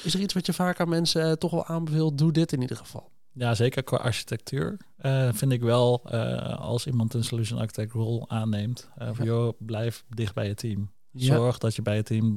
Is 0.02 0.14
er 0.14 0.20
iets 0.20 0.34
wat 0.34 0.46
je 0.46 0.52
vaak 0.52 0.80
aan 0.80 0.88
mensen 0.88 1.38
toch 1.38 1.50
wel 1.50 1.66
aanbeveelt? 1.66 2.18
Doe 2.18 2.32
dit 2.32 2.52
in 2.52 2.60
ieder 2.60 2.76
geval. 2.76 3.10
Ja, 3.38 3.54
zeker 3.54 3.82
qua 3.82 3.96
architectuur 3.96 4.76
uh, 5.02 5.28
vind 5.32 5.52
ik 5.52 5.60
wel 5.60 6.02
uh, 6.12 6.58
als 6.58 6.86
iemand 6.86 7.14
een 7.14 7.24
solution 7.24 7.58
architect 7.58 7.92
rol 7.92 8.30
aanneemt, 8.30 8.90
uh, 9.02 9.10
joh, 9.22 9.52
blijf 9.58 10.04
dicht 10.08 10.34
bij 10.34 10.46
je 10.46 10.54
team. 10.54 10.90
Zorg 11.12 11.52
ja. 11.52 11.58
dat 11.58 11.74
je 11.74 11.82
bij 11.82 11.96
je 11.96 12.02
team, 12.02 12.34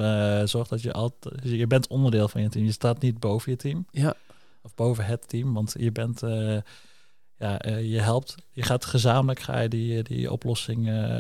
zorg 0.48 0.68
dat 0.68 0.82
je 0.82 0.94
altijd, 0.94 1.34
je 1.44 1.68
bent 1.68 1.88
onderdeel 1.88 2.28
van 2.28 2.42
je 2.42 2.50
team. 2.50 2.66
Je 2.66 2.72
staat 2.72 3.02
niet 3.02 3.20
boven 3.20 3.52
je 3.52 3.58
team. 3.58 3.86
Ja. 3.92 4.14
Of 4.62 4.76
boven 4.76 5.06
het 5.06 5.28
team, 5.28 5.54
want 5.54 5.76
je 5.78 5.92
bent 5.92 6.22
ja, 7.40 7.66
uh, 7.66 7.92
je 7.92 8.00
helpt, 8.00 8.36
je 8.52 8.62
gaat 8.62 8.86
gezamenlijk 8.86 9.40
ga 9.40 9.60
je 9.60 9.70
die, 9.70 10.04
die 10.04 10.32
oplossing 10.32 10.88
uh, 10.88 11.16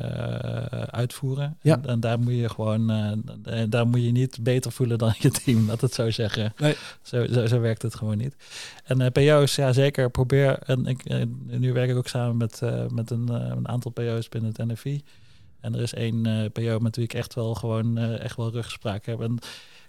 uitvoeren. 0.82 1.58
Ja. 1.62 1.75
En, 1.75 1.86
en, 1.86 1.99
daar 1.99 2.19
moet 2.19 2.34
je 2.34 2.49
gewoon, 2.49 2.91
uh, 2.91 3.63
daar 3.69 3.88
moet 3.88 4.03
je 4.03 4.12
niet 4.12 4.38
beter 4.41 4.71
voelen 4.71 4.97
dan 4.97 5.13
je 5.19 5.32
team, 5.32 5.67
dat 5.67 5.82
het 5.82 5.93
zo 5.93 6.10
zeggen. 6.10 6.53
Nee. 6.58 6.75
Zo, 7.01 7.25
zo, 7.25 7.45
zo 7.45 7.60
werkt 7.60 7.82
het 7.82 7.95
gewoon 7.95 8.17
niet. 8.17 8.36
En 8.84 9.12
PO's, 9.12 9.55
ja 9.55 9.73
zeker, 9.73 10.10
probeer, 10.10 10.60
en 10.60 10.86
ik, 10.86 11.25
nu 11.45 11.73
werk 11.73 11.89
ik 11.89 11.97
ook 11.97 12.08
samen 12.08 12.38
met, 12.38 12.62
met 12.93 13.12
een, 13.12 13.29
een 13.29 13.67
aantal 13.67 13.91
PO's 13.91 14.29
binnen 14.29 14.53
het 14.55 14.67
NFI. 14.67 15.03
En 15.60 15.75
er 15.75 15.82
is 15.82 15.93
één 15.93 16.51
PO 16.51 16.79
met 16.79 16.95
wie 16.95 17.05
ik 17.05 17.13
echt 17.13 17.34
wel 17.34 17.55
gewoon 17.55 17.97
echt 17.97 18.36
wel 18.36 18.51
ruggespraak 18.51 19.05
heb. 19.05 19.21
En 19.21 19.39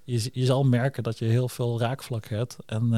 je, 0.04 0.30
je 0.32 0.44
zal 0.44 0.64
merken 0.64 1.02
dat 1.02 1.18
je 1.18 1.24
heel 1.24 1.48
veel 1.48 1.78
raakvlak 1.78 2.26
hebt. 2.26 2.56
En 2.66 2.84
uh, 2.84 2.90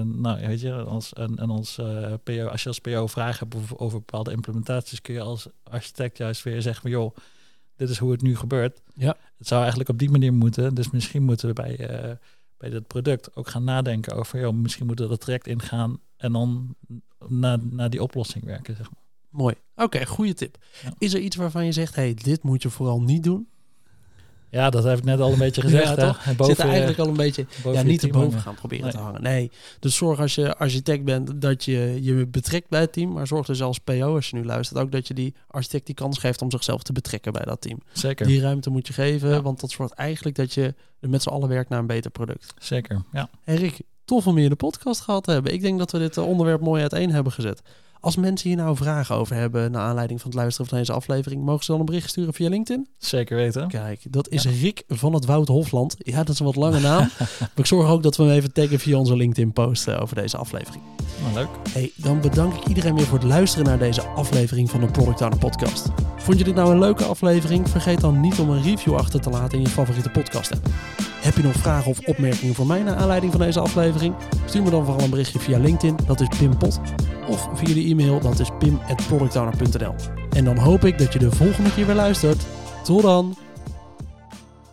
nou, 0.00 0.46
weet 0.46 0.60
je, 0.60 0.72
als, 0.72 1.12
en, 1.12 1.38
en 1.38 1.50
als, 1.50 1.78
uh, 1.78 2.12
PO, 2.22 2.46
als 2.46 2.62
je 2.62 2.68
als 2.68 2.78
PO 2.78 3.06
vragen 3.06 3.48
hebt 3.48 3.80
over, 3.80 3.98
bepaalde 3.98 4.30
implementaties, 4.30 5.00
kun 5.00 5.14
je 5.14 5.20
als 5.20 5.46
architect 5.62 6.18
juist 6.18 6.42
weer 6.42 6.62
zeggen 6.62 6.82
van 6.82 6.90
joh, 6.90 7.16
dit 7.76 7.88
is 7.88 7.98
hoe 7.98 8.10
het 8.12 8.22
nu 8.22 8.36
gebeurt. 8.36 8.80
Ja. 8.94 9.16
Het 9.38 9.46
zou 9.46 9.60
eigenlijk 9.60 9.90
op 9.90 9.98
die 9.98 10.10
manier 10.10 10.32
moeten. 10.32 10.74
Dus 10.74 10.90
misschien 10.90 11.22
moeten 11.22 11.48
we 11.48 11.54
bij, 11.54 12.04
uh, 12.04 12.10
bij 12.56 12.70
dit 12.70 12.86
product 12.86 13.36
ook 13.36 13.48
gaan 13.48 13.64
nadenken 13.64 14.14
over, 14.14 14.40
joh, 14.40 14.54
misschien 14.54 14.86
moeten 14.86 15.04
we 15.04 15.10
dat 15.10 15.20
traject 15.20 15.46
ingaan 15.46 16.00
en 16.16 16.32
dan 16.32 16.74
naar, 17.28 17.58
naar 17.70 17.90
die 17.90 18.02
oplossing 18.02 18.44
werken. 18.44 18.76
Zeg 18.76 18.90
maar. 18.90 19.02
Mooi. 19.28 19.54
Oké, 19.74 19.82
okay, 19.82 20.06
goede 20.06 20.34
tip. 20.34 20.58
Ja. 20.82 20.92
Is 20.98 21.14
er 21.14 21.20
iets 21.20 21.36
waarvan 21.36 21.64
je 21.64 21.72
zegt, 21.72 21.94
hey, 21.94 22.14
dit 22.14 22.42
moet 22.42 22.62
je 22.62 22.70
vooral 22.70 23.02
niet 23.02 23.22
doen? 23.22 23.48
Ja, 24.52 24.70
dat 24.70 24.84
heb 24.84 24.98
ik 24.98 25.04
net 25.04 25.20
al 25.20 25.32
een 25.32 25.38
beetje 25.38 25.60
gezegd. 25.70 25.84
ja, 25.84 25.94
toch? 25.94 26.24
Boven, 26.36 26.44
Zit 26.44 26.58
er 26.58 26.68
eigenlijk 26.68 26.98
al 26.98 27.08
een 27.08 27.16
beetje 27.16 27.46
ja, 27.72 27.82
niet 27.82 28.02
erboven 28.02 28.40
gaan 28.40 28.54
proberen 28.54 28.84
nee. 28.84 28.92
te 28.92 28.98
hangen. 28.98 29.22
Nee, 29.22 29.50
dus 29.78 29.96
zorg 29.96 30.20
als 30.20 30.34
je 30.34 30.56
architect 30.56 31.04
bent 31.04 31.40
dat 31.40 31.64
je 31.64 31.98
je 32.02 32.26
betrekt 32.26 32.68
bij 32.68 32.80
het 32.80 32.92
team. 32.92 33.12
Maar 33.12 33.26
zorg 33.26 33.46
dus 33.46 33.62
als 33.62 33.78
PO, 33.78 34.14
als 34.14 34.30
je 34.30 34.36
nu 34.36 34.44
luistert, 34.44 34.80
ook 34.80 34.92
dat 34.92 35.08
je 35.08 35.14
die 35.14 35.34
architect 35.46 35.86
die 35.86 35.94
kans 35.94 36.18
geeft 36.18 36.42
om 36.42 36.50
zichzelf 36.50 36.82
te 36.82 36.92
betrekken 36.92 37.32
bij 37.32 37.44
dat 37.44 37.60
team. 37.60 37.78
Zeker. 37.92 38.26
Die 38.26 38.40
ruimte 38.40 38.70
moet 38.70 38.86
je 38.86 38.92
geven, 38.92 39.28
ja. 39.28 39.42
want 39.42 39.60
dat 39.60 39.70
zorgt 39.70 39.92
eigenlijk 39.92 40.36
dat 40.36 40.54
je 40.54 40.74
met 40.98 41.22
z'n 41.22 41.28
allen 41.28 41.48
werkt 41.48 41.68
naar 41.68 41.78
een 41.78 41.86
beter 41.86 42.10
product. 42.10 42.54
Zeker, 42.58 43.02
ja. 43.12 43.30
En 43.44 43.56
Rick, 43.56 43.80
tof 44.04 44.26
om 44.26 44.38
je 44.38 44.44
in 44.44 44.50
de 44.50 44.56
podcast 44.56 45.00
gehad 45.00 45.24
te 45.24 45.30
hebben. 45.30 45.52
Ik 45.52 45.60
denk 45.60 45.78
dat 45.78 45.92
we 45.92 45.98
dit 45.98 46.18
onderwerp 46.18 46.60
mooi 46.60 46.80
uiteen 46.80 47.10
hebben 47.10 47.32
gezet. 47.32 47.62
Als 48.02 48.16
mensen 48.16 48.48
hier 48.48 48.56
nou 48.56 48.76
vragen 48.76 49.14
over 49.16 49.36
hebben 49.36 49.70
naar 49.70 49.82
aanleiding 49.82 50.20
van 50.20 50.30
het 50.30 50.38
luisteren 50.38 50.68
van 50.68 50.78
deze 50.78 50.92
aflevering, 50.92 51.44
mogen 51.44 51.64
ze 51.64 51.70
dan 51.70 51.80
een 51.80 51.86
bericht 51.86 52.08
sturen 52.08 52.34
via 52.34 52.48
LinkedIn? 52.48 52.88
Zeker 52.98 53.36
weten. 53.36 53.68
Kijk, 53.68 54.00
dat 54.10 54.28
is 54.28 54.42
ja. 54.42 54.50
Rick 54.60 54.82
van 54.88 55.14
het 55.14 55.24
Woud 55.24 55.48
Hofland. 55.48 55.94
Ja, 55.98 56.16
dat 56.16 56.28
is 56.28 56.38
een 56.38 56.46
wat 56.46 56.56
lange 56.56 56.80
naam. 56.80 56.98
maar 57.18 57.50
ik 57.54 57.66
zorg 57.66 57.88
ook 57.88 58.02
dat 58.02 58.16
we 58.16 58.22
hem 58.22 58.32
even 58.32 58.52
taggen 58.52 58.78
via 58.78 58.98
onze 58.98 59.16
LinkedIn 59.16 59.52
post 59.52 59.88
over 59.88 60.16
deze 60.16 60.36
aflevering. 60.36 60.82
Nou, 61.22 61.34
leuk. 61.34 61.48
Hey, 61.70 61.90
dan 61.96 62.20
bedank 62.20 62.54
ik 62.54 62.66
iedereen 62.66 62.94
weer 62.94 63.06
voor 63.06 63.18
het 63.18 63.26
luisteren 63.26 63.66
naar 63.66 63.78
deze 63.78 64.02
aflevering 64.02 64.70
van 64.70 64.80
de 64.80 64.86
Product 64.86 65.20
Owner 65.20 65.38
Podcast. 65.38 65.88
Vond 66.16 66.38
je 66.38 66.44
dit 66.44 66.54
nou 66.54 66.70
een 66.70 66.78
leuke 66.78 67.04
aflevering? 67.04 67.68
Vergeet 67.68 68.00
dan 68.00 68.20
niet 68.20 68.38
om 68.38 68.50
een 68.50 68.62
review 68.62 68.94
achter 68.94 69.20
te 69.20 69.30
laten 69.30 69.58
in 69.58 69.64
je 69.64 69.70
favoriete 69.70 70.10
podcast 70.10 70.52
app. 70.52 70.66
Heb 71.22 71.36
je 71.36 71.42
nog 71.42 71.52
vragen 71.52 71.90
of 71.90 71.98
opmerkingen 71.98 72.54
voor 72.54 72.66
mij 72.66 72.82
naar 72.82 72.96
aanleiding 72.96 73.32
van 73.32 73.40
deze 73.40 73.60
aflevering? 73.60 74.14
Stuur 74.46 74.62
me 74.62 74.70
dan 74.70 74.84
vooral 74.84 75.04
een 75.04 75.10
berichtje 75.10 75.38
via 75.38 75.58
LinkedIn, 75.58 75.96
dat 76.06 76.20
is 76.20 76.28
Pim 76.38 76.56
Pot. 76.56 76.80
Of 77.28 77.48
via 77.54 77.74
de 77.74 77.84
e-mail, 77.92 78.20
dat 78.20 78.38
is 78.38 78.50
pim.productowner.nl. 78.58 79.94
En 80.30 80.44
dan 80.44 80.58
hoop 80.58 80.84
ik 80.84 80.98
dat 80.98 81.12
je 81.12 81.18
de 81.18 81.30
volgende 81.30 81.74
keer 81.74 81.86
weer 81.86 81.94
luistert. 81.94 82.46
Tot 82.82 83.02
dan! 83.02 83.34